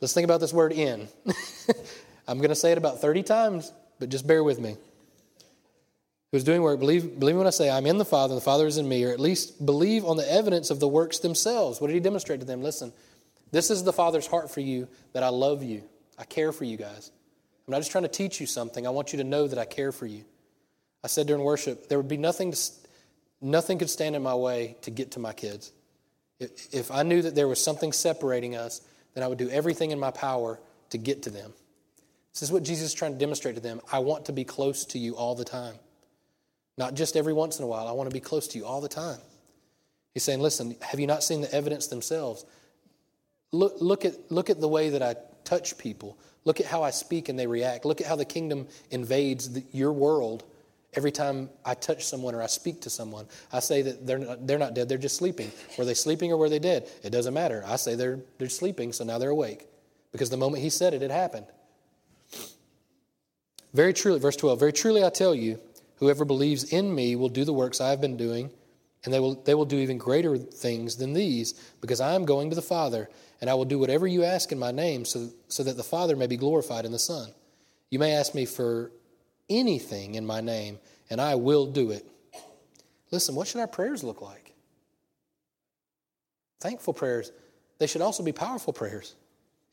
Let's 0.00 0.14
think 0.14 0.24
about 0.24 0.40
this 0.40 0.52
word 0.52 0.72
in. 0.72 1.08
I'm 2.28 2.38
going 2.38 2.50
to 2.50 2.54
say 2.54 2.72
it 2.72 2.78
about 2.78 3.00
30 3.00 3.22
times, 3.22 3.72
but 3.98 4.08
just 4.08 4.26
bear 4.26 4.42
with 4.42 4.60
me 4.60 4.76
who's 6.32 6.44
doing 6.44 6.62
work, 6.62 6.80
believe, 6.80 7.20
believe 7.20 7.36
when 7.36 7.46
I 7.46 7.50
say 7.50 7.70
I'm 7.70 7.86
in 7.86 7.98
the 7.98 8.04
Father, 8.04 8.32
and 8.32 8.40
the 8.40 8.44
Father 8.44 8.66
is 8.66 8.78
in 8.78 8.88
me, 8.88 9.04
or 9.04 9.12
at 9.12 9.20
least 9.20 9.64
believe 9.64 10.04
on 10.04 10.16
the 10.16 10.30
evidence 10.32 10.70
of 10.70 10.80
the 10.80 10.88
works 10.88 11.18
themselves. 11.18 11.80
What 11.80 11.88
did 11.88 11.94
he 11.94 12.00
demonstrate 12.00 12.40
to 12.40 12.46
them? 12.46 12.62
Listen, 12.62 12.92
this 13.52 13.70
is 13.70 13.84
the 13.84 13.92
Father's 13.92 14.26
heart 14.26 14.50
for 14.50 14.60
you 14.60 14.88
that 15.12 15.22
I 15.22 15.28
love 15.28 15.62
you. 15.62 15.84
I 16.18 16.24
care 16.24 16.50
for 16.50 16.64
you 16.64 16.78
guys. 16.78 17.12
I'm 17.66 17.72
not 17.72 17.78
just 17.78 17.92
trying 17.92 18.04
to 18.04 18.08
teach 18.08 18.40
you 18.40 18.46
something. 18.46 18.86
I 18.86 18.90
want 18.90 19.12
you 19.12 19.18
to 19.18 19.24
know 19.24 19.46
that 19.46 19.58
I 19.58 19.66
care 19.66 19.92
for 19.92 20.06
you. 20.06 20.24
I 21.04 21.08
said 21.08 21.26
during 21.26 21.42
worship, 21.42 21.88
there 21.88 21.98
would 21.98 22.08
be 22.08 22.16
nothing 22.16 22.52
to, 22.52 22.70
nothing 23.42 23.78
could 23.78 23.90
stand 23.90 24.16
in 24.16 24.22
my 24.22 24.34
way 24.34 24.76
to 24.82 24.90
get 24.90 25.12
to 25.12 25.18
my 25.18 25.32
kids. 25.32 25.72
If, 26.38 26.90
I 26.90 27.02
knew 27.02 27.22
that 27.22 27.34
there 27.34 27.46
was 27.46 27.62
something 27.62 27.92
separating 27.92 28.56
us, 28.56 28.80
then 29.14 29.22
I 29.22 29.28
would 29.28 29.38
do 29.38 29.48
everything 29.50 29.90
in 29.90 29.98
my 29.98 30.10
power 30.10 30.58
to 30.90 30.98
get 30.98 31.22
to 31.24 31.30
them. 31.30 31.52
This 32.32 32.42
is 32.42 32.50
what 32.50 32.62
Jesus 32.62 32.86
is 32.86 32.94
trying 32.94 33.12
to 33.12 33.18
demonstrate 33.18 33.56
to 33.56 33.60
them. 33.60 33.80
I 33.92 33.98
want 33.98 34.24
to 34.26 34.32
be 34.32 34.44
close 34.44 34.84
to 34.86 34.98
you 34.98 35.16
all 35.16 35.34
the 35.34 35.44
time. 35.44 35.74
Not 36.78 36.94
just 36.94 37.16
every 37.16 37.32
once 37.32 37.58
in 37.58 37.64
a 37.64 37.68
while. 37.68 37.86
I 37.86 37.92
want 37.92 38.08
to 38.08 38.14
be 38.14 38.20
close 38.20 38.48
to 38.48 38.58
you 38.58 38.64
all 38.64 38.80
the 38.80 38.88
time. 38.88 39.18
He's 40.14 40.22
saying, 40.22 40.40
listen, 40.40 40.76
have 40.80 40.98
you 40.98 41.06
not 41.06 41.22
seen 41.22 41.42
the 41.42 41.54
evidence 41.54 41.88
themselves? 41.88 42.44
Look, 43.50 43.74
look, 43.80 44.04
at, 44.04 44.14
look 44.30 44.50
at 44.50 44.60
the 44.60 44.68
way 44.68 44.90
that 44.90 45.02
I 45.02 45.16
touch 45.44 45.76
people. 45.76 46.18
Look 46.44 46.60
at 46.60 46.66
how 46.66 46.82
I 46.82 46.90
speak 46.90 47.28
and 47.28 47.38
they 47.38 47.46
react. 47.46 47.84
Look 47.84 48.00
at 48.00 48.06
how 48.06 48.16
the 48.16 48.24
kingdom 48.24 48.66
invades 48.90 49.52
the, 49.52 49.64
your 49.72 49.92
world 49.92 50.44
every 50.94 51.12
time 51.12 51.48
I 51.64 51.74
touch 51.74 52.04
someone 52.04 52.34
or 52.34 52.42
I 52.42 52.46
speak 52.46 52.80
to 52.82 52.90
someone. 52.90 53.26
I 53.52 53.60
say 53.60 53.82
that 53.82 54.06
they're 54.06 54.18
not, 54.18 54.46
they're 54.46 54.58
not 54.58 54.74
dead, 54.74 54.88
they're 54.88 54.98
just 54.98 55.16
sleeping. 55.16 55.50
Were 55.78 55.84
they 55.84 55.94
sleeping 55.94 56.32
or 56.32 56.36
were 56.36 56.48
they 56.48 56.58
dead? 56.58 56.88
It 57.02 57.10
doesn't 57.10 57.34
matter. 57.34 57.64
I 57.66 57.76
say 57.76 57.94
they're, 57.94 58.20
they're 58.38 58.48
sleeping, 58.48 58.92
so 58.92 59.04
now 59.04 59.18
they're 59.18 59.30
awake. 59.30 59.66
Because 60.12 60.30
the 60.30 60.36
moment 60.36 60.62
he 60.62 60.70
said 60.70 60.92
it, 60.92 61.02
it 61.02 61.10
happened. 61.10 61.46
Very 63.72 63.94
truly, 63.94 64.18
verse 64.18 64.36
12, 64.36 64.58
very 64.60 64.72
truly 64.72 65.02
I 65.02 65.08
tell 65.08 65.34
you, 65.34 65.58
Whoever 66.02 66.24
believes 66.24 66.64
in 66.64 66.92
me 66.92 67.14
will 67.14 67.28
do 67.28 67.44
the 67.44 67.52
works 67.52 67.80
I 67.80 67.90
have 67.90 68.00
been 68.00 68.16
doing, 68.16 68.50
and 69.04 69.14
they 69.14 69.20
will, 69.20 69.36
they 69.36 69.54
will 69.54 69.64
do 69.64 69.76
even 69.76 69.98
greater 69.98 70.36
things 70.36 70.96
than 70.96 71.12
these, 71.12 71.52
because 71.80 72.00
I 72.00 72.16
am 72.16 72.24
going 72.24 72.50
to 72.50 72.56
the 72.56 72.60
Father, 72.60 73.08
and 73.40 73.48
I 73.48 73.54
will 73.54 73.64
do 73.64 73.78
whatever 73.78 74.08
you 74.08 74.24
ask 74.24 74.50
in 74.50 74.58
my 74.58 74.72
name, 74.72 75.04
so, 75.04 75.28
so 75.46 75.62
that 75.62 75.76
the 75.76 75.84
Father 75.84 76.16
may 76.16 76.26
be 76.26 76.36
glorified 76.36 76.84
in 76.84 76.90
the 76.90 76.98
Son. 76.98 77.30
You 77.88 78.00
may 78.00 78.14
ask 78.14 78.34
me 78.34 78.46
for 78.46 78.90
anything 79.58 80.14
in 80.14 80.26
my 80.26 80.40
name, 80.40 80.78
and 81.10 81.20
I 81.20 81.34
will 81.34 81.66
do 81.66 81.90
it. 81.90 82.06
Listen, 83.10 83.34
what 83.34 83.46
should 83.46 83.60
our 83.60 83.66
prayers 83.66 84.02
look 84.02 84.22
like? 84.22 84.52
Thankful 86.60 86.94
prayers. 86.94 87.32
They 87.78 87.86
should 87.86 88.02
also 88.02 88.22
be 88.22 88.32
powerful 88.32 88.72
prayers. 88.72 89.14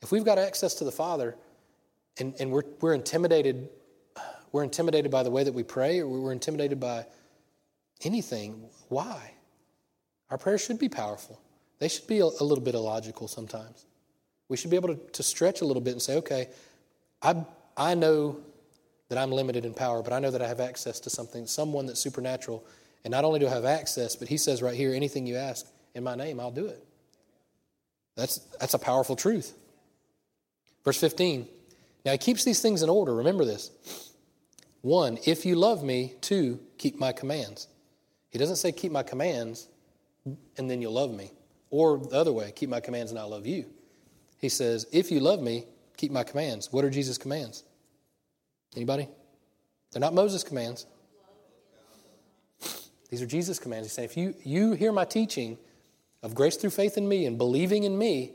If 0.02 0.12
we've 0.12 0.24
got 0.24 0.38
access 0.38 0.74
to 0.76 0.84
the 0.84 0.92
Father 0.92 1.36
and, 2.18 2.34
and 2.40 2.50
we're, 2.50 2.64
we're 2.80 2.94
intimidated 2.94 3.68
we're 4.52 4.64
intimidated 4.64 5.10
by 5.10 5.22
the 5.22 5.30
way 5.30 5.44
that 5.44 5.54
we 5.54 5.62
pray 5.62 6.00
or 6.00 6.08
we're 6.08 6.32
intimidated 6.32 6.80
by 6.80 7.06
anything. 8.02 8.68
Why? 8.88 9.32
Our 10.30 10.38
prayers 10.38 10.64
should 10.64 10.78
be 10.78 10.88
powerful. 10.88 11.40
They 11.78 11.88
should 11.88 12.06
be 12.06 12.18
a, 12.18 12.24
a 12.24 12.44
little 12.44 12.64
bit 12.64 12.74
illogical 12.74 13.28
sometimes. 13.28 13.86
We 14.48 14.56
should 14.56 14.70
be 14.70 14.76
able 14.76 14.94
to, 14.94 15.00
to 15.12 15.22
stretch 15.22 15.60
a 15.60 15.64
little 15.64 15.80
bit 15.80 15.92
and 15.92 16.02
say, 16.02 16.16
okay, 16.16 16.48
I, 17.22 17.44
I 17.76 17.94
know 17.94 18.40
that 19.10 19.18
I'm 19.18 19.32
limited 19.32 19.64
in 19.64 19.74
power, 19.74 20.02
but 20.02 20.12
I 20.12 20.20
know 20.20 20.30
that 20.30 20.40
I 20.40 20.46
have 20.46 20.60
access 20.60 21.00
to 21.00 21.10
something, 21.10 21.44
someone 21.44 21.84
that's 21.84 22.00
supernatural. 22.00 22.64
And 23.04 23.10
not 23.10 23.24
only 23.24 23.40
do 23.40 23.48
I 23.48 23.50
have 23.50 23.64
access, 23.64 24.14
but 24.14 24.28
he 24.28 24.36
says 24.36 24.62
right 24.62 24.74
here, 24.74 24.94
anything 24.94 25.26
you 25.26 25.36
ask 25.36 25.66
in 25.94 26.04
my 26.04 26.14
name, 26.14 26.38
I'll 26.38 26.52
do 26.52 26.66
it. 26.66 26.82
That's, 28.16 28.38
that's 28.60 28.74
a 28.74 28.78
powerful 28.78 29.16
truth. 29.16 29.52
Verse 30.84 30.98
15. 30.98 31.48
Now 32.04 32.12
he 32.12 32.18
keeps 32.18 32.44
these 32.44 32.62
things 32.62 32.82
in 32.82 32.88
order. 32.88 33.14
Remember 33.16 33.44
this. 33.44 34.12
One, 34.80 35.18
if 35.26 35.44
you 35.44 35.56
love 35.56 35.82
me, 35.82 36.14
two, 36.20 36.60
keep 36.78 36.98
my 36.98 37.10
commands. 37.12 37.66
He 38.30 38.38
doesn't 38.38 38.56
say 38.56 38.70
keep 38.70 38.92
my 38.92 39.02
commands 39.02 39.66
and 40.56 40.70
then 40.70 40.80
you'll 40.80 40.92
love 40.92 41.12
me. 41.12 41.32
Or 41.70 41.98
the 41.98 42.16
other 42.16 42.32
way, 42.32 42.52
keep 42.54 42.70
my 42.70 42.80
commands 42.80 43.10
and 43.10 43.18
I'll 43.18 43.28
love 43.28 43.46
you. 43.46 43.66
He 44.38 44.48
says, 44.48 44.86
if 44.92 45.10
you 45.10 45.18
love 45.18 45.42
me, 45.42 45.64
keep 45.96 46.12
my 46.12 46.22
commands. 46.22 46.72
What 46.72 46.84
are 46.84 46.90
Jesus' 46.90 47.18
commands? 47.18 47.64
Anybody? 48.76 49.08
They're 49.92 50.00
not 50.00 50.14
Moses' 50.14 50.44
commands. 50.44 50.86
These 53.10 53.22
are 53.22 53.26
Jesus' 53.26 53.58
commands. 53.58 53.88
He's 53.88 53.92
saying, 53.92 54.08
if 54.08 54.16
you, 54.16 54.34
you 54.44 54.72
hear 54.72 54.92
my 54.92 55.04
teaching 55.04 55.58
of 56.22 56.34
grace 56.34 56.56
through 56.56 56.70
faith 56.70 56.96
in 56.96 57.08
me 57.08 57.26
and 57.26 57.36
believing 57.36 57.82
in 57.82 57.98
me, 57.98 58.32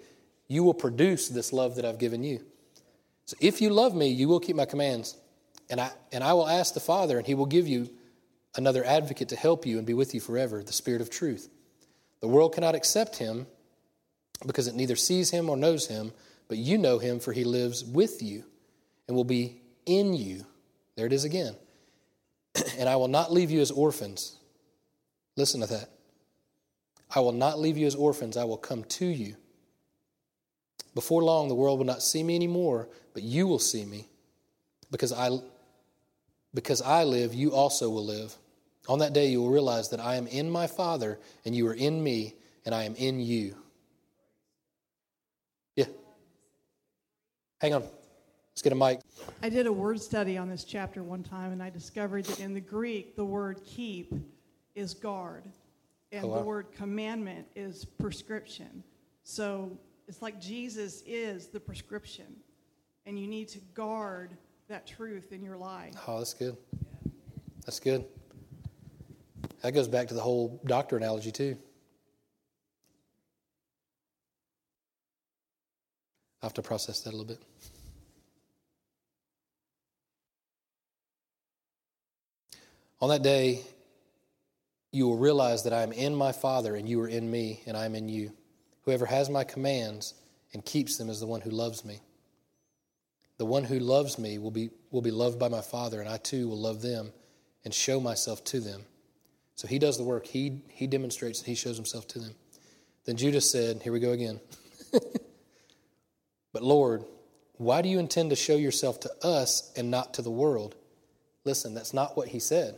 you 0.47 0.63
will 0.63 0.73
produce 0.73 1.29
this 1.29 1.53
love 1.53 1.75
that 1.75 1.85
I've 1.85 1.97
given 1.97 2.23
you. 2.23 2.43
So 3.25 3.37
if 3.39 3.61
you 3.61 3.69
love 3.69 3.95
me, 3.95 4.09
you 4.09 4.27
will 4.27 4.39
keep 4.39 4.55
my 4.55 4.65
commands. 4.65 5.17
And 5.69 5.79
I, 5.79 5.91
and 6.11 6.23
I 6.23 6.33
will 6.33 6.47
ask 6.47 6.73
the 6.73 6.79
Father, 6.79 7.17
and 7.17 7.25
he 7.25 7.33
will 7.33 7.45
give 7.45 7.67
you 7.67 7.89
another 8.55 8.85
advocate 8.85 9.29
to 9.29 9.35
help 9.35 9.65
you 9.65 9.77
and 9.77 9.87
be 9.87 9.93
with 9.93 10.13
you 10.13 10.19
forever, 10.19 10.61
the 10.61 10.73
Spirit 10.73 11.01
of 11.01 11.09
truth. 11.09 11.49
The 12.19 12.27
world 12.27 12.53
cannot 12.53 12.75
accept 12.75 13.17
him 13.17 13.47
because 14.45 14.67
it 14.67 14.75
neither 14.75 14.95
sees 14.95 15.31
him 15.31 15.49
or 15.49 15.57
knows 15.57 15.87
him, 15.87 16.11
but 16.47 16.57
you 16.57 16.77
know 16.77 16.99
him, 16.99 17.19
for 17.19 17.33
he 17.33 17.43
lives 17.43 17.83
with 17.83 18.21
you 18.21 18.43
and 19.07 19.15
will 19.15 19.23
be 19.23 19.61
in 19.85 20.13
you. 20.13 20.45
There 20.95 21.05
it 21.05 21.13
is 21.13 21.23
again. 21.23 21.55
and 22.77 22.87
I 22.87 22.95
will 22.95 23.07
not 23.07 23.31
leave 23.31 23.51
you 23.51 23.61
as 23.61 23.71
orphans. 23.71 24.37
Listen 25.35 25.61
to 25.61 25.67
that. 25.67 25.89
I 27.13 27.19
will 27.19 27.31
not 27.31 27.59
leave 27.59 27.77
you 27.77 27.87
as 27.87 27.95
orphans, 27.95 28.37
I 28.37 28.43
will 28.45 28.57
come 28.57 28.83
to 28.83 29.05
you. 29.05 29.35
Before 30.93 31.23
long, 31.23 31.49
the 31.49 31.55
world 31.55 31.77
will 31.77 31.85
not 31.85 32.01
see 32.01 32.23
me 32.23 32.35
anymore, 32.35 32.87
but 33.13 33.23
you 33.23 33.47
will 33.47 33.59
see 33.59 33.85
me. 33.85 34.07
Because 34.91 35.11
I, 35.11 35.29
because 36.53 36.81
I 36.81 37.03
live, 37.03 37.33
you 37.33 37.53
also 37.53 37.89
will 37.89 38.05
live. 38.05 38.35
On 38.87 38.99
that 38.99 39.13
day, 39.13 39.27
you 39.27 39.41
will 39.41 39.49
realize 39.49 39.89
that 39.89 39.99
I 39.99 40.15
am 40.15 40.27
in 40.27 40.49
my 40.49 40.67
Father, 40.67 41.19
and 41.43 41.55
you 41.55 41.67
are 41.67 41.73
in 41.73 42.01
me, 42.01 42.35
and 42.65 42.73
I 42.73 42.83
am 42.83 42.95
in 42.95 43.19
you. 43.19 43.55
Yeah. 45.75 45.85
Hang 47.59 47.73
on. 47.73 47.83
Let's 48.55 48.61
get 48.61 48.71
a 48.71 48.75
mic. 48.75 49.01
I 49.43 49.49
did 49.49 49.67
a 49.67 49.73
word 49.73 49.99
study 49.99 50.37
on 50.37 50.47
this 50.47 50.63
chapter 50.63 51.03
one 51.03 51.23
time, 51.23 51.51
and 51.51 51.61
I 51.61 51.69
discovered 51.69 52.23
that 52.23 52.39
in 52.39 52.53
the 52.53 52.61
Greek, 52.61 53.17
the 53.17 53.25
word 53.25 53.59
keep 53.65 54.13
is 54.75 54.93
guard, 54.93 55.43
and 56.13 56.23
wow. 56.23 56.37
the 56.37 56.41
word 56.41 56.71
commandment 56.71 57.45
is 57.53 57.83
prescription. 57.83 58.81
So 59.23 59.77
it's 60.07 60.21
like 60.21 60.39
Jesus 60.39 61.03
is 61.05 61.47
the 61.47 61.59
prescription, 61.59 62.27
and 63.05 63.19
you 63.19 63.27
need 63.27 63.49
to 63.49 63.59
guard 63.73 64.37
that 64.69 64.87
truth 64.87 65.33
in 65.33 65.43
your 65.43 65.57
life. 65.57 65.93
Oh, 66.07 66.19
that's 66.19 66.33
good. 66.33 66.55
That's 67.65 67.81
good. 67.81 68.05
That 69.63 69.73
goes 69.73 69.89
back 69.89 70.07
to 70.07 70.13
the 70.13 70.21
whole 70.21 70.61
doctor 70.65 70.95
analogy, 70.95 71.33
too. 71.33 71.57
I 76.41 76.45
have 76.45 76.53
to 76.53 76.61
process 76.61 77.01
that 77.01 77.09
a 77.09 77.17
little 77.17 77.25
bit. 77.25 77.41
On 83.01 83.09
that 83.09 83.23
day, 83.23 83.61
you 84.91 85.07
will 85.07 85.17
realize 85.17 85.63
that 85.63 85.73
I 85.73 85.83
am 85.83 85.91
in 85.91 86.15
my 86.15 86.31
Father, 86.31 86.75
and 86.75 86.87
you 86.87 87.01
are 87.01 87.07
in 87.07 87.29
me, 87.29 87.61
and 87.65 87.75
I 87.75 87.85
am 87.85 87.95
in 87.95 88.07
you. 88.07 88.31
Whoever 88.83 89.05
has 89.05 89.29
my 89.29 89.43
commands 89.43 90.13
and 90.53 90.63
keeps 90.63 90.97
them 90.97 91.09
is 91.09 91.19
the 91.19 91.25
one 91.25 91.41
who 91.41 91.49
loves 91.49 91.83
me. 91.83 91.99
The 93.37 93.45
one 93.45 93.65
who 93.65 93.79
loves 93.79 94.17
me 94.17 94.37
will 94.37 94.51
be, 94.51 94.69
will 94.91 95.01
be 95.01 95.11
loved 95.11 95.37
by 95.37 95.49
my 95.49 95.61
Father, 95.61 95.99
and 95.99 96.07
I 96.07 96.17
too 96.17 96.47
will 96.47 96.59
love 96.59 96.81
them 96.81 97.11
and 97.65 97.73
show 97.73 97.99
myself 97.99 98.43
to 98.45 98.61
them. 98.61 98.85
So 99.55 99.67
he 99.67 99.79
does 99.79 99.97
the 99.97 100.03
work. 100.03 100.25
He, 100.27 100.61
he 100.69 100.87
demonstrates 100.87 101.39
and 101.39 101.47
he 101.47 101.55
shows 101.55 101.75
himself 101.75 102.07
to 102.09 102.19
them. 102.19 102.35
Then 103.05 103.17
Judas 103.17 103.49
said, 103.49 103.81
Here 103.81 103.91
we 103.91 103.99
go 103.99 104.11
again. 104.11 104.39
but 106.53 106.63
Lord, 106.63 107.03
why 107.57 107.81
do 107.81 107.89
you 107.89 107.99
intend 107.99 108.29
to 108.29 108.35
show 108.35 108.55
yourself 108.55 108.99
to 109.01 109.11
us 109.21 109.71
and 109.75 109.91
not 109.91 110.13
to 110.15 110.21
the 110.21 110.31
world? 110.31 110.75
Listen, 111.43 111.73
that's 111.73 111.93
not 111.93 112.17
what 112.17 112.29
he 112.29 112.39
said. 112.39 112.77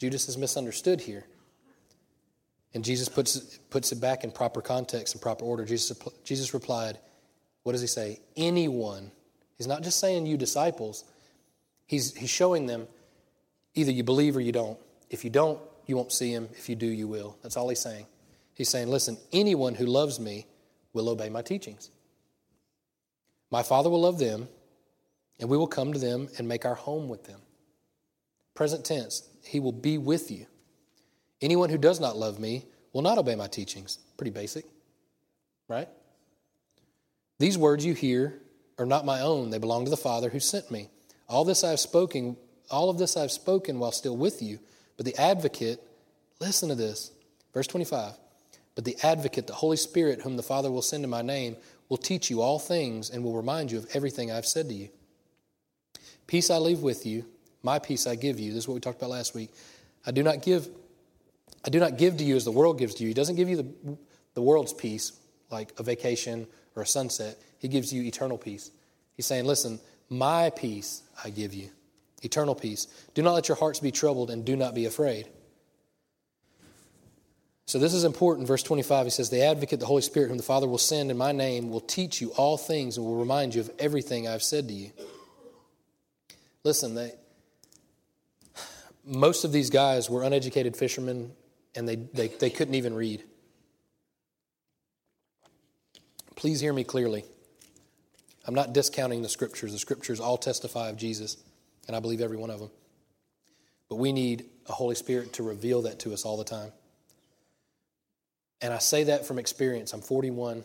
Judas 0.00 0.28
is 0.28 0.38
misunderstood 0.38 1.00
here. 1.00 1.24
And 2.72 2.84
Jesus 2.84 3.08
puts, 3.08 3.38
puts 3.68 3.92
it 3.92 4.00
back 4.00 4.24
in 4.24 4.30
proper 4.30 4.62
context 4.62 5.14
and 5.14 5.20
proper 5.20 5.44
order. 5.44 5.64
Jesus, 5.64 5.96
Jesus 6.24 6.54
replied, 6.54 6.98
What 7.64 7.72
does 7.72 7.80
he 7.82 7.86
say? 7.86 8.20
Anyone. 8.36 9.12
He's 9.58 9.66
not 9.66 9.82
just 9.82 10.00
saying 10.00 10.24
you 10.24 10.38
disciples, 10.38 11.04
he's, 11.86 12.14
he's 12.16 12.30
showing 12.30 12.66
them 12.66 12.88
either 13.74 13.92
you 13.92 14.02
believe 14.02 14.36
or 14.36 14.40
you 14.40 14.52
don't. 14.52 14.78
If 15.10 15.22
you 15.22 15.30
don't, 15.30 15.60
you 15.86 15.96
won't 15.96 16.12
see 16.12 16.32
him. 16.32 16.48
If 16.52 16.68
you 16.68 16.76
do, 16.76 16.86
you 16.86 17.06
will. 17.06 17.36
That's 17.42 17.58
all 17.58 17.68
he's 17.68 17.80
saying. 17.80 18.06
He's 18.54 18.70
saying, 18.70 18.88
Listen, 18.88 19.18
anyone 19.32 19.74
who 19.74 19.84
loves 19.84 20.18
me 20.18 20.46
will 20.94 21.10
obey 21.10 21.28
my 21.28 21.42
teachings. 21.42 21.90
My 23.50 23.62
Father 23.62 23.90
will 23.90 24.00
love 24.00 24.18
them, 24.18 24.48
and 25.40 25.50
we 25.50 25.58
will 25.58 25.66
come 25.66 25.92
to 25.92 25.98
them 25.98 26.28
and 26.38 26.48
make 26.48 26.64
our 26.64 26.76
home 26.76 27.08
with 27.08 27.24
them. 27.24 27.40
Present 28.54 28.84
tense, 28.84 29.28
he 29.42 29.60
will 29.60 29.72
be 29.72 29.98
with 29.98 30.30
you. 30.30 30.46
Anyone 31.40 31.70
who 31.70 31.78
does 31.78 32.00
not 32.00 32.16
love 32.16 32.38
me 32.38 32.64
will 32.92 33.02
not 33.02 33.18
obey 33.18 33.34
my 33.34 33.46
teachings. 33.46 33.98
Pretty 34.16 34.30
basic, 34.30 34.64
right? 35.68 35.88
These 37.38 37.56
words 37.56 37.84
you 37.84 37.94
hear 37.94 38.38
are 38.78 38.86
not 38.86 39.04
my 39.04 39.20
own, 39.20 39.50
they 39.50 39.58
belong 39.58 39.84
to 39.84 39.90
the 39.90 39.96
Father 39.96 40.28
who 40.28 40.40
sent 40.40 40.70
me. 40.70 40.88
All 41.28 41.44
this 41.44 41.64
I 41.64 41.70
have 41.70 41.80
spoken, 41.80 42.36
all 42.70 42.90
of 42.90 42.98
this 42.98 43.16
I 43.16 43.22
have 43.22 43.32
spoken 43.32 43.78
while 43.78 43.92
still 43.92 44.16
with 44.16 44.42
you, 44.42 44.58
but 44.96 45.06
the 45.06 45.16
advocate, 45.16 45.80
listen 46.40 46.68
to 46.68 46.74
this, 46.74 47.12
verse 47.54 47.66
25. 47.66 48.14
But 48.74 48.84
the 48.84 48.96
advocate, 49.02 49.46
the 49.46 49.54
Holy 49.54 49.76
Spirit, 49.76 50.22
whom 50.22 50.36
the 50.36 50.42
Father 50.42 50.70
will 50.70 50.82
send 50.82 51.04
in 51.04 51.10
my 51.10 51.22
name, 51.22 51.56
will 51.88 51.96
teach 51.96 52.30
you 52.30 52.40
all 52.40 52.58
things 52.58 53.10
and 53.10 53.22
will 53.22 53.36
remind 53.36 53.70
you 53.70 53.78
of 53.78 53.86
everything 53.94 54.30
I 54.30 54.36
have 54.36 54.46
said 54.46 54.68
to 54.68 54.74
you. 54.74 54.88
Peace 56.26 56.50
I 56.50 56.58
leave 56.58 56.80
with 56.80 57.04
you, 57.04 57.24
my 57.62 57.78
peace 57.78 58.06
I 58.06 58.14
give 58.14 58.40
you. 58.40 58.52
This 58.52 58.64
is 58.64 58.68
what 58.68 58.74
we 58.74 58.80
talked 58.80 58.98
about 58.98 59.10
last 59.10 59.34
week. 59.34 59.50
I 60.06 60.10
do 60.10 60.22
not 60.22 60.42
give 60.42 60.68
I 61.64 61.70
do 61.70 61.78
not 61.78 61.98
give 61.98 62.16
to 62.18 62.24
you 62.24 62.36
as 62.36 62.44
the 62.44 62.52
world 62.52 62.78
gives 62.78 62.94
to 62.96 63.02
you. 63.02 63.08
He 63.08 63.14
doesn't 63.14 63.36
give 63.36 63.48
you 63.48 63.56
the, 63.56 63.98
the 64.34 64.42
world's 64.42 64.72
peace, 64.72 65.12
like 65.50 65.78
a 65.78 65.82
vacation 65.82 66.46
or 66.74 66.82
a 66.82 66.86
sunset. 66.86 67.36
He 67.58 67.68
gives 67.68 67.92
you 67.92 68.02
eternal 68.02 68.38
peace. 68.38 68.70
He's 69.14 69.26
saying, 69.26 69.44
Listen, 69.44 69.78
my 70.08 70.50
peace 70.50 71.02
I 71.22 71.30
give 71.30 71.52
you, 71.52 71.68
eternal 72.22 72.54
peace. 72.54 72.86
Do 73.14 73.22
not 73.22 73.32
let 73.32 73.48
your 73.48 73.56
hearts 73.56 73.80
be 73.80 73.90
troubled 73.90 74.30
and 74.30 74.44
do 74.44 74.56
not 74.56 74.74
be 74.74 74.86
afraid. 74.86 75.28
So, 77.66 77.78
this 77.78 77.94
is 77.94 78.02
important. 78.02 78.48
Verse 78.48 78.64
25, 78.64 79.06
he 79.06 79.10
says, 79.10 79.30
The 79.30 79.44
advocate, 79.44 79.78
the 79.78 79.86
Holy 79.86 80.02
Spirit, 80.02 80.28
whom 80.28 80.38
the 80.38 80.42
Father 80.42 80.66
will 80.66 80.78
send 80.78 81.10
in 81.10 81.16
my 81.16 81.30
name, 81.30 81.70
will 81.70 81.80
teach 81.80 82.20
you 82.20 82.30
all 82.30 82.56
things 82.56 82.96
and 82.96 83.06
will 83.06 83.16
remind 83.16 83.54
you 83.54 83.60
of 83.60 83.70
everything 83.78 84.26
I've 84.26 84.42
said 84.42 84.66
to 84.68 84.74
you. 84.74 84.90
Listen, 86.64 86.94
they, 86.94 87.12
most 89.04 89.44
of 89.44 89.52
these 89.52 89.70
guys 89.70 90.08
were 90.10 90.22
uneducated 90.22 90.76
fishermen 90.76 91.32
and 91.74 91.88
they, 91.88 91.96
they, 91.96 92.28
they 92.28 92.50
couldn't 92.50 92.74
even 92.74 92.94
read. 92.94 93.22
Please 96.36 96.60
hear 96.60 96.72
me 96.72 96.84
clearly. 96.84 97.24
I'm 98.46 98.54
not 98.54 98.72
discounting 98.72 99.22
the 99.22 99.28
scriptures. 99.28 99.72
The 99.72 99.78
scriptures 99.78 100.20
all 100.20 100.38
testify 100.38 100.88
of 100.88 100.96
Jesus, 100.96 101.36
and 101.86 101.94
I 101.94 102.00
believe 102.00 102.20
every 102.20 102.38
one 102.38 102.50
of 102.50 102.58
them. 102.58 102.70
But 103.88 103.96
we 103.96 104.12
need 104.12 104.46
a 104.66 104.72
Holy 104.72 104.94
Spirit 104.94 105.34
to 105.34 105.42
reveal 105.42 105.82
that 105.82 105.98
to 106.00 106.12
us 106.12 106.24
all 106.24 106.36
the 106.36 106.44
time. 106.44 106.72
And 108.62 108.72
I 108.72 108.78
say 108.78 109.04
that 109.04 109.26
from 109.26 109.38
experience. 109.38 109.92
I'm 109.92 110.00
41, 110.00 110.64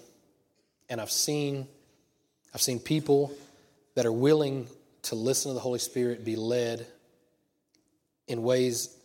and 0.89 1.01
I've 1.01 1.11
seen, 1.11 1.67
I've 2.53 2.61
seen 2.61 2.79
people 2.79 3.33
that 3.95 4.05
are 4.05 4.11
willing 4.11 4.67
to 5.03 5.15
listen 5.15 5.49
to 5.49 5.53
the 5.53 5.59
Holy 5.59 5.79
Spirit 5.79 6.23
be 6.23 6.35
led 6.35 6.87
in 8.27 8.41
ways 8.43 8.95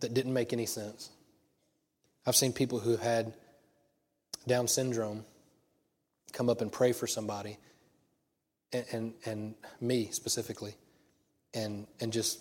that 0.00 0.14
didn't 0.14 0.32
make 0.32 0.52
any 0.52 0.66
sense. 0.66 1.10
I've 2.26 2.36
seen 2.36 2.52
people 2.52 2.78
who 2.78 2.96
had 2.96 3.32
Down 4.46 4.68
syndrome 4.68 5.24
come 6.32 6.50
up 6.50 6.60
and 6.60 6.70
pray 6.70 6.92
for 6.92 7.06
somebody, 7.06 7.58
and, 8.72 8.84
and, 8.92 9.14
and 9.24 9.54
me 9.80 10.10
specifically, 10.10 10.74
and, 11.54 11.86
and 12.00 12.12
just 12.12 12.40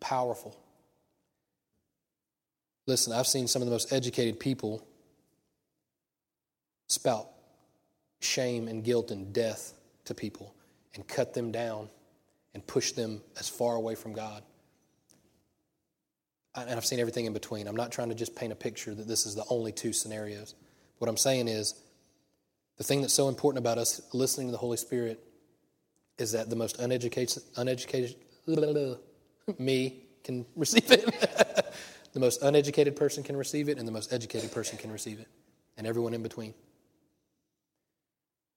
powerful. 0.00 0.56
Listen, 2.86 3.12
I've 3.12 3.26
seen 3.26 3.46
some 3.46 3.62
of 3.62 3.66
the 3.66 3.72
most 3.72 3.92
educated 3.92 4.40
people 4.40 4.86
spout 6.88 7.28
shame 8.20 8.68
and 8.68 8.82
guilt 8.82 9.10
and 9.10 9.32
death 9.32 9.74
to 10.06 10.14
people 10.14 10.54
and 10.94 11.06
cut 11.06 11.34
them 11.34 11.52
down 11.52 11.88
and 12.54 12.66
push 12.66 12.92
them 12.92 13.20
as 13.38 13.48
far 13.48 13.74
away 13.74 13.94
from 13.94 14.12
God. 14.12 14.42
And 16.54 16.70
I've 16.70 16.86
seen 16.86 17.00
everything 17.00 17.26
in 17.26 17.32
between. 17.32 17.66
I'm 17.66 17.76
not 17.76 17.90
trying 17.90 18.10
to 18.10 18.14
just 18.14 18.36
paint 18.36 18.52
a 18.52 18.56
picture 18.56 18.94
that 18.94 19.08
this 19.08 19.26
is 19.26 19.34
the 19.34 19.44
only 19.50 19.72
two 19.72 19.92
scenarios. 19.92 20.54
What 20.98 21.08
I'm 21.08 21.16
saying 21.16 21.48
is 21.48 21.74
the 22.78 22.84
thing 22.84 23.00
that's 23.00 23.14
so 23.14 23.28
important 23.28 23.58
about 23.58 23.78
us 23.78 24.00
listening 24.12 24.48
to 24.48 24.52
the 24.52 24.58
Holy 24.58 24.76
Spirit 24.76 25.22
is 26.18 26.32
that 26.32 26.48
the 26.48 26.56
most 26.56 26.78
uneducated, 26.78 27.42
uneducated 27.56 28.16
me 29.58 30.04
can 30.22 30.46
receive 30.56 30.90
it. 30.90 31.04
the 32.12 32.20
most 32.20 32.42
uneducated 32.42 32.96
person 32.96 33.22
can 33.22 33.36
receive 33.36 33.68
it, 33.68 33.78
and 33.78 33.86
the 33.86 33.92
most 33.92 34.12
educated 34.12 34.52
person 34.52 34.78
can 34.78 34.92
receive 34.92 35.18
it, 35.18 35.28
and 35.76 35.86
everyone 35.86 36.14
in 36.14 36.22
between. 36.22 36.54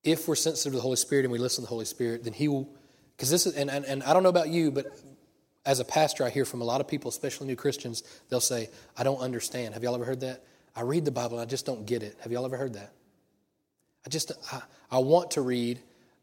If 0.03 0.27
we're 0.27 0.35
sensitive 0.35 0.73
to 0.73 0.77
the 0.77 0.83
Holy 0.83 0.95
Spirit 0.95 1.25
and 1.25 1.31
we 1.31 1.39
listen 1.39 1.63
to 1.63 1.65
the 1.65 1.69
Holy 1.69 1.85
Spirit, 1.85 2.23
then 2.23 2.33
He 2.33 2.47
will, 2.47 2.69
because 3.17 3.31
this 3.31 3.47
is, 3.47 3.55
and, 3.55 3.69
and, 3.71 3.83
and 3.83 4.03
I 4.03 4.13
don't 4.13 4.21
know 4.21 4.29
about 4.29 4.49
you, 4.49 4.69
but 4.69 4.85
as 5.65 5.79
a 5.79 5.85
pastor, 5.85 6.23
I 6.23 6.29
hear 6.29 6.45
from 6.45 6.61
a 6.61 6.63
lot 6.63 6.81
of 6.81 6.87
people, 6.87 7.09
especially 7.09 7.47
new 7.47 7.55
Christians, 7.55 8.03
they'll 8.29 8.39
say, 8.39 8.69
I 8.95 9.03
don't 9.03 9.17
understand. 9.17 9.73
Have 9.73 9.83
y'all 9.83 9.95
ever 9.95 10.05
heard 10.05 10.21
that? 10.21 10.43
I 10.75 10.81
read 10.81 11.03
the 11.03 11.11
Bible 11.11 11.39
and 11.39 11.41
I 11.41 11.49
just 11.49 11.65
don't 11.65 11.85
get 11.85 12.03
it. 12.03 12.15
Have 12.21 12.31
y'all 12.31 12.45
ever 12.45 12.57
heard 12.57 12.75
that? 12.75 12.93
I 14.05 14.09
just, 14.09 14.31
I, 14.53 14.61
I 14.91 14.99
want 14.99 15.31
to 15.31 15.41
read. 15.41 15.79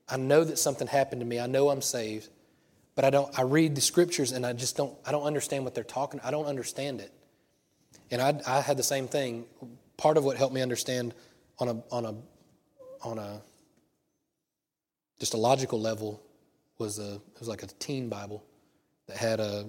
I 0.08 0.16
know 0.16 0.44
that 0.44 0.56
something 0.58 0.86
happened 0.86 1.20
to 1.20 1.26
me. 1.26 1.40
I 1.40 1.48
know 1.48 1.68
I'm 1.68 1.82
saved, 1.82 2.28
but 2.94 3.04
I 3.04 3.10
don't, 3.10 3.36
I 3.36 3.42
read 3.42 3.74
the 3.74 3.80
scriptures 3.80 4.30
and 4.30 4.46
I 4.46 4.52
just 4.52 4.76
don't, 4.76 4.96
I 5.04 5.10
don't 5.10 5.24
understand 5.24 5.64
what 5.64 5.74
they're 5.74 5.82
talking. 5.82 6.20
I 6.22 6.30
don't 6.30 6.46
understand 6.46 7.00
it. 7.00 7.12
And 8.12 8.22
I, 8.22 8.40
I 8.46 8.60
had 8.60 8.76
the 8.76 8.84
same 8.84 9.08
thing. 9.08 9.46
Part 9.96 10.16
of 10.16 10.24
what 10.24 10.36
helped 10.36 10.54
me 10.54 10.62
understand 10.62 11.12
on 11.58 11.68
a, 11.68 11.82
on 11.90 12.04
a, 12.04 12.14
on 13.02 13.18
a, 13.18 13.42
just 15.18 15.34
a 15.34 15.38
logical 15.38 15.80
level 15.80 16.23
was 16.78 16.98
a, 16.98 17.14
it 17.14 17.38
was 17.38 17.48
like 17.48 17.62
a 17.62 17.66
teen 17.66 18.08
Bible 18.08 18.44
that 19.06 19.16
had 19.16 19.40
a, 19.40 19.66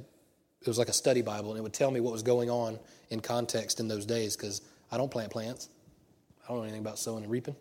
it 0.62 0.68
was 0.68 0.78
like 0.78 0.90
a 0.90 0.94
study 0.94 1.22
Bible, 1.22 1.52
and 1.52 1.60
it 1.60 1.62
would 1.62 1.74
tell 1.74 1.92
me 1.92 2.00
what 2.00 2.12
was 2.12 2.24
going 2.24 2.50
on 2.50 2.80
in 3.10 3.20
context 3.20 3.80
in 3.80 3.88
those 3.88 4.06
days 4.06 4.36
because 4.36 4.62
I 4.92 4.98
don't 4.98 5.12
plant 5.12 5.32
plants. 5.32 5.70
I 6.44 6.50
don't 6.50 6.58
know 6.58 6.64
anything 6.64 6.82
about 6.82 7.00
sowing 7.00 7.24
and 7.24 7.32
reaping. 7.32 7.56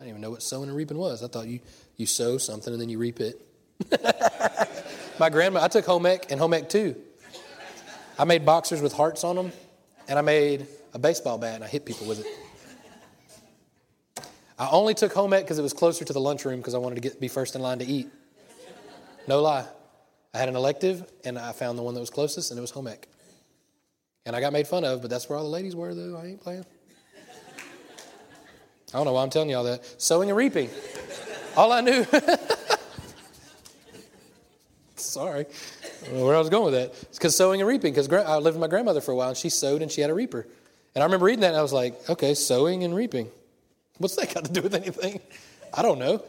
I 0.00 0.04
didn't 0.04 0.10
even 0.10 0.20
know 0.20 0.30
what 0.30 0.42
sowing 0.42 0.68
and 0.68 0.76
reaping 0.76 0.98
was. 0.98 1.22
I 1.22 1.28
thought 1.28 1.46
you, 1.46 1.60
you 1.96 2.06
sow 2.06 2.38
something 2.38 2.72
and 2.72 2.80
then 2.80 2.88
you 2.88 2.98
reap 2.98 3.20
it. 3.20 3.40
My 5.18 5.30
grandma, 5.30 5.62
I 5.62 5.68
took 5.68 5.84
home 5.84 6.06
ec 6.06 6.30
and 6.30 6.40
home 6.40 6.54
ec 6.54 6.68
too. 6.68 6.96
I 8.18 8.24
made 8.24 8.44
boxers 8.44 8.80
with 8.80 8.92
hearts 8.92 9.24
on 9.24 9.36
them, 9.36 9.52
and 10.08 10.18
I 10.18 10.22
made 10.22 10.66
a 10.92 10.98
baseball 10.98 11.38
bat 11.38 11.56
and 11.56 11.64
I 11.64 11.66
hit 11.66 11.84
people 11.84 12.06
with 12.06 12.20
it. 12.20 12.26
I 14.58 14.68
only 14.70 14.94
took 14.94 15.12
home 15.12 15.32
ec 15.32 15.44
because 15.44 15.58
it 15.58 15.62
was 15.62 15.72
closer 15.72 16.04
to 16.04 16.12
the 16.12 16.20
lunchroom 16.20 16.60
because 16.60 16.74
I 16.74 16.78
wanted 16.78 16.96
to 16.96 17.00
get, 17.00 17.20
be 17.20 17.28
first 17.28 17.56
in 17.56 17.62
line 17.62 17.78
to 17.80 17.84
eat. 17.84 18.08
No 19.26 19.40
lie. 19.40 19.66
I 20.32 20.38
had 20.38 20.48
an 20.48 20.56
elective, 20.56 21.10
and 21.24 21.38
I 21.38 21.52
found 21.52 21.78
the 21.78 21.82
one 21.82 21.94
that 21.94 22.00
was 22.00 22.10
closest, 22.10 22.50
and 22.50 22.58
it 22.58 22.60
was 22.60 22.70
home 22.70 22.88
ec. 22.88 23.08
And 24.26 24.34
I 24.34 24.40
got 24.40 24.52
made 24.52 24.66
fun 24.66 24.84
of, 24.84 25.00
but 25.00 25.10
that's 25.10 25.28
where 25.28 25.38
all 25.38 25.44
the 25.44 25.50
ladies 25.50 25.76
were, 25.76 25.94
though. 25.94 26.16
I 26.16 26.26
ain't 26.26 26.40
playing. 26.40 26.64
I 28.92 28.98
don't 28.98 29.06
know 29.06 29.12
why 29.12 29.22
I'm 29.22 29.30
telling 29.30 29.50
you 29.50 29.56
all 29.56 29.64
that. 29.64 30.00
Sowing 30.00 30.30
and 30.30 30.36
reaping. 30.36 30.70
All 31.56 31.72
I 31.72 31.80
knew. 31.80 32.04
Sorry. 34.96 35.46
where 36.10 36.34
I 36.34 36.38
was 36.38 36.48
going 36.48 36.72
with 36.72 36.74
that. 36.74 36.90
It's 37.02 37.18
because 37.18 37.36
sowing 37.36 37.60
and 37.60 37.68
reaping, 37.68 37.92
because 37.92 38.08
I 38.12 38.36
lived 38.36 38.56
with 38.56 38.60
my 38.60 38.68
grandmother 38.68 39.00
for 39.00 39.12
a 39.12 39.16
while, 39.16 39.28
and 39.28 39.36
she 39.36 39.48
sowed 39.48 39.82
and 39.82 39.90
she 39.90 40.00
had 40.00 40.10
a 40.10 40.14
reaper. 40.14 40.46
And 40.94 41.02
I 41.02 41.06
remember 41.06 41.26
reading 41.26 41.40
that, 41.40 41.48
and 41.48 41.56
I 41.56 41.62
was 41.62 41.72
like, 41.72 42.08
okay, 42.08 42.34
sowing 42.34 42.84
and 42.84 42.94
reaping. 42.94 43.28
What's 43.98 44.16
that 44.16 44.32
got 44.32 44.44
to 44.44 44.52
do 44.52 44.62
with 44.62 44.74
anything? 44.74 45.20
I 45.72 45.82
don't 45.82 45.98
know. 45.98 46.22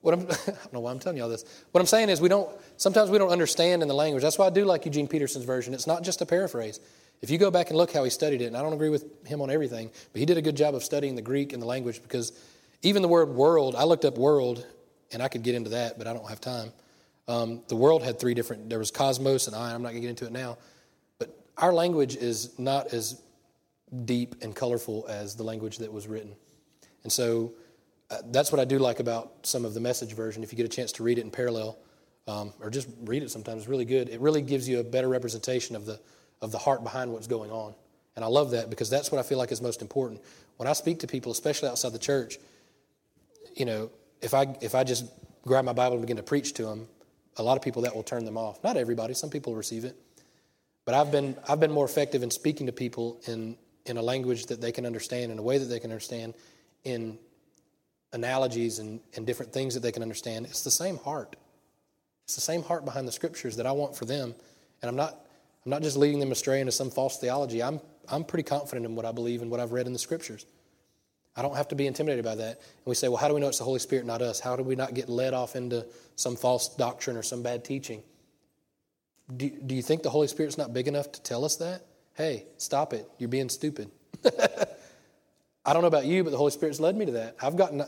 What 0.00 0.14
I'm, 0.14 0.20
I 0.30 0.34
don't 0.46 0.72
know 0.72 0.80
why 0.80 0.90
I'm 0.90 0.98
telling 0.98 1.16
you 1.16 1.22
all 1.22 1.28
this. 1.28 1.44
What 1.72 1.80
I'm 1.80 1.86
saying 1.86 2.08
is 2.08 2.20
we 2.20 2.28
don't, 2.28 2.48
sometimes 2.76 3.10
we 3.10 3.18
don't 3.18 3.30
understand 3.30 3.82
in 3.82 3.88
the 3.88 3.94
language. 3.94 4.22
That's 4.22 4.38
why 4.38 4.46
I 4.46 4.50
do 4.50 4.64
like 4.64 4.84
Eugene 4.84 5.08
Peterson's 5.08 5.44
version. 5.44 5.74
It's 5.74 5.86
not 5.86 6.02
just 6.02 6.20
a 6.20 6.26
paraphrase. 6.26 6.80
If 7.20 7.30
you 7.30 7.38
go 7.38 7.50
back 7.50 7.68
and 7.68 7.76
look 7.76 7.92
how 7.92 8.04
he 8.04 8.10
studied 8.10 8.42
it, 8.42 8.46
and 8.46 8.56
I 8.56 8.62
don't 8.62 8.72
agree 8.72 8.90
with 8.90 9.26
him 9.26 9.40
on 9.40 9.50
everything, 9.50 9.90
but 10.12 10.20
he 10.20 10.26
did 10.26 10.38
a 10.38 10.42
good 10.42 10.56
job 10.56 10.74
of 10.74 10.84
studying 10.84 11.16
the 11.16 11.22
Greek 11.22 11.52
and 11.52 11.60
the 11.60 11.66
language 11.66 12.00
because 12.02 12.32
even 12.82 13.02
the 13.02 13.08
word 13.08 13.30
world, 13.30 13.74
I 13.74 13.84
looked 13.84 14.04
up 14.04 14.16
world, 14.16 14.64
and 15.12 15.22
I 15.22 15.28
could 15.28 15.42
get 15.42 15.54
into 15.54 15.70
that, 15.70 15.98
but 15.98 16.06
I 16.06 16.12
don't 16.12 16.28
have 16.28 16.40
time. 16.40 16.72
Um, 17.26 17.62
the 17.68 17.76
world 17.76 18.02
had 18.02 18.18
three 18.18 18.34
different, 18.34 18.70
there 18.70 18.78
was 18.78 18.90
cosmos 18.90 19.46
and 19.46 19.56
I, 19.56 19.74
I'm 19.74 19.82
not 19.82 19.90
going 19.90 19.96
to 19.96 20.00
get 20.00 20.10
into 20.10 20.26
it 20.26 20.32
now, 20.32 20.58
but 21.18 21.36
our 21.56 21.72
language 21.72 22.16
is 22.16 22.58
not 22.58 22.92
as 22.92 23.20
deep 24.04 24.36
and 24.42 24.54
colorful 24.54 25.06
as 25.08 25.34
the 25.34 25.42
language 25.42 25.78
that 25.78 25.92
was 25.92 26.06
written. 26.06 26.34
And 27.02 27.12
so 27.12 27.52
that's 28.26 28.50
what 28.50 28.60
I 28.60 28.64
do 28.64 28.78
like 28.78 29.00
about 29.00 29.46
some 29.46 29.64
of 29.64 29.74
the 29.74 29.80
message 29.80 30.14
version. 30.14 30.42
If 30.42 30.52
you 30.52 30.56
get 30.56 30.66
a 30.66 30.74
chance 30.74 30.92
to 30.92 31.02
read 31.02 31.18
it 31.18 31.22
in 31.22 31.30
parallel, 31.30 31.78
um, 32.26 32.52
or 32.60 32.70
just 32.70 32.88
read 33.04 33.22
it 33.22 33.30
sometimes, 33.30 33.62
it's 33.62 33.68
really 33.68 33.84
good. 33.84 34.08
It 34.08 34.20
really 34.20 34.42
gives 34.42 34.68
you 34.68 34.80
a 34.80 34.84
better 34.84 35.08
representation 35.08 35.76
of 35.76 35.86
the, 35.86 36.00
of 36.40 36.52
the 36.52 36.58
heart 36.58 36.82
behind 36.82 37.12
what's 37.12 37.26
going 37.26 37.50
on. 37.50 37.74
And 38.16 38.24
I 38.24 38.28
love 38.28 38.50
that 38.50 38.70
because 38.70 38.90
that's 38.90 39.12
what 39.12 39.18
I 39.18 39.22
feel 39.22 39.38
like 39.38 39.52
is 39.52 39.62
most 39.62 39.82
important. 39.82 40.20
When 40.56 40.66
I 40.66 40.72
speak 40.72 41.00
to 41.00 41.06
people, 41.06 41.32
especially 41.32 41.68
outside 41.68 41.92
the 41.92 41.98
church, 41.98 42.38
you 43.54 43.64
know, 43.64 43.90
if 44.20 44.34
I, 44.34 44.56
if 44.60 44.74
I 44.74 44.84
just 44.84 45.06
grab 45.46 45.64
my 45.64 45.72
Bible 45.72 45.96
and 45.96 46.02
begin 46.02 46.16
to 46.16 46.22
preach 46.22 46.54
to 46.54 46.64
them, 46.64 46.88
a 47.36 47.42
lot 47.42 47.56
of 47.56 47.62
people 47.62 47.82
that 47.82 47.94
will 47.94 48.02
turn 48.02 48.24
them 48.24 48.36
off. 48.36 48.62
Not 48.64 48.76
everybody, 48.76 49.14
some 49.14 49.30
people 49.30 49.54
receive 49.54 49.84
it. 49.84 49.96
But 50.84 50.94
I've 50.94 51.12
been, 51.12 51.36
I've 51.48 51.60
been 51.60 51.70
more 51.70 51.84
effective 51.84 52.22
in 52.22 52.30
speaking 52.30 52.66
to 52.66 52.72
people 52.72 53.20
in, 53.26 53.56
in 53.86 53.96
a 53.96 54.02
language 54.02 54.46
that 54.46 54.60
they 54.60 54.72
can 54.72 54.86
understand, 54.86 55.30
in 55.30 55.38
a 55.38 55.42
way 55.42 55.58
that 55.58 55.66
they 55.66 55.78
can 55.78 55.90
understand, 55.90 56.34
in 56.84 57.18
analogies 58.12 58.78
and, 58.78 59.00
and 59.14 59.26
different 59.26 59.52
things 59.52 59.74
that 59.74 59.80
they 59.80 59.92
can 59.92 60.02
understand. 60.02 60.46
It's 60.46 60.64
the 60.64 60.70
same 60.70 60.98
heart. 60.98 61.36
It's 62.24 62.34
the 62.34 62.40
same 62.40 62.62
heart 62.62 62.84
behind 62.84 63.08
the 63.08 63.12
scriptures 63.12 63.56
that 63.56 63.66
I 63.66 63.72
want 63.72 63.96
for 63.96 64.04
them. 64.04 64.34
And 64.82 64.88
I'm 64.88 64.96
not, 64.96 65.26
I'm 65.64 65.70
not 65.70 65.82
just 65.82 65.96
leading 65.96 66.20
them 66.20 66.32
astray 66.32 66.60
into 66.60 66.72
some 66.72 66.90
false 66.90 67.18
theology. 67.18 67.62
I'm, 67.62 67.80
I'm 68.08 68.24
pretty 68.24 68.42
confident 68.42 68.86
in 68.86 68.94
what 68.94 69.04
I 69.04 69.12
believe 69.12 69.42
and 69.42 69.50
what 69.50 69.60
I've 69.60 69.72
read 69.72 69.86
in 69.86 69.92
the 69.92 69.98
scriptures. 69.98 70.46
I 71.36 71.42
don't 71.42 71.56
have 71.56 71.68
to 71.68 71.74
be 71.74 71.86
intimidated 71.86 72.24
by 72.24 72.34
that. 72.34 72.58
And 72.58 72.86
we 72.86 72.94
say, 72.94 73.08
well, 73.08 73.16
how 73.16 73.28
do 73.28 73.34
we 73.34 73.40
know 73.40 73.48
it's 73.48 73.58
the 73.58 73.64
Holy 73.64 73.78
Spirit, 73.78 74.04
not 74.04 74.22
us? 74.22 74.40
How 74.40 74.56
do 74.56 74.62
we 74.62 74.74
not 74.74 74.94
get 74.94 75.08
led 75.08 75.34
off 75.34 75.54
into 75.54 75.86
some 76.16 76.34
false 76.34 76.68
doctrine 76.74 77.16
or 77.16 77.22
some 77.22 77.42
bad 77.42 77.64
teaching? 77.64 78.02
Do, 79.36 79.48
do 79.48 79.74
you 79.74 79.82
think 79.82 80.02
the 80.02 80.10
Holy 80.10 80.26
Spirit's 80.26 80.58
not 80.58 80.72
big 80.72 80.88
enough 80.88 81.12
to 81.12 81.22
tell 81.22 81.44
us 81.44 81.56
that? 81.56 81.82
Hey, 82.14 82.46
stop 82.56 82.92
it. 82.92 83.08
You're 83.18 83.28
being 83.28 83.48
stupid. 83.48 83.90
I 85.64 85.72
don't 85.72 85.82
know 85.82 85.88
about 85.88 86.06
you, 86.06 86.24
but 86.24 86.30
the 86.30 86.36
Holy 86.36 86.50
Spirit's 86.50 86.80
led 86.80 86.96
me 86.96 87.06
to 87.06 87.12
that. 87.12 87.36
I've 87.42 87.56
gotten, 87.56 87.82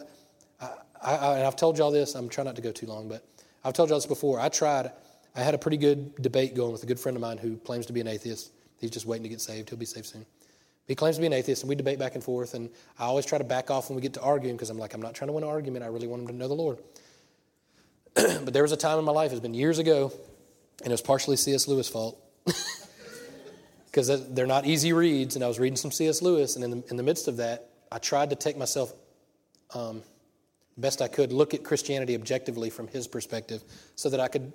I, 0.60 0.68
I, 1.02 1.36
and 1.38 1.46
I've 1.46 1.56
told 1.56 1.78
y'all 1.78 1.90
this, 1.90 2.14
I'm 2.14 2.28
trying 2.28 2.46
not 2.46 2.56
to 2.56 2.62
go 2.62 2.72
too 2.72 2.86
long, 2.86 3.08
but 3.08 3.24
I've 3.64 3.72
told 3.72 3.88
y'all 3.88 3.98
this 3.98 4.06
before. 4.06 4.40
I 4.40 4.48
tried, 4.48 4.90
I 5.34 5.40
had 5.40 5.54
a 5.54 5.58
pretty 5.58 5.76
good 5.76 6.14
debate 6.16 6.54
going 6.54 6.72
with 6.72 6.82
a 6.82 6.86
good 6.86 7.00
friend 7.00 7.16
of 7.16 7.20
mine 7.20 7.38
who 7.38 7.56
claims 7.56 7.86
to 7.86 7.92
be 7.92 8.00
an 8.00 8.08
atheist. 8.08 8.52
He's 8.78 8.90
just 8.90 9.06
waiting 9.06 9.22
to 9.22 9.28
get 9.28 9.40
saved. 9.40 9.70
He'll 9.70 9.78
be 9.78 9.86
saved 9.86 10.06
soon. 10.06 10.26
He 10.86 10.94
claims 10.94 11.16
to 11.16 11.20
be 11.20 11.26
an 11.26 11.32
atheist, 11.32 11.62
and 11.62 11.68
we 11.68 11.76
debate 11.76 11.98
back 11.98 12.16
and 12.16 12.24
forth. 12.24 12.54
And 12.54 12.68
I 12.98 13.04
always 13.04 13.24
try 13.24 13.38
to 13.38 13.44
back 13.44 13.70
off 13.70 13.88
when 13.88 13.96
we 13.96 14.02
get 14.02 14.14
to 14.14 14.22
arguing 14.22 14.56
because 14.56 14.70
I'm 14.70 14.78
like, 14.78 14.92
I'm 14.92 15.02
not 15.02 15.14
trying 15.14 15.28
to 15.28 15.32
win 15.32 15.44
an 15.44 15.50
argument. 15.50 15.84
I 15.84 15.88
really 15.88 16.06
want 16.08 16.22
him 16.22 16.28
to 16.28 16.34
know 16.34 16.48
the 16.48 16.54
Lord. 16.54 16.78
but 18.14 18.52
there 18.52 18.62
was 18.62 18.72
a 18.72 18.76
time 18.76 18.98
in 18.98 19.04
my 19.04 19.12
life, 19.12 19.30
it's 19.30 19.40
been 19.40 19.54
years 19.54 19.78
ago, 19.78 20.12
and 20.82 20.88
it 20.88 20.90
was 20.90 21.02
partially 21.02 21.36
C.S. 21.36 21.68
Lewis' 21.68 21.88
fault. 21.88 22.20
Because 23.90 24.28
they're 24.34 24.46
not 24.46 24.66
easy 24.66 24.92
reads, 24.92 25.34
and 25.34 25.44
I 25.44 25.48
was 25.48 25.58
reading 25.58 25.76
some 25.76 25.90
C.S. 25.90 26.22
Lewis, 26.22 26.54
and 26.54 26.64
in 26.64 26.70
the, 26.70 26.84
in 26.90 26.96
the 26.96 27.02
midst 27.02 27.26
of 27.26 27.38
that, 27.38 27.70
I 27.90 27.98
tried 27.98 28.30
to 28.30 28.36
take 28.36 28.56
myself 28.56 28.92
um, 29.74 30.02
best 30.76 31.02
I 31.02 31.08
could, 31.08 31.32
look 31.32 31.54
at 31.54 31.64
Christianity 31.64 32.14
objectively 32.14 32.70
from 32.70 32.88
his 32.88 33.06
perspective 33.06 33.62
so 33.96 34.08
that 34.10 34.20
I 34.20 34.28
could, 34.28 34.52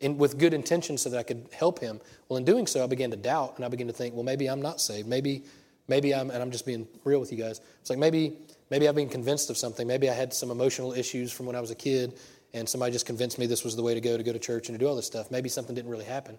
in, 0.00 0.18
with 0.18 0.38
good 0.38 0.54
intention, 0.54 0.98
so 0.98 1.10
that 1.10 1.18
I 1.18 1.22
could 1.22 1.48
help 1.52 1.78
him. 1.78 2.00
Well, 2.28 2.36
in 2.36 2.44
doing 2.44 2.66
so, 2.66 2.82
I 2.82 2.86
began 2.86 3.10
to 3.10 3.16
doubt 3.16 3.54
and 3.56 3.64
I 3.64 3.68
began 3.68 3.86
to 3.86 3.92
think, 3.92 4.14
well, 4.14 4.24
maybe 4.24 4.48
I'm 4.48 4.60
not 4.60 4.80
saved. 4.80 5.08
Maybe, 5.08 5.44
maybe 5.88 6.14
I'm, 6.14 6.30
and 6.30 6.42
I'm 6.42 6.50
just 6.50 6.66
being 6.66 6.86
real 7.04 7.20
with 7.20 7.32
you 7.32 7.38
guys. 7.38 7.60
It's 7.80 7.90
like 7.90 7.98
maybe, 7.98 8.36
maybe 8.70 8.88
I've 8.88 8.94
been 8.94 9.08
convinced 9.08 9.50
of 9.50 9.56
something. 9.56 9.86
Maybe 9.86 10.10
I 10.10 10.14
had 10.14 10.32
some 10.32 10.50
emotional 10.50 10.92
issues 10.92 11.32
from 11.32 11.46
when 11.46 11.56
I 11.56 11.60
was 11.60 11.70
a 11.70 11.76
kid 11.76 12.14
and 12.52 12.68
somebody 12.68 12.92
just 12.92 13.06
convinced 13.06 13.38
me 13.38 13.46
this 13.46 13.64
was 13.64 13.76
the 13.76 13.82
way 13.82 13.94
to 13.94 14.00
go 14.00 14.16
to 14.16 14.22
go 14.22 14.32
to 14.32 14.38
church 14.38 14.68
and 14.68 14.78
to 14.78 14.84
do 14.84 14.88
all 14.88 14.96
this 14.96 15.06
stuff. 15.06 15.30
Maybe 15.30 15.48
something 15.48 15.74
didn't 15.74 15.90
really 15.90 16.04
happen. 16.04 16.38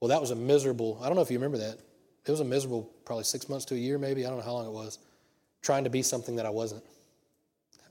Well, 0.00 0.08
that 0.08 0.20
was 0.20 0.30
a 0.30 0.36
miserable, 0.36 0.98
I 1.02 1.06
don't 1.06 1.16
know 1.16 1.22
if 1.22 1.30
you 1.30 1.38
remember 1.38 1.58
that. 1.58 1.78
It 2.24 2.30
was 2.30 2.40
a 2.40 2.44
miserable, 2.44 2.90
probably 3.04 3.24
six 3.24 3.48
months 3.48 3.64
to 3.66 3.74
a 3.74 3.78
year, 3.78 3.98
maybe. 3.98 4.26
I 4.26 4.28
don't 4.28 4.38
know 4.38 4.44
how 4.44 4.52
long 4.52 4.66
it 4.66 4.72
was 4.72 4.98
trying 5.62 5.84
to 5.84 5.90
be 5.90 6.02
something 6.02 6.36
that 6.36 6.46
I 6.46 6.50
wasn't. 6.50 6.84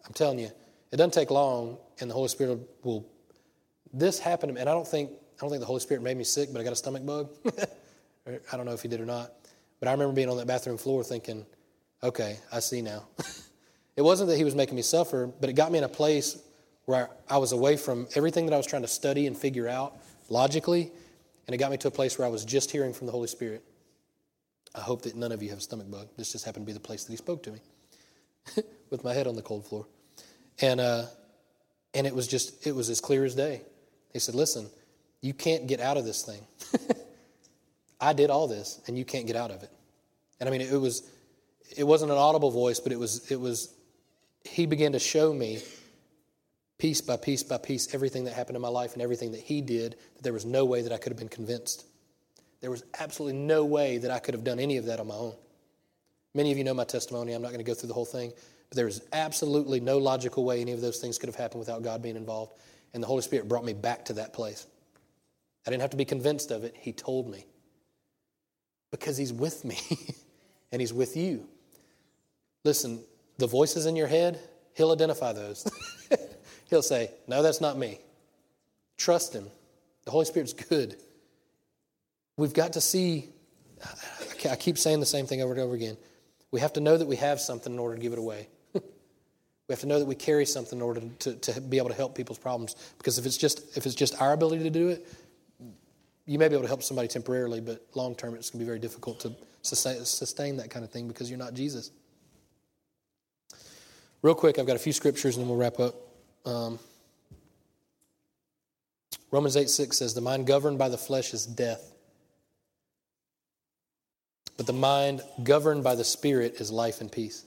I'm 0.06 0.14
telling 0.14 0.40
you, 0.40 0.50
it 0.92 0.98
doesn't 0.98 1.14
take 1.14 1.32
long, 1.32 1.78
and 2.00 2.10
the 2.10 2.14
Holy 2.14 2.30
Spirit 2.30 2.60
will. 2.84 3.06
This 3.94 4.20
happened 4.20 4.58
and 4.58 4.70
I 4.70 4.74
don't 4.74 4.88
think 4.88 5.10
I 5.12 5.42
don't 5.42 5.50
think 5.50 5.60
the 5.60 5.68
Holy 5.68 5.80
Spirit 5.80 6.02
made 6.02 6.18
me 6.18 6.24
sick, 6.24 6.50
but 6.52 6.60
I 6.60 6.64
got 6.64 6.74
a 6.74 6.78
stomach 6.78 7.06
bug. 7.06 7.30
I 8.52 8.58
don't 8.58 8.66
know 8.66 8.74
if 8.74 8.82
he 8.82 8.88
did 8.88 9.00
or 9.00 9.06
not, 9.06 9.32
but 9.80 9.88
I 9.88 9.92
remember 9.92 10.14
being 10.14 10.30
on 10.30 10.38
that 10.38 10.48
bathroom 10.48 10.78
floor 10.78 11.04
thinking, 11.04 11.46
"Okay, 12.04 12.38
I 12.52 12.60
see 12.60 12.82
now." 12.82 13.08
it 13.96 14.02
wasn't 14.02 14.30
that 14.30 14.38
he 14.38 14.44
was 14.44 14.56
making 14.56 14.76
me 14.76 14.82
suffer, 14.82 15.28
but 15.28 15.50
it 15.50 15.54
got 15.54 15.72
me 15.72 15.78
in 15.78 15.84
a 15.84 15.90
place 15.90 16.38
where 16.86 17.10
I 17.30 17.38
was 17.38 17.52
away 17.52 17.78
from 17.78 18.08
everything 18.16 18.46
that 18.46 18.54
I 18.54 18.58
was 18.58 18.66
trying 18.66 18.82
to 18.82 18.88
study 18.88 19.28
and 19.28 19.38
figure 19.38 19.68
out 19.68 19.98
logically, 20.30 20.92
and 21.48 21.56
it 21.56 21.58
got 21.58 21.72
me 21.72 21.78
to 21.78 21.88
a 21.88 21.92
place 21.92 22.20
where 22.20 22.28
I 22.28 22.30
was 22.30 22.46
just 22.46 22.70
hearing 22.70 22.94
from 22.94 23.08
the 23.08 23.14
Holy 23.14 23.28
Spirit. 23.28 23.64
I 24.76 24.82
hope 24.82 25.04
that 25.04 25.16
none 25.16 25.32
of 25.32 25.42
you 25.42 25.50
have 25.50 25.58
a 25.58 25.62
stomach 25.62 25.90
bug. 25.90 26.10
This 26.18 26.32
just 26.32 26.46
happened 26.46 26.66
to 26.66 26.68
be 26.68 26.74
the 26.74 26.80
place 26.80 27.06
that 27.06 27.12
he 27.12 27.18
spoke 27.18 27.44
to 27.44 27.52
me. 27.52 27.60
with 28.90 29.04
my 29.04 29.14
head 29.14 29.28
on 29.28 29.36
the 29.36 29.42
cold 29.42 29.66
floor. 29.66 29.86
And, 30.62 30.80
uh, 30.80 31.06
and 31.94 32.08
it 32.08 32.16
was 32.16 32.28
just, 32.28 32.66
it 32.66 32.76
was 32.76 32.90
as 32.90 33.02
clear 33.02 33.26
as 33.26 33.36
day. 33.36 33.62
He 34.14 34.20
said, 34.20 34.36
Listen, 34.36 34.68
you 35.22 35.34
can't 35.34 35.68
get 35.68 35.80
out 35.80 35.98
of 35.98 36.06
this 36.06 36.24
thing. 36.24 36.42
I 38.02 38.14
did 38.14 38.30
all 38.30 38.48
this, 38.48 38.80
and 38.88 38.98
you 38.98 39.06
can't 39.06 39.26
get 39.26 39.36
out 39.36 39.52
of 39.52 39.64
it. 39.64 39.72
And 40.40 40.48
I 40.48 40.52
mean, 40.52 40.62
it 40.62 40.80
was, 40.80 41.10
it 41.76 41.84
wasn't 41.84 42.12
an 42.12 42.18
audible 42.18 42.52
voice, 42.52 42.80
but 42.80 42.92
it 42.92 43.00
was, 43.00 43.32
it 43.32 43.40
was, 43.40 43.74
he 44.44 44.66
began 44.66 44.92
to 44.92 45.00
show 45.00 45.34
me 45.34 45.62
piece 46.78 47.02
by 47.02 47.18
piece 47.18 47.44
by 47.44 47.58
piece 47.58 47.94
everything 47.94 48.26
that 48.26 48.34
happened 48.34 48.56
in 48.56 48.62
my 48.62 48.68
life 48.68 48.94
and 48.94 49.02
everything 49.02 49.32
that 49.32 49.42
he 49.42 49.62
did 49.62 49.96
that 50.16 50.24
there 50.24 50.34
was 50.34 50.46
no 50.46 50.66
way 50.66 50.82
that 50.82 50.92
I 50.92 50.98
could 50.98 51.12
have 51.12 51.18
been 51.18 51.30
convinced. 51.30 51.86
There 52.62 52.72
was 52.72 52.84
absolutely 53.00 53.40
no 53.40 53.66
way 53.66 53.98
that 54.00 54.12
I 54.12 54.20
could 54.20 54.34
have 54.34 54.44
done 54.44 54.60
any 54.60 54.78
of 54.78 54.86
that 54.86 55.00
on 55.00 55.08
my 55.08 55.16
own. 55.16 55.36
Many 56.34 56.52
of 56.52 56.58
you 56.58 56.64
know 56.64 56.74
my 56.74 56.84
testimony. 56.84 57.34
I'm 57.34 57.42
not 57.42 57.50
going 57.50 57.60
to 57.60 57.64
go 57.64 57.74
through 57.74 57.88
the 57.88 57.94
whole 57.94 58.06
thing. 58.06 58.32
But 58.70 58.76
there 58.76 58.86
was 58.86 59.02
absolutely 59.14 59.80
no 59.80 59.98
logical 59.98 60.44
way 60.44 60.62
any 60.62 60.72
of 60.72 60.82
those 60.82 61.00
things 61.00 61.18
could 61.18 61.30
have 61.30 61.36
happened 61.36 61.60
without 61.60 61.84
God 61.84 62.02
being 62.02 62.16
involved. 62.16 62.54
And 62.94 63.02
the 63.02 63.08
Holy 63.08 63.22
Spirit 63.22 63.48
brought 63.48 63.66
me 63.66 63.74
back 63.74 64.06
to 64.06 64.14
that 64.14 64.34
place. 64.34 64.66
I 65.66 65.70
didn't 65.70 65.82
have 65.82 65.92
to 65.92 65.98
be 65.98 66.06
convinced 66.06 66.52
of 66.52 66.64
it. 66.64 66.76
He 66.78 66.94
told 66.94 67.30
me. 67.30 67.46
Because 68.92 69.18
He's 69.18 69.34
with 69.34 69.66
me 69.66 69.78
and 70.72 70.82
He's 70.82 70.94
with 70.94 71.18
you. 71.18 71.48
Listen, 72.64 73.04
the 73.38 73.48
voices 73.48 73.86
in 73.86 73.96
your 73.96 74.08
head, 74.08 74.40
He'll 74.74 74.92
identify 74.92 75.34
those. 75.34 75.68
He'll 76.70 76.82
say, 76.82 77.12
No, 77.28 77.42
that's 77.42 77.62
not 77.62 77.78
me. 77.78 78.00
Trust 78.98 79.34
Him. 79.34 79.48
The 80.06 80.12
Holy 80.12 80.26
Spirit's 80.26 80.54
good. 80.54 80.96
We've 82.38 82.54
got 82.54 82.74
to 82.74 82.82
see, 82.82 83.30
I 84.50 84.56
keep 84.56 84.78
saying 84.78 85.00
the 85.00 85.06
same 85.06 85.26
thing 85.26 85.42
over 85.42 85.54
and 85.54 85.62
over 85.62 85.76
again. 85.76 85.98
We 86.52 86.60
have 86.60 86.74
to 86.74 86.80
know 86.80 86.98
that 86.98 87.08
we 87.08 87.16
have 87.18 87.42
something 87.42 87.74
in 87.74 87.80
order 87.80 87.96
to 87.96 88.02
give 88.02 88.14
it 88.14 88.20
away. 88.20 88.48
we 88.74 88.82
have 89.70 89.80
to 89.80 89.88
know 89.88 90.00
that 90.00 90.06
we 90.06 90.16
carry 90.16 90.46
something 90.46 90.78
in 90.78 90.84
order 90.84 91.02
to, 91.20 91.34
to 91.36 91.62
be 91.62 91.78
able 91.78 91.90
to 91.90 91.96
help 91.96 92.16
people's 92.16 92.38
problems. 92.38 92.76
Because 92.98 93.18
if 93.18 93.26
it's 93.26 93.38
just 93.38 93.76
if 93.76 93.86
it's 93.86 93.96
just 93.96 94.22
our 94.22 94.34
ability 94.34 94.64
to 94.64 94.70
do 94.70 94.90
it, 94.90 95.08
you 96.26 96.38
may 96.38 96.48
be 96.48 96.54
able 96.54 96.64
to 96.64 96.68
help 96.68 96.84
somebody 96.84 97.08
temporarily, 97.08 97.60
but 97.60 97.86
long 97.96 98.14
term 98.16 98.36
it's 98.36 98.50
going 98.50 98.60
to 98.60 98.64
be 98.64 98.68
very 98.68 98.80
difficult 98.80 99.20
to 99.22 99.34
sustain, 99.62 100.06
sustain 100.06 100.58
that 100.58 100.70
kind 100.70 100.86
of 100.86 100.92
thing 100.92 101.08
because 101.08 101.30
you're 101.30 101.40
not 101.40 101.54
Jesus. 101.54 101.92
Real 104.22 104.36
quick, 104.36 104.60
I've 104.60 104.68
got 104.68 104.76
a 104.76 104.80
few 104.80 104.94
scriptures 104.94 105.38
and 105.38 105.44
then 105.44 105.50
we'll 105.50 105.58
wrap 105.58 105.80
up. 105.80 105.96
Um, 106.48 106.80
Romans 109.32 109.58
8 109.58 109.70
6 109.70 109.98
says, 109.98 110.14
The 110.14 110.22
mind 110.22 110.48
governed 110.48 110.80
by 110.80 110.88
the 110.88 110.98
flesh 110.98 111.34
is 111.34 111.46
death, 111.46 111.92
but 114.56 114.66
the 114.66 114.74
mind 114.74 115.22
governed 115.44 115.84
by 115.84 115.96
the 115.96 116.06
Spirit 116.06 116.56
is 116.62 116.72
life 116.72 117.02
and 117.02 117.12
peace. 117.12 117.44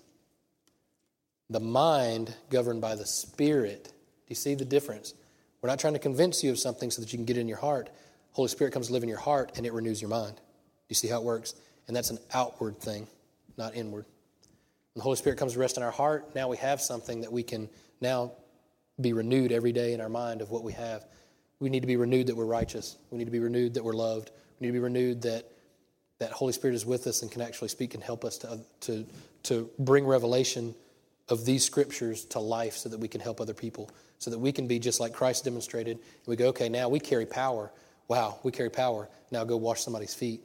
The 1.48 1.60
mind 1.60 2.34
governed 2.50 2.82
by 2.82 2.94
the 2.94 3.06
Spirit. 3.06 3.84
Do 3.84 3.90
you 4.28 4.36
see 4.36 4.54
the 4.54 4.66
difference? 4.66 5.14
We're 5.62 5.70
not 5.70 5.78
trying 5.78 5.94
to 5.94 5.98
convince 5.98 6.44
you 6.44 6.50
of 6.50 6.58
something 6.58 6.90
so 6.90 7.00
that 7.00 7.10
you 7.12 7.18
can 7.18 7.24
get 7.24 7.38
it 7.38 7.40
in 7.40 7.48
your 7.48 7.58
heart. 7.58 7.88
Holy 8.32 8.48
Spirit 8.48 8.74
comes 8.74 8.88
to 8.88 8.92
live 8.92 9.02
in 9.02 9.08
your 9.08 9.18
heart 9.18 9.52
and 9.56 9.64
it 9.64 9.72
renews 9.72 10.00
your 10.00 10.10
mind. 10.10 10.36
Do 10.36 10.42
you 10.90 10.94
see 10.94 11.08
how 11.08 11.18
it 11.18 11.24
works? 11.24 11.54
And 11.88 11.96
that's 11.96 12.10
an 12.10 12.18
outward 12.34 12.78
thing, 12.78 13.06
not 13.56 13.74
inward. 13.74 14.04
When 14.92 15.00
the 15.00 15.02
Holy 15.02 15.16
Spirit 15.16 15.38
comes 15.38 15.54
to 15.54 15.58
rest 15.58 15.78
in 15.78 15.82
our 15.82 15.90
heart, 15.90 16.34
now 16.34 16.48
we 16.48 16.58
have 16.58 16.80
something 16.80 17.22
that 17.22 17.32
we 17.32 17.42
can 17.42 17.68
now 18.00 18.32
be 19.00 19.12
renewed 19.12 19.52
every 19.52 19.72
day 19.72 19.92
in 19.92 20.00
our 20.00 20.08
mind 20.08 20.40
of 20.40 20.50
what 20.50 20.62
we 20.62 20.72
have. 20.72 21.04
We 21.58 21.70
need 21.70 21.80
to 21.80 21.86
be 21.86 21.96
renewed 21.96 22.28
that 22.28 22.36
we're 22.36 22.44
righteous. 22.44 22.96
We 23.10 23.18
need 23.18 23.26
to 23.26 23.30
be 23.30 23.40
renewed 23.40 23.74
that 23.74 23.84
we're 23.84 23.92
loved. 23.92 24.30
We 24.58 24.66
need 24.66 24.72
to 24.72 24.78
be 24.78 24.78
renewed 24.78 25.22
that 25.22 25.50
that 26.20 26.32
Holy 26.32 26.52
Spirit 26.52 26.74
is 26.74 26.86
with 26.86 27.06
us 27.06 27.22
and 27.22 27.32
can 27.32 27.40
actually 27.40 27.68
speak 27.68 27.94
and 27.94 28.02
help 28.02 28.24
us 28.24 28.38
to, 28.38 28.60
to, 28.80 29.06
to 29.44 29.70
bring 29.78 30.06
revelation 30.06 30.74
of 31.30 31.46
these 31.46 31.64
scriptures 31.64 32.26
to 32.26 32.38
life 32.38 32.76
so 32.76 32.88
that 32.90 33.00
we 33.00 33.08
can 33.08 33.20
help 33.20 33.40
other 33.40 33.54
people, 33.54 33.90
so 34.18 34.30
that 34.30 34.38
we 34.38 34.52
can 34.52 34.66
be 34.68 34.78
just 34.78 35.00
like 35.00 35.14
Christ 35.14 35.44
demonstrated. 35.44 35.96
And 35.96 36.26
we 36.26 36.36
go, 36.36 36.48
okay, 36.48 36.68
now 36.68 36.90
we 36.90 37.00
carry 37.00 37.24
power. 37.24 37.72
Wow, 38.06 38.38
we 38.42 38.52
carry 38.52 38.68
power. 38.68 39.08
Now 39.30 39.44
go 39.44 39.56
wash 39.56 39.80
somebody's 39.80 40.14
feet. 40.14 40.42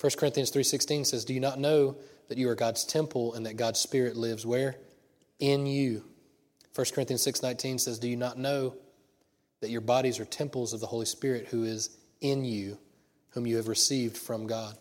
1 0.00 0.12
Corinthians 0.16 0.50
3:16 0.50 1.06
says, 1.06 1.24
"Do 1.24 1.34
you 1.34 1.40
not 1.40 1.58
know 1.58 1.96
that 2.28 2.38
you 2.38 2.48
are 2.50 2.54
God's 2.54 2.84
temple 2.84 3.34
and 3.34 3.46
that 3.46 3.56
God's 3.56 3.80
spirit 3.80 4.16
lives 4.16 4.46
where? 4.46 4.76
In 5.38 5.66
you." 5.66 6.04
1 6.74 6.86
Corinthians 6.92 7.22
6:19 7.22 7.78
says, 7.78 7.98
"Do 7.98 8.08
you 8.08 8.16
not 8.16 8.38
know 8.38 8.76
that 9.60 9.70
your 9.70 9.80
bodies 9.80 10.20
are 10.20 10.24
temples 10.24 10.72
of 10.72 10.80
the 10.80 10.86
Holy 10.86 11.06
Spirit 11.06 11.46
who 11.46 11.64
is 11.64 11.90
in 12.20 12.44
you, 12.44 12.78
whom 13.30 13.46
you 13.46 13.56
have 13.56 13.68
received 13.68 14.16
from 14.16 14.46
God. 14.46 14.76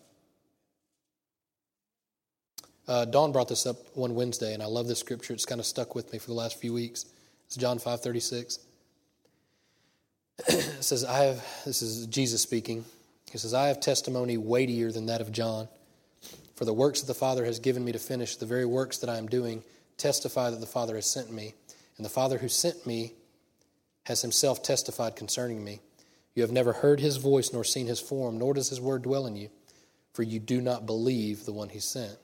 Uh, 2.88 3.06
Dawn 3.06 3.32
brought 3.32 3.50
this 3.50 3.66
up 3.66 3.78
one 3.96 4.16
Wednesday, 4.16 4.54
and 4.54 4.64
I 4.64 4.68
love 4.68 4.88
this 4.88 5.00
scripture. 5.00 5.34
It's 5.34 5.46
kind 5.46 5.60
of 5.60 5.66
stuck 5.66 5.94
with 5.94 6.12
me 6.14 6.20
for 6.20 6.28
the 6.28 6.34
last 6.34 6.60
few 6.60 6.74
weeks. 6.74 7.06
It's 7.46 7.58
John 7.58 7.80
five 7.80 8.02
thirty 8.02 8.22
six. 8.22 8.60
it 10.48 10.84
says, 10.84 11.04
"I 11.04 11.26
have." 11.26 11.46
This 11.66 11.82
is 11.82 12.08
Jesus 12.08 12.42
speaking. 12.42 12.86
He 13.30 13.38
says, 13.38 13.54
"I 13.54 13.68
have 13.68 13.82
testimony 13.82 14.38
weightier 14.38 14.92
than 14.92 15.08
that 15.08 15.20
of 15.20 15.34
John, 15.34 15.68
for 16.56 16.64
the 16.64 16.74
works 16.74 17.02
that 17.02 17.08
the 17.08 17.14
Father 17.14 17.44
has 17.44 17.60
given 17.60 17.84
me 17.84 17.92
to 17.92 18.00
finish, 18.00 18.38
the 18.38 18.46
very 18.46 18.66
works 18.66 19.00
that 19.00 19.10
I 19.10 19.18
am 19.18 19.28
doing, 19.28 19.64
testify 19.98 20.50
that 20.50 20.60
the 20.60 20.66
Father 20.66 20.96
has 20.96 21.06
sent 21.06 21.32
me, 21.32 21.54
and 21.98 22.06
the 22.06 22.10
Father 22.10 22.38
who 22.38 22.50
sent 22.50 22.86
me 22.86 23.14
has 24.04 24.22
Himself 24.22 24.64
testified 24.64 25.16
concerning 25.16 25.64
me." 25.64 25.82
You 26.38 26.44
have 26.44 26.52
never 26.52 26.74
heard 26.74 27.00
his 27.00 27.18
voice 27.18 27.52
nor 27.52 27.64
seen 27.64 27.88
his 27.88 28.00
form, 28.00 28.38
nor 28.38 28.54
does 28.54 28.70
his 28.70 28.80
word 28.80 29.02
dwell 29.02 29.26
in 29.26 29.36
you, 29.36 29.50
for 30.14 30.22
you 30.22 30.40
do 30.40 30.62
not 30.62 30.86
believe 30.86 31.46
the 31.46 31.52
one 31.52 31.70
he 31.70 31.80
sent. 31.80 32.20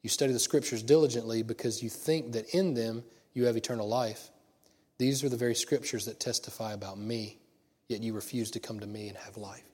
You 0.00 0.08
study 0.08 0.32
the 0.32 0.38
scriptures 0.38 0.82
diligently 0.82 1.42
because 1.42 1.82
you 1.82 1.90
think 1.90 2.32
that 2.32 2.54
in 2.54 2.72
them 2.72 3.04
you 3.34 3.44
have 3.44 3.58
eternal 3.58 3.86
life. 3.86 4.30
These 4.96 5.22
are 5.22 5.28
the 5.28 5.36
very 5.36 5.54
scriptures 5.54 6.06
that 6.06 6.18
testify 6.18 6.72
about 6.72 6.96
me, 6.96 7.38
yet 7.86 8.02
you 8.02 8.14
refuse 8.14 8.50
to 8.52 8.60
come 8.60 8.80
to 8.80 8.86
me 8.86 9.08
and 9.08 9.18
have 9.18 9.36
life. 9.36 9.68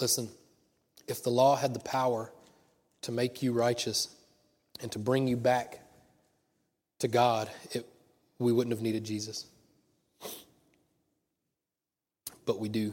Listen, 0.00 0.30
if 1.06 1.22
the 1.22 1.30
law 1.30 1.54
had 1.54 1.74
the 1.74 1.80
power 1.80 2.32
to 3.02 3.12
make 3.12 3.42
you 3.42 3.52
righteous 3.52 4.08
and 4.82 4.90
to 4.92 4.98
bring 4.98 5.26
you 5.26 5.36
back 5.36 5.80
to 6.98 7.08
God, 7.08 7.50
it, 7.72 7.86
we 8.38 8.52
wouldn't 8.52 8.72
have 8.72 8.82
needed 8.82 9.04
Jesus 9.04 9.46
but 12.50 12.58
we 12.58 12.68
do. 12.68 12.92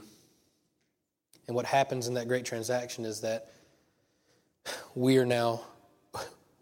And 1.48 1.56
what 1.56 1.66
happens 1.66 2.08
in 2.08 2.14
that 2.14 2.28
great 2.28 2.46
transaction 2.46 3.06
is 3.06 3.22
that 3.22 3.52
we 4.94 5.18
are 5.18 5.26
now, 5.26 5.62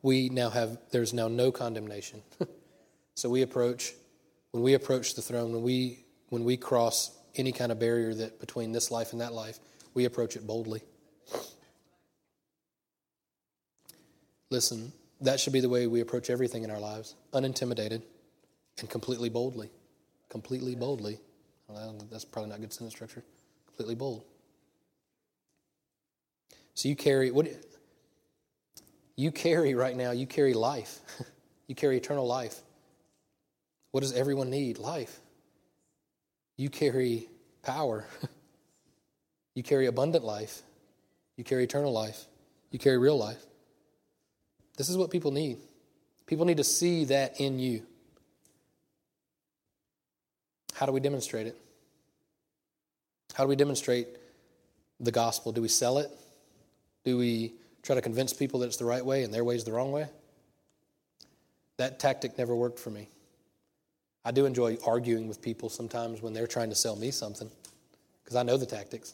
we 0.01 0.29
now 0.29 0.49
have, 0.49 0.77
there's 0.91 1.13
now 1.13 1.27
no 1.27 1.51
condemnation. 1.51 2.21
so 3.15 3.27
we 3.27 3.41
approach, 3.41 3.91
when 4.51 4.63
we 4.63 4.75
approach 4.75 5.15
the 5.15 5.21
throne, 5.21 5.51
when 5.51 5.61
we, 5.61 6.05
when 6.29 6.45
we 6.45 6.55
cross 6.55 7.11
any 7.35 7.51
kind 7.51 7.69
of 7.69 7.79
barrier 7.79 8.13
that 8.13 8.39
between 8.39 8.71
this 8.71 8.91
life 8.91 9.11
and 9.11 9.19
that 9.19 9.33
life, 9.33 9.59
we 9.93 10.05
approach 10.05 10.37
it 10.37 10.47
boldly. 10.47 10.81
Listen, 14.55 14.93
that 15.19 15.37
should 15.37 15.51
be 15.51 15.59
the 15.59 15.67
way 15.67 15.85
we 15.85 15.99
approach 15.99 16.29
everything 16.29 16.63
in 16.63 16.71
our 16.71 16.79
lives 16.79 17.15
unintimidated 17.33 18.01
and 18.79 18.89
completely 18.89 19.27
boldly. 19.27 19.69
Completely 20.29 20.75
boldly. 20.75 21.19
Well, 21.67 21.97
that's 22.09 22.23
probably 22.23 22.51
not 22.51 22.61
good 22.61 22.71
sentence 22.71 22.93
structure. 22.93 23.21
Completely 23.67 23.95
bold. 23.95 24.23
So 26.73 26.87
you 26.87 26.95
carry 26.95 27.31
what 27.31 27.49
you 29.17 29.29
carry 29.29 29.75
right 29.75 29.93
now, 29.93 30.11
you 30.11 30.25
carry 30.25 30.53
life. 30.53 31.01
you 31.67 31.75
carry 31.75 31.97
eternal 31.97 32.25
life. 32.25 32.61
What 33.91 34.03
does 34.03 34.13
everyone 34.13 34.49
need? 34.49 34.77
Life. 34.77 35.19
You 36.55 36.69
carry 36.69 37.27
power. 37.61 38.05
you 39.53 39.63
carry 39.63 39.87
abundant 39.87 40.23
life. 40.23 40.61
You 41.35 41.43
carry 41.43 41.65
eternal 41.65 41.91
life. 41.91 42.23
You 42.71 42.79
carry 42.79 42.97
real 42.97 43.17
life. 43.17 43.45
This 44.77 44.89
is 44.89 44.97
what 44.97 45.09
people 45.09 45.31
need. 45.31 45.57
People 46.25 46.45
need 46.45 46.57
to 46.57 46.63
see 46.63 47.05
that 47.05 47.39
in 47.39 47.59
you. 47.59 47.83
How 50.73 50.85
do 50.85 50.91
we 50.91 50.99
demonstrate 50.99 51.47
it? 51.47 51.57
How 53.33 53.43
do 53.43 53.47
we 53.47 53.55
demonstrate 53.55 54.07
the 54.99 55.11
gospel? 55.11 55.51
Do 55.51 55.61
we 55.61 55.67
sell 55.67 55.97
it? 55.99 56.09
Do 57.03 57.17
we 57.17 57.53
try 57.83 57.95
to 57.95 58.01
convince 58.01 58.33
people 58.33 58.59
that 58.61 58.67
it's 58.67 58.77
the 58.77 58.85
right 58.85 59.05
way 59.05 59.23
and 59.23 59.33
their 59.33 59.43
way 59.43 59.55
is 59.55 59.63
the 59.63 59.71
wrong 59.71 59.91
way? 59.91 60.07
That 61.77 61.99
tactic 61.99 62.37
never 62.37 62.55
worked 62.55 62.79
for 62.79 62.89
me. 62.89 63.09
I 64.23 64.31
do 64.31 64.45
enjoy 64.45 64.77
arguing 64.85 65.27
with 65.27 65.41
people 65.41 65.69
sometimes 65.69 66.21
when 66.21 66.33
they're 66.33 66.47
trying 66.47 66.69
to 66.69 66.75
sell 66.75 66.95
me 66.95 67.11
something 67.11 67.49
because 68.23 68.35
I 68.35 68.43
know 68.43 68.57
the 68.57 68.65
tactics. 68.65 69.13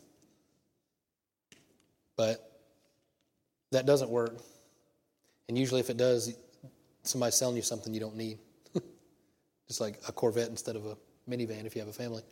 But 2.16 2.50
that 3.72 3.86
doesn't 3.86 4.10
work. 4.10 4.38
And 5.48 5.58
usually, 5.58 5.80
if 5.80 5.90
it 5.90 5.98
does, 5.98 6.34
somebody's 7.04 7.36
selling 7.36 7.56
you 7.56 7.62
something 7.62 7.94
you 7.94 8.00
don't 8.00 8.16
need. 8.16 8.40
Just 9.68 9.82
like 9.82 10.00
a 10.08 10.12
Corvette 10.12 10.50
instead 10.50 10.76
of 10.76 10.86
a 10.86 10.98
minivan 11.30 11.66
if 11.66 11.76
you 11.76 11.82
have 11.82 11.90
a 11.90 11.94
family. 11.94 12.24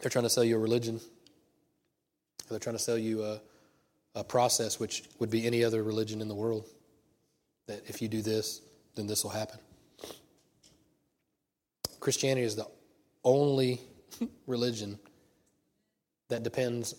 They're 0.00 0.10
trying 0.10 0.24
to 0.24 0.30
sell 0.30 0.44
you 0.44 0.56
a 0.56 0.58
religion. 0.58 1.00
They're 2.50 2.58
trying 2.58 2.76
to 2.76 2.82
sell 2.82 2.98
you 2.98 3.24
a, 3.24 3.40
a 4.14 4.24
process 4.24 4.78
which 4.78 5.04
would 5.18 5.30
be 5.30 5.46
any 5.46 5.64
other 5.64 5.82
religion 5.82 6.20
in 6.20 6.28
the 6.28 6.34
world. 6.34 6.66
That 7.66 7.82
if 7.88 8.02
you 8.02 8.08
do 8.08 8.20
this, 8.20 8.60
then 8.94 9.06
this 9.06 9.24
will 9.24 9.30
happen. 9.30 9.58
Christianity 12.00 12.44
is 12.44 12.54
the 12.54 12.66
only 13.24 13.80
religion 14.46 14.98
that 16.28 16.42
depends 16.42 16.94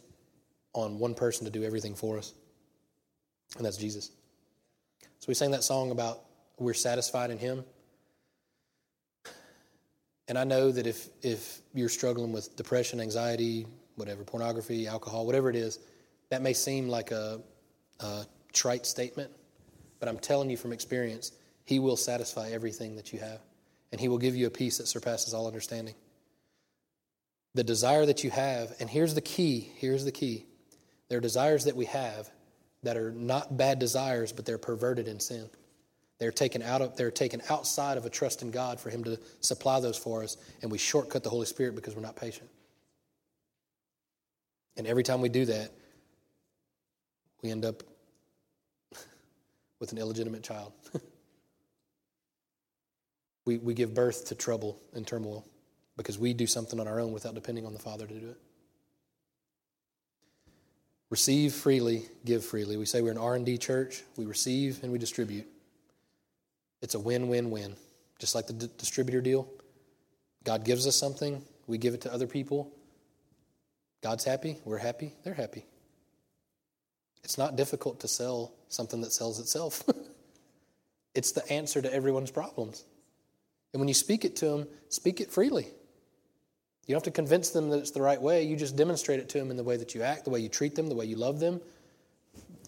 on 0.73 0.97
one 0.97 1.13
person 1.13 1.45
to 1.45 1.51
do 1.51 1.63
everything 1.63 1.93
for 1.93 2.17
us, 2.17 2.33
and 3.57 3.65
that's 3.65 3.77
Jesus. 3.77 4.11
So 5.19 5.25
we 5.27 5.33
sang 5.33 5.51
that 5.51 5.63
song 5.63 5.91
about 5.91 6.21
we're 6.57 6.73
satisfied 6.73 7.31
in 7.31 7.37
Him. 7.37 7.63
And 10.27 10.37
I 10.37 10.43
know 10.43 10.71
that 10.71 10.87
if, 10.87 11.07
if 11.21 11.61
you're 11.73 11.89
struggling 11.89 12.31
with 12.31 12.55
depression, 12.55 12.99
anxiety, 12.99 13.67
whatever, 13.95 14.23
pornography, 14.23 14.87
alcohol, 14.87 15.25
whatever 15.25 15.49
it 15.49 15.55
is, 15.55 15.79
that 16.29 16.41
may 16.41 16.53
seem 16.53 16.89
like 16.89 17.11
a, 17.11 17.41
a 17.99 18.25
trite 18.51 18.85
statement, 18.85 19.31
but 19.99 20.09
I'm 20.09 20.17
telling 20.17 20.49
you 20.49 20.57
from 20.57 20.73
experience, 20.73 21.31
He 21.63 21.79
will 21.79 21.97
satisfy 21.97 22.49
everything 22.49 22.95
that 22.95 23.13
you 23.13 23.19
have, 23.19 23.39
and 23.91 24.01
He 24.01 24.07
will 24.07 24.17
give 24.17 24.35
you 24.35 24.47
a 24.47 24.51
peace 24.51 24.79
that 24.79 24.87
surpasses 24.87 25.33
all 25.33 25.47
understanding. 25.47 25.95
The 27.53 27.63
desire 27.63 28.05
that 28.05 28.23
you 28.23 28.31
have, 28.31 28.75
and 28.79 28.89
here's 28.89 29.13
the 29.13 29.21
key 29.21 29.71
here's 29.77 30.03
the 30.03 30.11
key. 30.11 30.45
There 31.07 31.19
are 31.19 31.21
desires 31.21 31.65
that 31.65 31.75
we 31.75 31.85
have 31.85 32.29
that 32.85 32.97
are 32.97 33.11
not 33.11 33.57
bad 33.57 33.79
desires, 33.79 34.31
but 34.31 34.45
they're 34.45 34.57
perverted 34.57 35.07
in 35.07 35.19
sin. 35.19 35.49
They're 36.19 36.31
taken 36.31 36.61
out 36.61 36.81
of 36.81 36.95
they're 36.95 37.11
taken 37.11 37.41
outside 37.49 37.97
of 37.97 38.05
a 38.05 38.09
trust 38.09 38.41
in 38.41 38.51
God 38.51 38.79
for 38.79 38.89
Him 38.89 39.03
to 39.03 39.19
supply 39.41 39.79
those 39.79 39.97
for 39.97 40.23
us, 40.23 40.37
and 40.61 40.71
we 40.71 40.77
shortcut 40.77 41.23
the 41.23 41.29
Holy 41.29 41.45
Spirit 41.45 41.75
because 41.75 41.95
we're 41.95 42.01
not 42.01 42.15
patient. 42.15 42.49
And 44.77 44.87
every 44.87 45.03
time 45.03 45.19
we 45.19 45.29
do 45.29 45.45
that, 45.45 45.71
we 47.41 47.51
end 47.51 47.65
up 47.65 47.83
with 49.79 49.91
an 49.91 49.97
illegitimate 49.97 50.43
child. 50.43 50.73
we, 53.45 53.57
we 53.57 53.73
give 53.73 53.93
birth 53.93 54.25
to 54.27 54.35
trouble 54.35 54.79
and 54.93 55.07
turmoil 55.07 55.45
because 55.97 56.19
we 56.19 56.33
do 56.33 56.45
something 56.45 56.79
on 56.79 56.87
our 56.87 56.99
own 56.99 57.13
without 57.13 57.35
depending 57.35 57.65
on 57.65 57.73
the 57.73 57.79
Father 57.79 58.05
to 58.05 58.13
do 58.13 58.29
it. 58.29 58.37
Receive 61.15 61.53
freely, 61.53 62.03
give 62.25 62.43
freely. 62.43 62.75
We 62.75 62.85
say 62.85 62.99
we're 62.99 63.13
an 63.13 63.17
R&D 63.17 63.57
church. 63.59 64.03
We 64.17 64.25
receive 64.25 64.83
and 64.83 64.91
we 64.91 64.99
distribute. 64.99 65.47
It's 66.81 66.93
a 66.93 66.99
win-win-win. 66.99 67.77
Just 68.19 68.35
like 68.35 68.47
the 68.47 68.53
d- 68.53 68.69
distributor 68.77 69.21
deal. 69.21 69.47
God 70.43 70.65
gives 70.65 70.85
us 70.85 70.97
something, 70.97 71.41
we 71.67 71.77
give 71.77 71.93
it 71.93 72.01
to 72.01 72.13
other 72.13 72.27
people. 72.27 72.69
God's 74.03 74.25
happy, 74.25 74.57
we're 74.65 74.77
happy, 74.77 75.13
they're 75.23 75.33
happy. 75.33 75.63
It's 77.23 77.37
not 77.37 77.55
difficult 77.55 78.01
to 78.01 78.09
sell 78.09 78.51
something 78.67 78.99
that 78.99 79.13
sells 79.13 79.39
itself. 79.39 79.83
it's 81.15 81.31
the 81.31 81.49
answer 81.49 81.81
to 81.81 81.93
everyone's 81.93 82.31
problems. 82.31 82.83
And 83.71 83.79
when 83.79 83.87
you 83.87 83.93
speak 83.93 84.25
it 84.25 84.35
to 84.35 84.47
them, 84.47 84.67
speak 84.89 85.21
it 85.21 85.31
freely. 85.31 85.67
You 86.85 86.93
don't 86.93 87.03
have 87.03 87.13
to 87.13 87.17
convince 87.17 87.49
them 87.49 87.69
that 87.69 87.79
it's 87.79 87.91
the 87.91 88.01
right 88.01 88.21
way. 88.21 88.43
You 88.43 88.55
just 88.55 88.75
demonstrate 88.75 89.19
it 89.19 89.29
to 89.29 89.39
them 89.39 89.49
in 89.49 89.57
the 89.57 89.63
way 89.63 89.75
that 89.77 89.95
you 89.95 90.03
act, 90.03 90.23
the 90.23 90.29
way 90.29 90.39
you 90.39 90.49
treat 90.49 90.75
them, 90.75 90.87
the 90.87 90.95
way 90.95 91.05
you 91.05 91.15
love 91.15 91.39
them. 91.39 91.59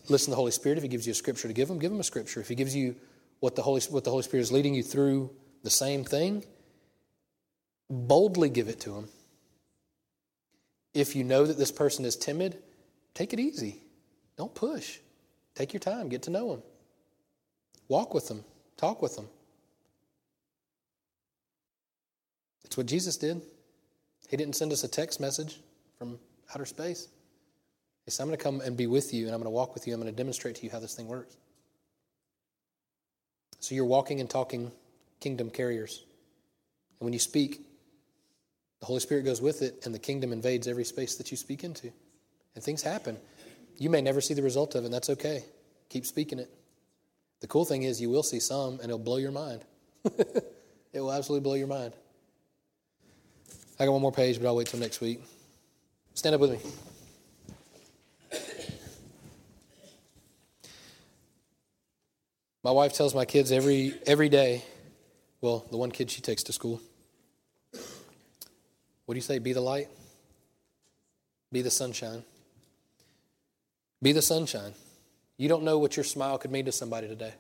Listen 0.10 0.28
to 0.28 0.32
the 0.32 0.38
Holy 0.38 0.52
Spirit. 0.52 0.78
If 0.78 0.84
He 0.84 0.90
gives 0.90 1.06
you 1.06 1.12
a 1.12 1.16
scripture 1.16 1.48
to 1.48 1.54
give 1.54 1.68
them, 1.68 1.78
give 1.78 1.92
them 1.92 2.00
a 2.00 2.04
scripture. 2.04 2.40
If 2.40 2.48
He 2.48 2.56
gives 2.56 2.76
you 2.76 2.96
what 3.40 3.56
the 3.56 3.62
Holy, 3.62 3.82
what 3.90 4.04
the 4.04 4.10
Holy 4.10 4.24
Spirit 4.24 4.42
is 4.42 4.52
leading 4.52 4.74
you 4.74 4.82
through 4.82 5.30
the 5.64 5.70
same 5.70 6.04
thing, 6.04 6.44
boldly 7.90 8.50
give 8.50 8.68
it 8.70 8.80
to 8.82 8.92
them. 8.92 9.10
If 10.94 11.16
you 11.16 11.24
know 11.24 11.46
that 11.46 11.58
this 11.58 11.72
person 11.72 12.06
is 12.06 12.16
timid, 12.16 12.58
take 13.14 13.34
it 13.34 13.40
easy. 13.40 13.78
Don't 14.36 14.54
push. 14.56 14.98
Take 15.54 15.74
your 15.74 15.80
time, 15.80 16.10
get 16.10 16.24
to 16.24 16.32
know 16.32 16.52
them. 16.52 16.64
Walk 17.88 18.14
with 18.14 18.28
them, 18.28 18.44
talk 18.78 19.02
with 19.02 19.16
them. 19.16 19.28
It's 22.64 22.78
what 22.78 22.86
Jesus 22.86 23.18
did. 23.18 23.42
He 24.28 24.38
didn't 24.38 24.56
send 24.56 24.72
us 24.72 24.84
a 24.84 24.88
text 24.88 25.20
message 25.20 25.60
from 25.98 26.20
outer 26.54 26.66
space. 26.66 27.08
He 28.06 28.12
said, 28.12 28.24
I'm 28.24 28.30
going 28.30 28.38
to 28.38 28.44
come 28.44 28.62
and 28.62 28.78
be 28.78 28.88
with 28.88 29.14
you, 29.14 29.26
and 29.26 29.34
I'm 29.34 29.42
going 29.42 29.52
to 29.52 29.56
walk 29.56 29.74
with 29.74 29.88
you. 29.88 29.94
I'm 29.94 30.02
going 30.02 30.12
to 30.12 30.16
demonstrate 30.16 30.56
to 30.56 30.64
you 30.64 30.70
how 30.70 30.80
this 30.80 30.96
thing 30.96 31.08
works. 31.08 31.36
So 33.60 33.76
you're 33.76 33.86
walking 33.86 34.20
and 34.20 34.30
talking 34.30 34.72
kingdom 35.20 35.50
carriers. 35.50 36.04
And 37.00 37.06
when 37.06 37.14
you 37.14 37.20
speak, 37.20 37.62
the 38.80 38.86
Holy 38.86 39.00
Spirit 39.00 39.26
goes 39.26 39.42
with 39.42 39.62
it, 39.62 39.86
and 39.86 39.94
the 39.94 40.00
kingdom 40.00 40.32
invades 40.32 40.68
every 40.68 40.86
space 40.86 41.16
that 41.16 41.32
you 41.32 41.38
speak 41.38 41.64
into. 41.64 41.92
And 42.56 42.64
things 42.64 42.82
happen. 42.82 43.18
You 43.78 43.90
may 43.90 44.02
never 44.02 44.22
see 44.22 44.34
the 44.34 44.44
result 44.44 44.76
of 44.76 44.84
it, 44.84 44.86
and 44.86 44.94
that's 44.94 45.10
okay. 45.10 45.44
Keep 45.90 46.06
speaking 46.06 46.40
it. 46.40 46.50
The 47.40 47.48
cool 47.48 47.66
thing 47.66 47.84
is, 47.84 48.02
you 48.02 48.10
will 48.10 48.24
see 48.24 48.40
some, 48.40 48.76
and 48.76 48.86
it'll 48.86 49.00
blow 49.00 49.18
your 49.18 49.32
mind. 49.32 49.64
it 50.06 50.44
will 50.94 51.12
absolutely 51.12 51.44
blow 51.44 51.54
your 51.54 51.68
mind. 51.68 51.94
I 53.80 53.86
got 53.86 53.92
one 53.92 54.02
more 54.02 54.12
page, 54.12 54.40
but 54.40 54.48
I'll 54.48 54.56
wait 54.56 54.68
till 54.68 54.80
next 54.80 55.02
week. 55.02 55.22
Stand 56.16 56.34
up 56.34 56.42
with 56.42 56.52
me. 56.52 56.60
My 62.64 62.72
wife 62.72 62.94
tells 62.94 63.16
my 63.16 63.24
kids 63.24 63.52
every 63.52 63.94
every 64.06 64.30
day, 64.30 64.64
well, 65.40 65.66
the 65.72 65.78
one 65.78 65.92
kid 65.92 66.12
she 66.12 66.22
takes 66.22 66.44
to 66.44 66.54
school. 66.54 66.82
What 69.06 69.14
do 69.14 69.16
you 69.16 69.22
say? 69.22 69.40
Be 69.40 69.54
the 69.54 69.62
light. 69.62 69.88
Be 71.52 71.62
the 71.62 71.72
sunshine. 71.72 72.24
Be 74.02 74.12
the 74.12 74.22
sunshine. 74.22 74.74
You 75.38 75.48
don't 75.48 75.64
know 75.64 75.78
what 75.78 75.96
your 75.96 76.04
smile 76.04 76.38
could 76.38 76.52
mean 76.52 76.66
to 76.66 76.72
somebody 76.72 77.08
today. 77.08 77.34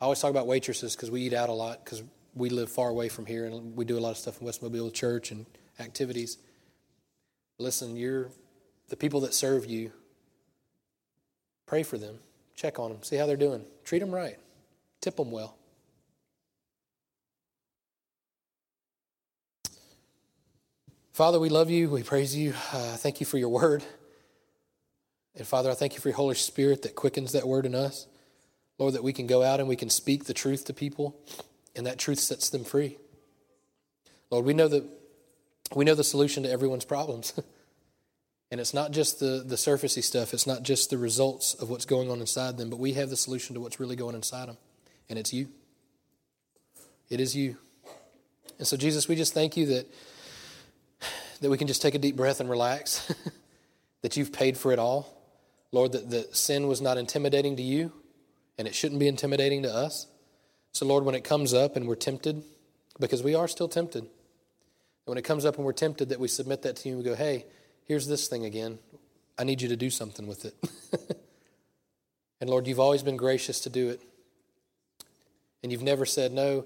I 0.00 0.04
always 0.04 0.20
talk 0.20 0.30
about 0.30 0.46
waitresses 0.46 0.94
because 0.94 1.10
we 1.10 1.22
eat 1.22 1.32
out 1.32 1.48
a 1.48 1.52
lot 1.52 1.82
because 1.82 2.02
we 2.34 2.48
live 2.48 2.70
far 2.70 2.88
away 2.88 3.08
from 3.08 3.26
here 3.26 3.44
and 3.44 3.76
we 3.76 3.84
do 3.84 3.98
a 3.98 4.00
lot 4.00 4.10
of 4.10 4.16
stuff 4.16 4.40
in 4.40 4.46
West 4.46 4.62
Mobile 4.62 4.90
church 4.90 5.30
and 5.30 5.46
activities. 5.78 6.38
Listen, 7.58 7.96
you're 7.96 8.30
the 8.88 8.96
people 8.96 9.20
that 9.20 9.34
serve 9.34 9.66
you. 9.66 9.92
Pray 11.66 11.82
for 11.82 11.98
them. 11.98 12.18
Check 12.54 12.78
on 12.78 12.90
them. 12.90 13.02
See 13.02 13.16
how 13.16 13.26
they're 13.26 13.36
doing. 13.36 13.64
Treat 13.84 14.00
them 14.00 14.14
right. 14.14 14.38
Tip 15.00 15.16
them 15.16 15.30
well. 15.30 15.56
Father, 21.12 21.38
we 21.38 21.50
love 21.50 21.70
you. 21.70 21.90
We 21.90 22.02
praise 22.02 22.34
you. 22.34 22.54
Uh, 22.72 22.96
thank 22.96 23.20
you 23.20 23.26
for 23.26 23.36
your 23.36 23.50
word. 23.50 23.82
And 25.36 25.46
Father, 25.46 25.70
I 25.70 25.74
thank 25.74 25.94
you 25.94 26.00
for 26.00 26.08
your 26.08 26.16
Holy 26.16 26.34
Spirit 26.34 26.82
that 26.82 26.94
quickens 26.94 27.32
that 27.32 27.46
word 27.46 27.66
in 27.66 27.74
us. 27.74 28.06
Lord, 28.78 28.94
that 28.94 29.02
we 29.02 29.12
can 29.12 29.26
go 29.26 29.42
out 29.42 29.60
and 29.60 29.68
we 29.68 29.76
can 29.76 29.90
speak 29.90 30.24
the 30.24 30.34
truth 30.34 30.64
to 30.66 30.72
people, 30.72 31.16
and 31.74 31.86
that 31.86 31.98
truth 31.98 32.18
sets 32.18 32.50
them 32.50 32.64
free. 32.64 32.98
Lord, 34.30 34.44
we 34.44 34.54
know 34.54 34.68
that 34.68 34.84
we 35.74 35.84
know 35.84 35.94
the 35.94 36.04
solution 36.04 36.42
to 36.42 36.50
everyone's 36.50 36.84
problems. 36.84 37.32
and 38.50 38.60
it's 38.60 38.74
not 38.74 38.90
just 38.90 39.20
the, 39.20 39.42
the 39.46 39.56
surfacey 39.56 40.02
stuff, 40.02 40.34
it's 40.34 40.46
not 40.46 40.62
just 40.62 40.90
the 40.90 40.98
results 40.98 41.54
of 41.54 41.70
what's 41.70 41.86
going 41.86 42.10
on 42.10 42.20
inside 42.20 42.58
them, 42.58 42.70
but 42.70 42.78
we 42.78 42.92
have 42.94 43.10
the 43.10 43.16
solution 43.16 43.54
to 43.54 43.60
what's 43.60 43.80
really 43.80 43.96
going 43.96 44.14
inside 44.14 44.48
them. 44.48 44.56
And 45.08 45.18
it's 45.18 45.32
you. 45.32 45.48
It 47.08 47.20
is 47.20 47.36
you. 47.36 47.56
And 48.58 48.66
so, 48.66 48.76
Jesus, 48.76 49.08
we 49.08 49.16
just 49.16 49.34
thank 49.34 49.56
you 49.56 49.66
that, 49.66 49.86
that 51.40 51.50
we 51.50 51.58
can 51.58 51.66
just 51.66 51.82
take 51.82 51.94
a 51.94 51.98
deep 51.98 52.16
breath 52.16 52.40
and 52.40 52.48
relax, 52.48 53.12
that 54.02 54.16
you've 54.16 54.32
paid 54.32 54.56
for 54.56 54.72
it 54.72 54.78
all. 54.78 55.18
Lord, 55.72 55.92
that, 55.92 56.10
that 56.10 56.36
sin 56.36 56.68
was 56.68 56.80
not 56.80 56.98
intimidating 56.98 57.56
to 57.56 57.62
you, 57.62 57.92
and 58.58 58.68
it 58.68 58.74
shouldn't 58.74 59.00
be 59.00 59.08
intimidating 59.08 59.62
to 59.62 59.74
us. 59.74 60.06
So, 60.72 60.86
Lord, 60.86 61.04
when 61.04 61.14
it 61.14 61.22
comes 61.22 61.52
up 61.52 61.76
and 61.76 61.86
we're 61.86 61.94
tempted, 61.94 62.42
because 62.98 63.22
we 63.22 63.34
are 63.34 63.46
still 63.46 63.68
tempted, 63.68 64.06
when 65.04 65.18
it 65.18 65.22
comes 65.22 65.44
up 65.44 65.56
and 65.56 65.64
we're 65.66 65.72
tempted, 65.72 66.08
that 66.08 66.18
we 66.18 66.28
submit 66.28 66.62
that 66.62 66.76
to 66.76 66.88
you 66.88 66.94
and 66.96 67.04
we 67.04 67.10
go, 67.10 67.14
hey, 67.14 67.44
here's 67.84 68.06
this 68.06 68.26
thing 68.26 68.46
again. 68.46 68.78
I 69.38 69.44
need 69.44 69.60
you 69.60 69.68
to 69.68 69.76
do 69.76 69.90
something 69.90 70.26
with 70.26 70.46
it. 70.46 70.54
and 72.40 72.48
Lord, 72.48 72.66
you've 72.66 72.80
always 72.80 73.02
been 73.02 73.16
gracious 73.16 73.60
to 73.60 73.70
do 73.70 73.90
it. 73.90 74.00
And 75.62 75.70
you've 75.70 75.82
never 75.82 76.06
said, 76.06 76.32
no, 76.32 76.64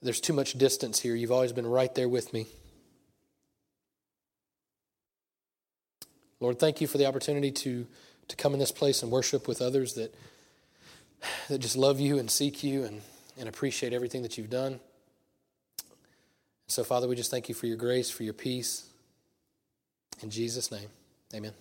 there's 0.00 0.20
too 0.20 0.32
much 0.32 0.52
distance 0.54 1.00
here. 1.00 1.14
You've 1.14 1.32
always 1.32 1.52
been 1.52 1.66
right 1.66 1.94
there 1.94 2.08
with 2.08 2.32
me. 2.32 2.46
Lord, 6.38 6.58
thank 6.58 6.80
you 6.80 6.86
for 6.86 6.98
the 6.98 7.06
opportunity 7.06 7.50
to, 7.50 7.86
to 8.28 8.36
come 8.36 8.54
in 8.54 8.60
this 8.60 8.72
place 8.72 9.02
and 9.02 9.10
worship 9.10 9.48
with 9.48 9.60
others 9.60 9.94
that, 9.94 10.14
that 11.48 11.58
just 11.58 11.76
love 11.76 12.00
you 12.00 12.18
and 12.18 12.30
seek 12.30 12.64
you 12.64 12.84
and, 12.84 13.02
and 13.40 13.48
appreciate 13.48 13.92
everything 13.92 14.22
that 14.22 14.38
you've 14.38 14.50
done. 14.50 14.78
So, 16.68 16.84
Father, 16.84 17.08
we 17.08 17.16
just 17.16 17.30
thank 17.30 17.48
you 17.48 17.54
for 17.54 17.66
your 17.66 17.78
grace, 17.78 18.10
for 18.10 18.22
your 18.22 18.34
peace. 18.34 18.86
In 20.22 20.30
Jesus' 20.30 20.70
name, 20.70 20.88
amen. 21.34 21.54